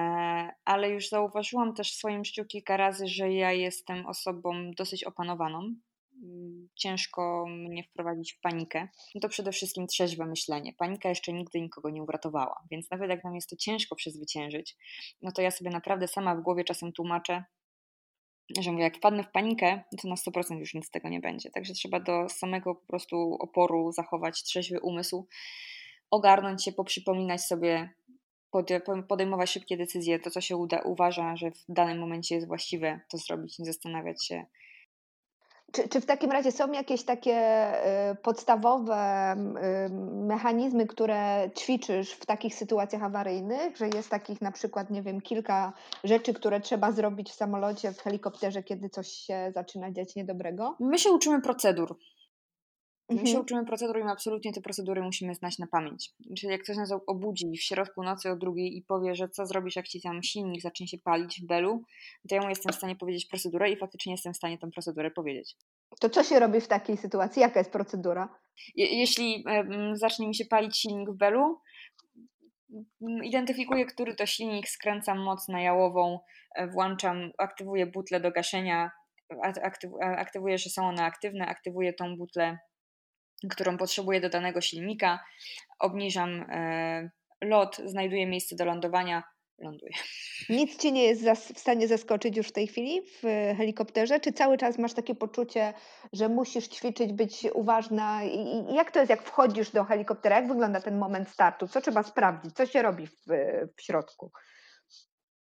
ale 0.65 0.91
już 0.91 1.09
zauważyłam 1.09 1.75
też 1.75 1.93
w 1.93 1.97
swoim 1.97 2.25
życiu 2.25 2.45
kilka 2.45 2.77
razy, 2.77 3.07
że 3.07 3.33
ja 3.33 3.53
jestem 3.53 4.07
osobą 4.07 4.71
dosyć 4.77 5.05
opanowaną 5.05 5.75
ciężko 6.75 7.47
mnie 7.49 7.85
wprowadzić 7.85 8.33
w 8.33 8.41
panikę, 8.41 8.89
no 9.15 9.21
to 9.21 9.29
przede 9.29 9.53
wszystkim 9.53 9.87
trzeźwe 9.87 10.27
myślenie. 10.27 10.73
Panika 10.79 11.09
jeszcze 11.09 11.33
nigdy 11.33 11.61
nikogo 11.61 11.91
nie 11.91 12.03
uratowała, 12.03 12.63
więc 12.71 12.91
nawet 12.91 13.11
jak 13.11 13.25
nam 13.25 13.35
jest 13.35 13.51
to 13.51 13.57
ciężko 13.57 13.97
przezwyciężyć, 13.97 14.77
no 15.23 15.33
to 15.33 15.43
ja 15.43 15.51
sobie 15.51 15.71
naprawdę 15.71 16.09
sama 16.09 16.35
w 16.35 16.43
głowie 16.43 16.65
czasem 16.65 16.93
tłumaczę, 16.93 17.45
że 18.59 18.73
mówię, 18.73 18.85
jak 18.85 18.97
wpadnę 18.97 19.25
w 19.25 19.31
panikę, 19.31 19.83
to 20.03 20.09
na 20.09 20.15
100% 20.15 20.59
już 20.59 20.75
nic 20.75 20.87
z 20.87 20.91
tego 20.91 21.09
nie 21.09 21.21
będzie. 21.21 21.51
Także 21.51 21.73
trzeba 21.73 22.01
do 22.01 22.29
samego 22.29 22.75
po 22.75 22.87
prostu 22.87 23.37
oporu 23.41 23.93
zachować 23.93 24.43
trzeźwy 24.43 24.81
umysł, 24.81 25.27
ogarnąć 26.11 26.65
się, 26.65 26.73
poprzypominać 26.73 27.41
sobie, 27.41 27.91
podejmować 29.09 29.51
szybkie 29.51 29.77
decyzje, 29.77 30.19
to 30.19 30.31
co 30.31 30.41
się 30.41 30.57
uda, 30.57 30.81
uważa, 30.81 31.37
że 31.37 31.51
w 31.51 31.65
danym 31.69 31.99
momencie 31.99 32.35
jest 32.35 32.47
właściwe, 32.47 33.01
to 33.11 33.19
zrobić, 33.19 33.59
nie 33.59 33.67
zastanawiać 33.67 34.27
się, 34.27 34.47
czy, 35.73 35.89
czy 35.89 36.01
w 36.01 36.07
takim 36.07 36.31
razie 36.33 36.53
są 36.53 36.73
jakieś 36.73 37.03
takie 37.03 37.69
y, 38.13 38.17
podstawowe 38.23 39.35
y, 39.87 39.91
mechanizmy, 40.27 40.87
które 40.87 41.51
ćwiczysz 41.59 42.13
w 42.13 42.27
takich 42.27 42.55
sytuacjach 42.55 43.03
awaryjnych, 43.03 43.77
że 43.77 43.89
jest 43.89 44.11
takich 44.11 44.41
na 44.41 44.53
przykład, 44.53 44.91
nie 44.91 45.03
wiem, 45.03 45.21
kilka 45.21 45.73
rzeczy, 46.05 46.35
które 46.35 46.61
trzeba 46.61 46.93
zrobić 46.93 47.31
w 47.31 47.35
samolocie, 47.35 47.93
w 47.93 48.01
helikopterze, 48.01 48.63
kiedy 48.63 48.89
coś 48.89 49.09
się 49.09 49.53
zaczyna 49.55 49.93
dziać 49.93 50.17
niedobrego? 50.17 50.77
My 50.81 50.99
się 50.99 51.11
uczymy 51.11 51.43
procedur. 51.43 51.97
My 53.09 53.15
mhm. 53.15 53.27
się 53.27 53.41
uczymy 53.41 53.65
procedur 53.65 53.99
i 53.99 54.05
my 54.05 54.11
absolutnie 54.11 54.53
te 54.53 54.61
procedury 54.61 55.03
musimy 55.03 55.35
znać 55.35 55.59
na 55.59 55.67
pamięć. 55.67 56.11
Czyli 56.37 56.53
jak 56.53 56.63
ktoś 56.63 56.77
nas 56.77 56.93
obudzi 57.07 57.47
w 57.59 57.63
środku 57.63 58.03
nocy 58.03 58.31
o 58.31 58.37
drugiej 58.37 58.77
i 58.77 58.83
powie, 58.83 59.15
że 59.15 59.29
co 59.29 59.47
zrobisz, 59.47 59.77
jak 59.77 59.89
ci 59.89 60.01
tam 60.01 60.23
silnik 60.23 60.63
zacznie 60.63 60.89
się 60.89 60.99
palić 60.99 61.41
w 61.41 61.47
belu, 61.47 61.83
to 62.29 62.35
ja 62.35 62.43
mu 62.43 62.49
jestem 62.49 62.73
w 62.73 62.77
stanie 62.77 62.97
powiedzieć 62.97 63.27
procedurę 63.27 63.71
i 63.71 63.77
faktycznie 63.77 64.13
jestem 64.13 64.33
w 64.33 64.37
stanie 64.37 64.59
tę 64.59 64.71
procedurę 64.71 65.11
powiedzieć. 65.11 65.57
To 66.01 66.11
co 66.11 66.25
się 66.25 66.39
robi 66.39 66.61
w 66.61 66.69
takiej 66.69 66.97
sytuacji? 66.97 67.43
Jaka 67.43 67.61
jest 67.61 67.73
procedura? 67.73 68.39
Je 68.75 68.87
jeśli 68.87 69.45
zacznie 69.93 70.29
mi 70.29 70.35
się 70.35 70.45
palić 70.45 70.79
silnik 70.79 71.11
w 71.11 71.17
belu, 71.17 71.61
identyfikuję, 73.25 73.87
który 73.87 74.15
to 74.15 74.27
silnik, 74.27 74.69
skręcam 74.69 75.19
moc 75.19 75.49
na 75.49 75.61
jałową, 75.61 76.21
e, 76.55 76.69
włączam, 76.69 77.31
aktywuję 77.39 77.87
butlę 77.87 78.21
do 78.21 78.31
gaszenia, 78.31 78.91
aktywuję, 80.01 80.59
że 80.59 80.71
są 80.71 80.89
one 80.89 81.05
aktywne, 81.05 81.47
aktywuję 81.47 81.93
tą 81.93 82.17
butlę 82.17 82.59
którą 83.51 83.77
potrzebuję 83.77 84.21
do 84.21 84.29
danego 84.29 84.61
silnika, 84.61 85.25
obniżam 85.79 86.45
e, 86.51 87.11
lot, 87.45 87.77
znajduję 87.85 88.27
miejsce 88.27 88.57
do 88.57 88.65
lądowania, 88.65 89.23
ląduję. 89.59 89.93
Nic 90.49 90.77
ci 90.77 90.93
nie 90.93 91.05
jest 91.05 91.23
w 91.55 91.59
stanie 91.59 91.89
zaskoczyć 91.89 92.37
już 92.37 92.49
w 92.49 92.53
tej 92.53 92.67
chwili 92.67 93.03
w 93.03 93.23
helikopterze? 93.57 94.21
Czy 94.21 94.33
cały 94.33 94.59
czas 94.59 94.79
masz 94.79 94.95
takie 94.95 95.15
poczucie, 95.15 95.75
że 96.13 96.29
musisz 96.29 96.69
ćwiczyć, 96.69 97.13
być 97.13 97.47
uważna? 97.55 98.25
I 98.25 98.75
jak 98.75 98.91
to 98.91 98.99
jest, 98.99 99.11
jak 99.11 99.23
wchodzisz 99.23 99.71
do 99.71 99.85
helikoptera? 99.85 100.37
Jak 100.37 100.49
wygląda 100.49 100.81
ten 100.81 100.99
moment 100.99 101.29
startu? 101.29 101.69
Co 101.69 101.81
trzeba 101.81 102.03
sprawdzić? 102.03 102.55
Co 102.55 102.67
się 102.67 102.83
robi 102.83 103.07
w, 103.07 103.27
w 103.77 103.83
środku? 103.83 104.33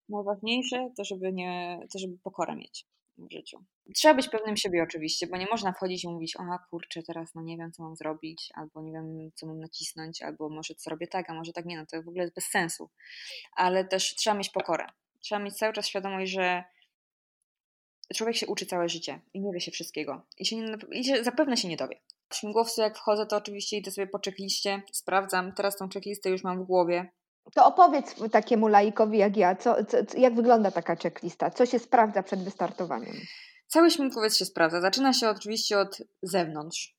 Najważniejsze 0.09 0.89
to, 0.97 1.03
żeby 1.03 1.33
nie, 1.33 1.79
to, 1.93 1.99
żeby 1.99 2.13
pokorę 2.23 2.55
mieć 2.55 2.85
w 3.17 3.31
życiu. 3.31 3.63
Trzeba 3.95 4.13
być 4.13 4.29
pewnym 4.29 4.57
siebie 4.57 4.83
oczywiście, 4.83 5.27
bo 5.27 5.37
nie 5.37 5.47
można 5.51 5.71
wchodzić 5.71 6.03
i 6.03 6.07
mówić, 6.07 6.35
o 6.35 6.43
kurczę, 6.69 7.03
teraz 7.03 7.35
no 7.35 7.41
nie 7.41 7.57
wiem, 7.57 7.71
co 7.71 7.83
mam 7.83 7.95
zrobić, 7.95 8.49
albo 8.55 8.81
nie 8.81 8.91
wiem, 8.91 9.31
co 9.35 9.47
mam 9.47 9.59
nacisnąć, 9.59 10.21
albo 10.21 10.49
może 10.49 10.75
co 10.75 10.89
robię 10.89 11.07
tak, 11.07 11.29
a 11.29 11.33
może 11.33 11.53
tak 11.53 11.65
nie, 11.65 11.77
no 11.77 11.85
to 11.85 12.03
w 12.03 12.07
ogóle 12.07 12.23
jest 12.23 12.35
bez 12.35 12.45
sensu. 12.45 12.89
Ale 13.55 13.85
też 13.85 14.15
trzeba 14.15 14.37
mieć 14.37 14.49
pokorę. 14.49 14.87
Trzeba 15.19 15.39
mieć 15.39 15.55
cały 15.55 15.73
czas 15.73 15.87
świadomość, 15.87 16.31
że 16.31 16.63
człowiek 18.15 18.35
się 18.35 18.47
uczy 18.47 18.65
całe 18.65 18.89
życie 18.89 19.21
i 19.33 19.41
nie 19.41 19.53
wie 19.53 19.61
się 19.61 19.71
wszystkiego. 19.71 20.21
I, 20.37 20.45
się 20.45 20.55
nie, 20.55 20.77
i 20.91 21.03
się, 21.03 21.23
zapewne 21.23 21.57
się 21.57 21.67
nie 21.67 21.77
dowie. 21.77 21.99
W 22.29 22.35
śmigłowcu 22.35 22.81
jak 22.81 22.97
wchodzę, 22.97 23.25
to 23.25 23.37
oczywiście 23.37 23.77
idę 23.77 23.91
sobie 23.91 24.07
po 24.07 24.19
checkliście, 24.25 24.81
sprawdzam, 24.91 25.53
teraz 25.53 25.77
tą 25.77 25.89
checklistę 25.89 26.29
już 26.29 26.43
mam 26.43 26.63
w 26.63 26.65
głowie, 26.65 27.11
to 27.55 27.65
opowiedz 27.65 28.15
takiemu 28.31 28.67
laikowi 28.67 29.17
jak 29.17 29.37
ja, 29.37 29.55
co, 29.55 29.85
co, 29.85 29.97
jak 30.17 30.35
wygląda 30.35 30.71
taka 30.71 30.95
checklista? 30.95 31.51
Co 31.51 31.65
się 31.65 31.79
sprawdza 31.79 32.23
przed 32.23 32.43
wystartowaniem? 32.43 33.15
Cały 33.67 33.91
śmigłowiec 33.91 34.37
się 34.37 34.45
sprawdza. 34.45 34.81
Zaczyna 34.81 35.13
się 35.13 35.29
oczywiście 35.29 35.79
od 35.79 35.97
zewnątrz. 36.23 36.97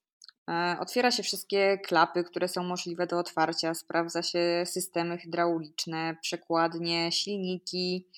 E, 0.50 0.76
otwiera 0.80 1.10
się 1.10 1.22
wszystkie 1.22 1.78
klapy, 1.78 2.24
które 2.24 2.48
są 2.48 2.62
możliwe 2.62 3.06
do 3.06 3.18
otwarcia, 3.18 3.74
sprawdza 3.74 4.22
się 4.22 4.62
systemy 4.66 5.18
hydrauliczne, 5.18 6.16
przekładnie, 6.22 7.12
silniki, 7.12 8.08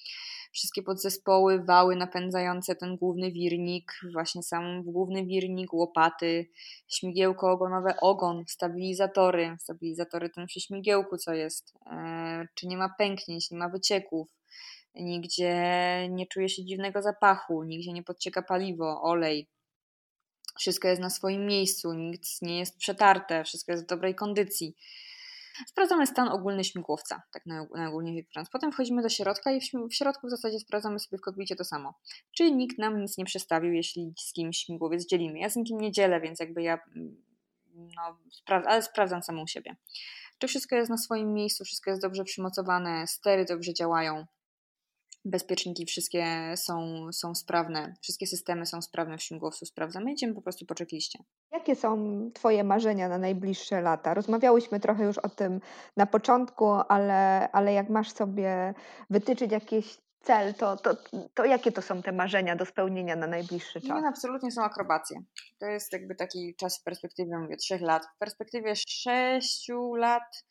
wszystkie 0.52 0.82
podzespoły, 0.82 1.64
wały 1.64 1.96
napędzające 1.96 2.76
ten 2.76 2.96
główny 2.96 3.32
wirnik, 3.32 3.92
właśnie 4.12 4.42
sam 4.42 4.82
główny 4.82 5.26
wirnik, 5.26 5.72
łopaty, 5.72 6.48
śmigiełko 6.88 7.50
ogonowe, 7.50 7.94
ogon, 8.00 8.44
stabilizatory, 8.48 9.56
stabilizatory 9.60 10.30
ten 10.30 10.46
przy 10.46 10.60
śmigiełku, 10.60 11.16
co 11.16 11.34
jest, 11.34 11.74
e, 11.86 12.48
czy 12.54 12.66
nie 12.66 12.76
ma 12.76 12.94
pęknięć, 12.98 13.50
nie 13.50 13.58
ma 13.58 13.68
wycieków, 13.68 14.28
nigdzie 14.94 15.54
nie 16.10 16.26
czuje 16.26 16.48
się 16.48 16.64
dziwnego 16.64 17.02
zapachu, 17.02 17.62
nigdzie 17.62 17.92
nie 17.92 18.02
podcieka 18.02 18.42
paliwo, 18.42 19.02
olej. 19.02 19.48
Wszystko 20.58 20.88
jest 20.88 21.00
na 21.00 21.10
swoim 21.10 21.46
miejscu, 21.46 21.94
nic 21.94 22.42
nie 22.42 22.58
jest 22.58 22.78
przetarte, 22.78 23.44
wszystko 23.44 23.72
jest 23.72 23.84
w 23.84 23.88
dobrej 23.88 24.14
kondycji. 24.14 24.76
Sprawdzamy 25.66 26.06
stan 26.06 26.28
ogólny 26.28 26.64
śmigłowca, 26.64 27.22
tak 27.32 27.46
najogólniej 27.74 28.26
biorąc. 28.34 28.50
Potem 28.50 28.72
wchodzimy 28.72 29.02
do 29.02 29.08
środka 29.08 29.52
i 29.52 29.60
w 29.60 29.94
środku 29.94 30.26
w 30.26 30.30
zasadzie 30.30 30.58
sprawdzamy 30.58 30.98
sobie 30.98 31.18
w 31.18 31.20
kokpicie 31.20 31.56
to 31.56 31.64
samo. 31.64 31.94
Czy 32.36 32.50
nikt 32.50 32.78
nam 32.78 33.00
nic 33.00 33.18
nie 33.18 33.24
przestawił, 33.24 33.72
jeśli 33.72 34.14
z 34.18 34.32
kimś 34.32 34.58
śmigłowiec 34.58 35.06
dzielimy. 35.06 35.38
Ja 35.38 35.50
z 35.50 35.56
nikim 35.56 35.80
nie 35.80 35.92
dzielę, 35.92 36.20
więc 36.20 36.40
jakby 36.40 36.62
ja, 36.62 36.78
mm, 36.96 37.22
no, 37.74 38.16
ale 38.66 38.82
sprawdzam 38.82 39.22
samą 39.22 39.46
siebie. 39.46 39.76
Czy 40.38 40.48
wszystko 40.48 40.76
jest 40.76 40.90
na 40.90 40.98
swoim 40.98 41.34
miejscu, 41.34 41.64
wszystko 41.64 41.90
jest 41.90 42.02
dobrze 42.02 42.24
przymocowane, 42.24 43.06
stery 43.06 43.44
dobrze 43.44 43.74
działają, 43.74 44.26
bezpieczniki 45.24 45.86
wszystkie 45.86 46.54
są, 46.56 47.06
są 47.12 47.34
sprawne, 47.34 47.94
wszystkie 48.02 48.26
systemy 48.26 48.66
są 48.66 48.82
sprawne 48.82 49.18
w 49.18 49.22
śmigłowcu, 49.22 49.66
sprawdzamy, 49.66 50.12
idziemy 50.12 50.34
po 50.34 50.42
prostu 50.42 50.66
po 50.66 50.74
checkliście. 50.74 51.18
Jakie 51.52 51.76
są 51.76 52.20
Twoje 52.34 52.64
marzenia 52.64 53.08
na 53.08 53.18
najbliższe 53.18 53.80
lata? 53.80 54.14
Rozmawiałyśmy 54.14 54.80
trochę 54.80 55.04
już 55.04 55.18
o 55.18 55.28
tym 55.28 55.60
na 55.96 56.06
początku, 56.06 56.66
ale, 56.88 57.50
ale 57.52 57.72
jak 57.72 57.90
masz 57.90 58.12
sobie 58.12 58.74
wytyczyć 59.10 59.52
jakieś 59.52 59.98
cel, 60.20 60.54
to, 60.54 60.76
to, 60.76 60.96
to 61.34 61.44
jakie 61.44 61.72
to 61.72 61.82
są 61.82 62.02
te 62.02 62.12
marzenia 62.12 62.56
do 62.56 62.66
spełnienia 62.66 63.16
na 63.16 63.26
najbliższy 63.26 63.80
czas? 63.80 64.02
Nie, 64.02 64.08
absolutnie 64.08 64.52
są 64.52 64.62
akrobacje. 64.62 65.22
To 65.58 65.66
jest 65.66 65.92
jakby 65.92 66.14
taki 66.14 66.54
czas 66.56 66.80
w 66.80 66.82
perspektywie, 66.82 67.38
mówię, 67.38 67.56
trzech 67.56 67.80
lat. 67.80 68.02
W 68.16 68.18
perspektywie 68.18 68.74
sześciu 68.76 69.94
lat 69.94 70.44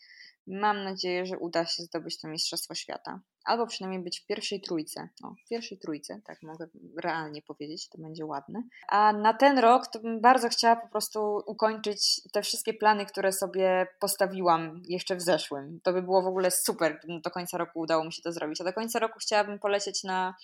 Mam 0.52 0.84
nadzieję, 0.84 1.26
że 1.26 1.38
uda 1.38 1.66
się 1.66 1.84
zdobyć 1.84 2.22
to 2.22 2.28
Mistrzostwo 2.28 2.76
Świata. 2.76 3.20
Albo 3.50 3.68
przynajmniej 3.68 4.04
być 4.04 4.20
w 4.20 4.26
pierwszej 4.26 4.62
trójce. 4.62 5.10
No, 5.22 5.36
w 5.46 5.50
pierwszej 5.50 5.78
trójce, 5.78 6.22
tak 6.26 6.44
mogę 6.44 6.68
realnie 7.04 7.42
powiedzieć, 7.42 7.90
to 7.90 7.98
będzie 7.98 8.26
ładne. 8.26 8.64
A 8.88 9.14
na 9.14 9.34
ten 9.34 9.60
rok 9.60 9.88
to 9.88 10.00
bym 10.00 10.22
bardzo 10.22 10.50
chciała 10.50 10.76
po 10.76 10.88
prostu 10.88 11.44
ukończyć 11.46 12.22
te 12.32 12.42
wszystkie 12.42 12.74
plany, 12.74 13.06
które 13.06 13.32
sobie 13.32 13.88
postawiłam 14.00 14.82
jeszcze 14.88 15.16
w 15.16 15.22
zeszłym. 15.22 15.80
To 15.84 15.94
by 15.94 16.02
było 16.02 16.22
w 16.22 16.28
ogóle 16.28 16.52
super, 16.52 17.00
gdyby 17.04 17.22
do 17.22 17.32
końca 17.32 17.58
roku 17.58 17.80
udało 17.80 18.04
mi 18.04 18.14
się 18.14 18.22
to 18.22 18.32
zrobić. 18.32 18.62
A 18.62 18.64
do 18.64 18.74
końca 18.74 19.00
roku 19.00 19.20
chciałabym 19.20 19.60
polecieć 19.60 20.04
na 20.04 20.36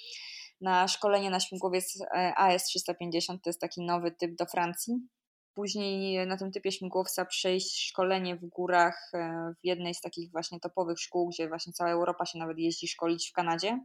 na 0.61 0.87
szkolenie 0.87 1.29
na 1.29 1.39
śmigłowiec 1.39 2.01
e, 2.01 2.33
AS350, 2.39 3.39
to 3.43 3.49
jest 3.49 3.61
taki 3.61 3.81
nowy 3.81 4.11
typ 4.11 4.35
do 4.35 4.45
Francji 4.45 5.07
później 5.55 6.27
na 6.27 6.37
tym 6.37 6.51
typie 6.51 6.71
śmigłowca 6.71 7.25
przejść 7.25 7.87
szkolenie 7.87 8.35
w 8.35 8.45
górach 8.45 9.11
e, 9.13 9.53
w 9.61 9.65
jednej 9.65 9.95
z 9.95 10.01
takich 10.01 10.31
właśnie 10.31 10.59
topowych 10.59 10.99
szkół, 10.99 11.29
gdzie 11.29 11.47
właśnie 11.49 11.73
cała 11.73 11.91
Europa 11.91 12.25
się 12.25 12.39
nawet 12.39 12.57
jeździ 12.57 12.87
szkolić 12.87 13.29
w 13.29 13.33
Kanadzie. 13.33 13.79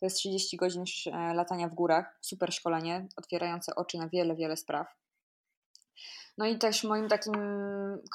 To 0.00 0.06
jest 0.06 0.16
30 0.16 0.56
godzin 0.56 0.84
e, 1.06 1.34
latania 1.34 1.68
w 1.68 1.74
górach, 1.74 2.18
super 2.20 2.52
szkolenie, 2.54 3.08
otwierające 3.16 3.74
oczy 3.74 3.98
na 3.98 4.08
wiele, 4.08 4.36
wiele 4.36 4.56
spraw. 4.56 4.86
No 6.38 6.46
i 6.46 6.58
też 6.58 6.84
moim 6.84 7.08
takim 7.08 7.34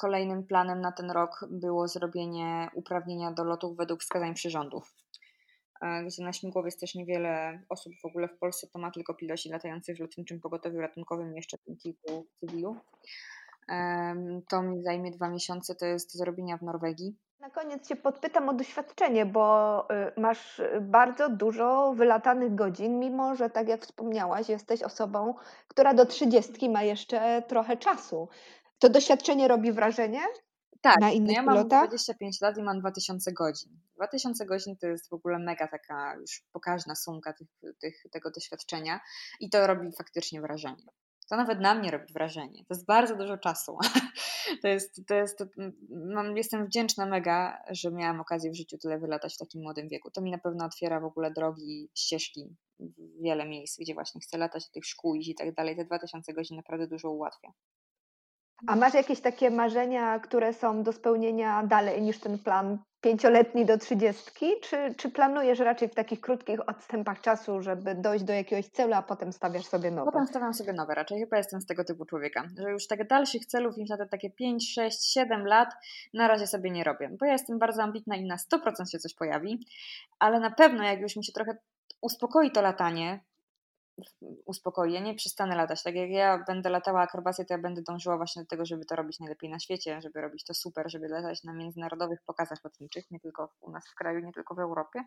kolejnym 0.00 0.46
planem 0.46 0.80
na 0.80 0.92
ten 0.92 1.10
rok 1.10 1.46
było 1.50 1.88
zrobienie 1.88 2.68
uprawnienia 2.74 3.32
do 3.32 3.44
lotów 3.44 3.76
według 3.76 4.00
wskazań 4.00 4.34
przyrządów 4.34 5.03
gdzie 6.06 6.24
na 6.24 6.32
śmigłowiec 6.32 6.78
też 6.78 6.94
niewiele 6.94 7.60
osób 7.68 7.92
w 8.02 8.04
ogóle 8.04 8.28
w 8.28 8.38
Polsce 8.38 8.66
to 8.66 8.78
ma 8.78 8.90
tylko 8.90 9.14
piloci 9.14 9.48
latający 9.48 9.94
w 9.94 10.00
lotniczym 10.00 10.40
pogotowiu 10.40 10.80
ratunkowym 10.80 11.36
jeszcze 11.36 11.58
kilku 11.82 12.26
cywilu. 12.34 12.76
To 14.48 14.62
mi 14.62 14.82
zajmie 14.82 15.10
dwa 15.10 15.28
miesiące, 15.28 15.74
to 15.74 15.86
jest 15.86 16.14
zrobienia 16.14 16.56
w 16.56 16.62
Norwegii. 16.62 17.16
Na 17.44 17.50
koniec 17.50 17.88
Cię 17.88 17.96
podpytam 17.96 18.48
o 18.48 18.54
doświadczenie, 18.54 19.26
bo 19.26 19.86
y, 20.16 20.20
masz 20.20 20.62
bardzo 20.80 21.28
dużo 21.28 21.92
wylatanych 21.96 22.54
godzin, 22.54 22.98
mimo 22.98 23.34
że, 23.34 23.50
tak 23.50 23.68
jak 23.68 23.82
wspomniałaś, 23.82 24.48
jesteś 24.48 24.82
osobą, 24.82 25.34
która 25.68 25.94
do 25.94 26.06
trzydziestki 26.06 26.70
ma 26.70 26.82
jeszcze 26.82 27.42
trochę 27.48 27.76
czasu. 27.76 28.28
To 28.78 28.88
doświadczenie 28.88 29.48
robi 29.48 29.72
wrażenie? 29.72 30.20
Tak, 30.84 31.00
na 31.00 31.06
no 31.06 31.12
innych 31.12 31.36
ja 31.36 31.42
mam 31.42 31.54
pilotach? 31.54 31.88
25 31.88 32.40
lat 32.40 32.58
i 32.58 32.62
mam 32.62 32.80
2000 32.80 33.32
godzin. 33.32 33.80
2000 33.96 34.46
godzin 34.46 34.76
to 34.76 34.86
jest 34.86 35.10
w 35.10 35.12
ogóle 35.12 35.38
mega 35.38 35.68
taka 35.68 36.16
już 36.16 36.42
pokaźna 36.52 36.94
sumka 36.94 37.32
tych, 37.32 37.48
tych, 37.80 38.02
tego 38.10 38.30
doświadczenia 38.30 39.00
i 39.40 39.50
to 39.50 39.66
robi 39.66 39.92
faktycznie 39.92 40.40
wrażenie. 40.40 40.84
To 41.30 41.36
nawet 41.36 41.60
na 41.60 41.74
mnie 41.74 41.90
robi 41.90 42.12
wrażenie. 42.12 42.64
To 42.68 42.74
jest 42.74 42.86
bardzo 42.86 43.16
dużo 43.16 43.38
czasu. 43.38 43.78
To 44.62 44.68
jest, 44.68 45.00
to 45.06 45.14
jest, 45.14 45.38
to, 45.38 45.44
mam, 45.90 46.36
jestem 46.36 46.66
wdzięczna 46.66 47.06
mega, 47.06 47.62
że 47.70 47.90
miałam 47.90 48.20
okazję 48.20 48.50
w 48.50 48.54
życiu 48.54 48.78
tyle 48.78 48.98
wylatać 48.98 49.34
w 49.34 49.38
takim 49.38 49.62
młodym 49.62 49.88
wieku. 49.88 50.10
To 50.10 50.20
mi 50.20 50.30
na 50.30 50.38
pewno 50.38 50.64
otwiera 50.64 51.00
w 51.00 51.04
ogóle 51.04 51.30
drogi, 51.30 51.88
ścieżki 51.94 52.56
wiele 53.20 53.48
miejsc, 53.48 53.78
gdzie 53.80 53.94
właśnie 53.94 54.20
chcę 54.20 54.38
latać, 54.38 54.70
tych 54.70 54.86
szkół 54.86 55.14
i 55.14 55.34
tak 55.34 55.54
dalej. 55.54 55.76
Te 55.76 55.84
2000 55.84 56.32
godzin 56.32 56.56
naprawdę 56.56 56.86
dużo 56.86 57.10
ułatwia. 57.10 57.52
A 58.66 58.76
masz 58.76 58.94
jakieś 58.94 59.20
takie 59.20 59.50
marzenia, 59.50 60.18
które 60.18 60.52
są 60.52 60.82
do 60.82 60.92
spełnienia 60.92 61.62
dalej 61.66 62.02
niż 62.02 62.20
ten 62.20 62.38
plan 62.38 62.78
pięcioletni 63.00 63.66
do 63.66 63.78
trzydziestki? 63.78 64.46
Czy, 64.62 64.94
czy 64.96 65.10
planujesz 65.10 65.58
raczej 65.58 65.88
w 65.88 65.94
takich 65.94 66.20
krótkich 66.20 66.68
odstępach 66.68 67.20
czasu, 67.20 67.62
żeby 67.62 67.94
dojść 67.94 68.24
do 68.24 68.32
jakiegoś 68.32 68.68
celu, 68.68 68.94
a 68.94 69.02
potem 69.02 69.32
stawiasz 69.32 69.66
sobie 69.66 69.90
nowe? 69.90 70.10
Potem 70.12 70.26
stawiam 70.26 70.54
sobie 70.54 70.72
nowe, 70.72 70.94
raczej 70.94 71.20
chyba 71.20 71.36
jestem 71.36 71.60
z 71.60 71.66
tego 71.66 71.84
typu 71.84 72.04
człowieka, 72.04 72.48
że 72.58 72.70
już 72.70 72.86
tak 72.86 73.08
dalszych 73.08 73.46
celów 73.46 73.76
niż 73.76 73.90
na 73.90 73.96
te 73.96 74.06
takie 74.06 74.30
5, 74.30 74.74
6, 74.74 75.12
7 75.12 75.46
lat 75.46 75.68
na 76.14 76.28
razie 76.28 76.46
sobie 76.46 76.70
nie 76.70 76.84
robię, 76.84 77.10
bo 77.20 77.26
ja 77.26 77.32
jestem 77.32 77.58
bardzo 77.58 77.82
ambitna 77.82 78.16
i 78.16 78.26
na 78.26 78.36
100% 78.36 78.90
się 78.92 78.98
coś 78.98 79.14
pojawi, 79.14 79.66
ale 80.18 80.40
na 80.40 80.50
pewno 80.50 80.84
jak 80.84 81.00
już 81.00 81.16
mi 81.16 81.24
się 81.24 81.32
trochę 81.32 81.56
uspokoi 82.00 82.50
to 82.50 82.62
latanie, 82.62 83.20
uspokoi. 84.46 84.92
Ja 84.92 85.00
nie 85.00 85.14
przestanę 85.14 85.56
latać. 85.56 85.82
Tak 85.82 85.94
jak 85.94 86.10
ja 86.10 86.44
będę 86.46 86.70
latała 86.70 87.00
akrobację, 87.00 87.44
to 87.44 87.54
ja 87.54 87.58
będę 87.58 87.82
dążyła 87.82 88.16
właśnie 88.16 88.42
do 88.42 88.48
tego, 88.48 88.66
żeby 88.66 88.84
to 88.84 88.96
robić 88.96 89.20
najlepiej 89.20 89.50
na 89.50 89.58
świecie, 89.58 90.00
żeby 90.02 90.20
robić 90.20 90.44
to 90.44 90.54
super, 90.54 90.90
żeby 90.90 91.08
latać 91.08 91.44
na 91.44 91.52
międzynarodowych 91.52 92.22
pokazach 92.26 92.64
lotniczych, 92.64 93.10
nie 93.10 93.20
tylko 93.20 93.52
u 93.60 93.70
nas 93.70 93.88
w 93.88 93.94
kraju, 93.94 94.20
nie 94.20 94.32
tylko 94.32 94.54
w 94.54 94.58
Europie. 94.58 95.04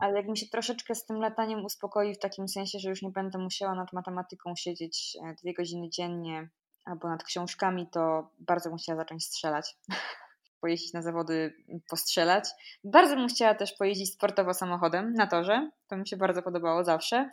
Ale 0.00 0.16
jak 0.16 0.28
mi 0.28 0.38
się 0.38 0.46
troszeczkę 0.46 0.94
z 0.94 1.06
tym 1.06 1.16
lataniem 1.16 1.64
uspokoi 1.64 2.14
w 2.14 2.18
takim 2.18 2.48
sensie, 2.48 2.78
że 2.78 2.88
już 2.90 3.02
nie 3.02 3.10
będę 3.10 3.38
musiała 3.38 3.74
nad 3.74 3.92
matematyką 3.92 4.56
siedzieć 4.56 5.16
e, 5.24 5.34
dwie 5.34 5.54
godziny 5.54 5.90
dziennie 5.90 6.48
albo 6.84 7.08
nad 7.08 7.24
książkami, 7.24 7.86
to 7.92 8.30
bardzo 8.38 8.68
bym 8.68 8.78
chciała 8.78 8.98
zacząć 8.98 9.24
strzelać. 9.24 9.76
pojeździć 10.64 10.92
na 10.92 11.02
zawody, 11.02 11.54
postrzelać. 11.90 12.48
Bardzo 12.84 13.16
bym 13.16 13.28
chciała 13.28 13.54
też 13.54 13.72
pojeździć 13.72 14.12
sportowo 14.12 14.54
samochodem 14.54 15.14
na 15.14 15.26
torze. 15.26 15.70
To 15.88 15.96
mi 15.96 16.08
się 16.08 16.16
bardzo 16.16 16.42
podobało 16.42 16.84
zawsze. 16.84 17.30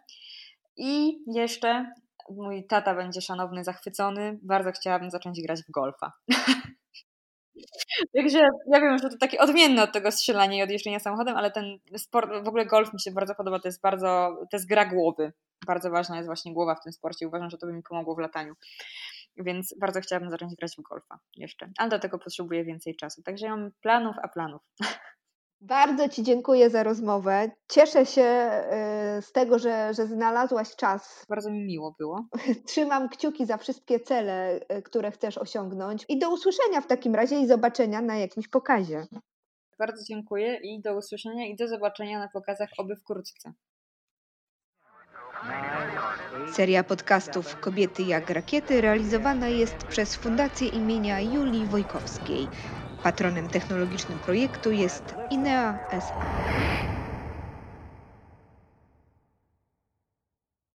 I 0.78 1.18
jeszcze 1.28 1.94
mój 2.30 2.68
tata 2.68 2.96
będzie 2.96 3.22
szanowny, 3.22 3.64
zachwycony. 3.64 4.40
Bardzo 4.42 4.72
chciałabym 4.72 5.12
zacząć 5.12 5.42
grać 5.42 5.62
w 5.64 5.72
golfa. 5.72 6.12
Także 8.16 8.40
ja 8.74 8.82
wiem, 8.82 8.98
że 8.98 9.10
to 9.10 9.18
takie 9.18 9.40
odmienne 9.40 9.84
od 9.84 9.94
tego 9.94 10.12
strzelania 10.12 10.58
i 10.58 10.62
od 10.64 10.70
jeżdżenia 10.70 11.00
samochodem, 11.00 11.38
ale 11.38 11.52
ten 11.52 11.78
sport, 11.98 12.32
w 12.44 12.48
ogóle 12.48 12.66
golf 12.66 12.94
mi 12.94 13.00
się 13.00 13.12
bardzo 13.12 13.36
podoba, 13.36 13.60
to 13.60 13.68
jest 13.68 13.82
bardzo, 13.82 14.38
to 14.52 14.58
jest 14.58 14.68
gra 14.68 14.86
głowy. 14.86 15.34
Bardzo 15.66 15.90
ważna 15.90 16.16
jest 16.16 16.28
właśnie 16.28 16.54
głowa 16.54 16.76
w 16.76 16.84
tym 16.84 16.94
sporcie. 16.94 17.28
Uważam, 17.28 17.50
że 17.50 17.58
to 17.58 17.68
by 17.68 17.74
mi 17.74 17.84
pomogło 17.84 18.16
w 18.16 18.20
lataniu. 18.20 18.54
Więc 19.38 19.76
bardzo 19.80 20.02
chciałabym 20.02 20.30
zacząć 20.30 20.56
grać 20.56 20.76
w 20.78 20.82
golfa 20.82 21.20
jeszcze, 21.38 21.72
ale 21.78 21.90
do 21.90 22.00
tego 22.00 22.20
potrzebuję 22.20 22.66
więcej 22.66 22.96
czasu. 22.96 23.24
Także 23.24 23.46
ja 23.46 23.56
mam 23.56 23.72
planów, 23.82 24.16
a 24.24 24.28
planów. 24.28 24.62
Bardzo 25.62 26.10
Ci 26.10 26.24
dziękuję 26.24 26.70
za 26.70 26.84
rozmowę. 26.84 27.52
Cieszę 27.70 28.06
się 28.06 28.22
y, 29.18 29.22
z 29.22 29.32
tego, 29.32 29.60
że, 29.60 29.94
że 29.94 30.08
znalazłaś 30.08 30.76
czas. 30.76 31.26
Bardzo 31.30 31.50
mi 31.52 31.66
miło 31.66 31.96
było. 32.00 32.26
Trzymam 32.68 33.10
kciuki 33.10 33.46
za 33.46 33.58
wszystkie 33.58 34.00
cele, 34.00 34.60
y, 34.78 34.82
które 34.82 35.12
chcesz 35.12 35.38
osiągnąć. 35.38 36.06
I 36.10 36.20
do 36.20 36.34
usłyszenia 36.34 36.82
w 36.82 36.88
takim 36.88 37.16
razie 37.16 37.40
i 37.40 37.48
zobaczenia 37.48 38.02
na 38.02 38.18
jakimś 38.18 38.48
pokazie. 38.48 39.06
Bardzo 39.80 40.04
dziękuję 40.04 40.60
i 40.64 40.82
do 40.82 40.98
usłyszenia 40.98 41.48
i 41.48 41.56
do 41.56 41.68
zobaczenia 41.68 42.20
na 42.20 42.30
pokazach 42.30 42.70
oby 42.78 42.96
wkrótce. 42.96 43.54
Seria 46.54 46.84
podcastów 46.84 47.60
Kobiety 47.60 48.04
jak 48.04 48.30
rakiety 48.30 48.82
realizowana 48.82 49.48
jest 49.48 49.76
przez 49.76 50.16
Fundację 50.16 50.68
imienia 50.68 51.20
Julii 51.20 51.66
Wojkowskiej. 51.66 52.48
Patronem 53.02 53.50
technologicznym 53.50 54.20
projektu 54.20 54.72
jest 54.72 55.16
INEA 55.30 55.80
SA. 55.90 56.16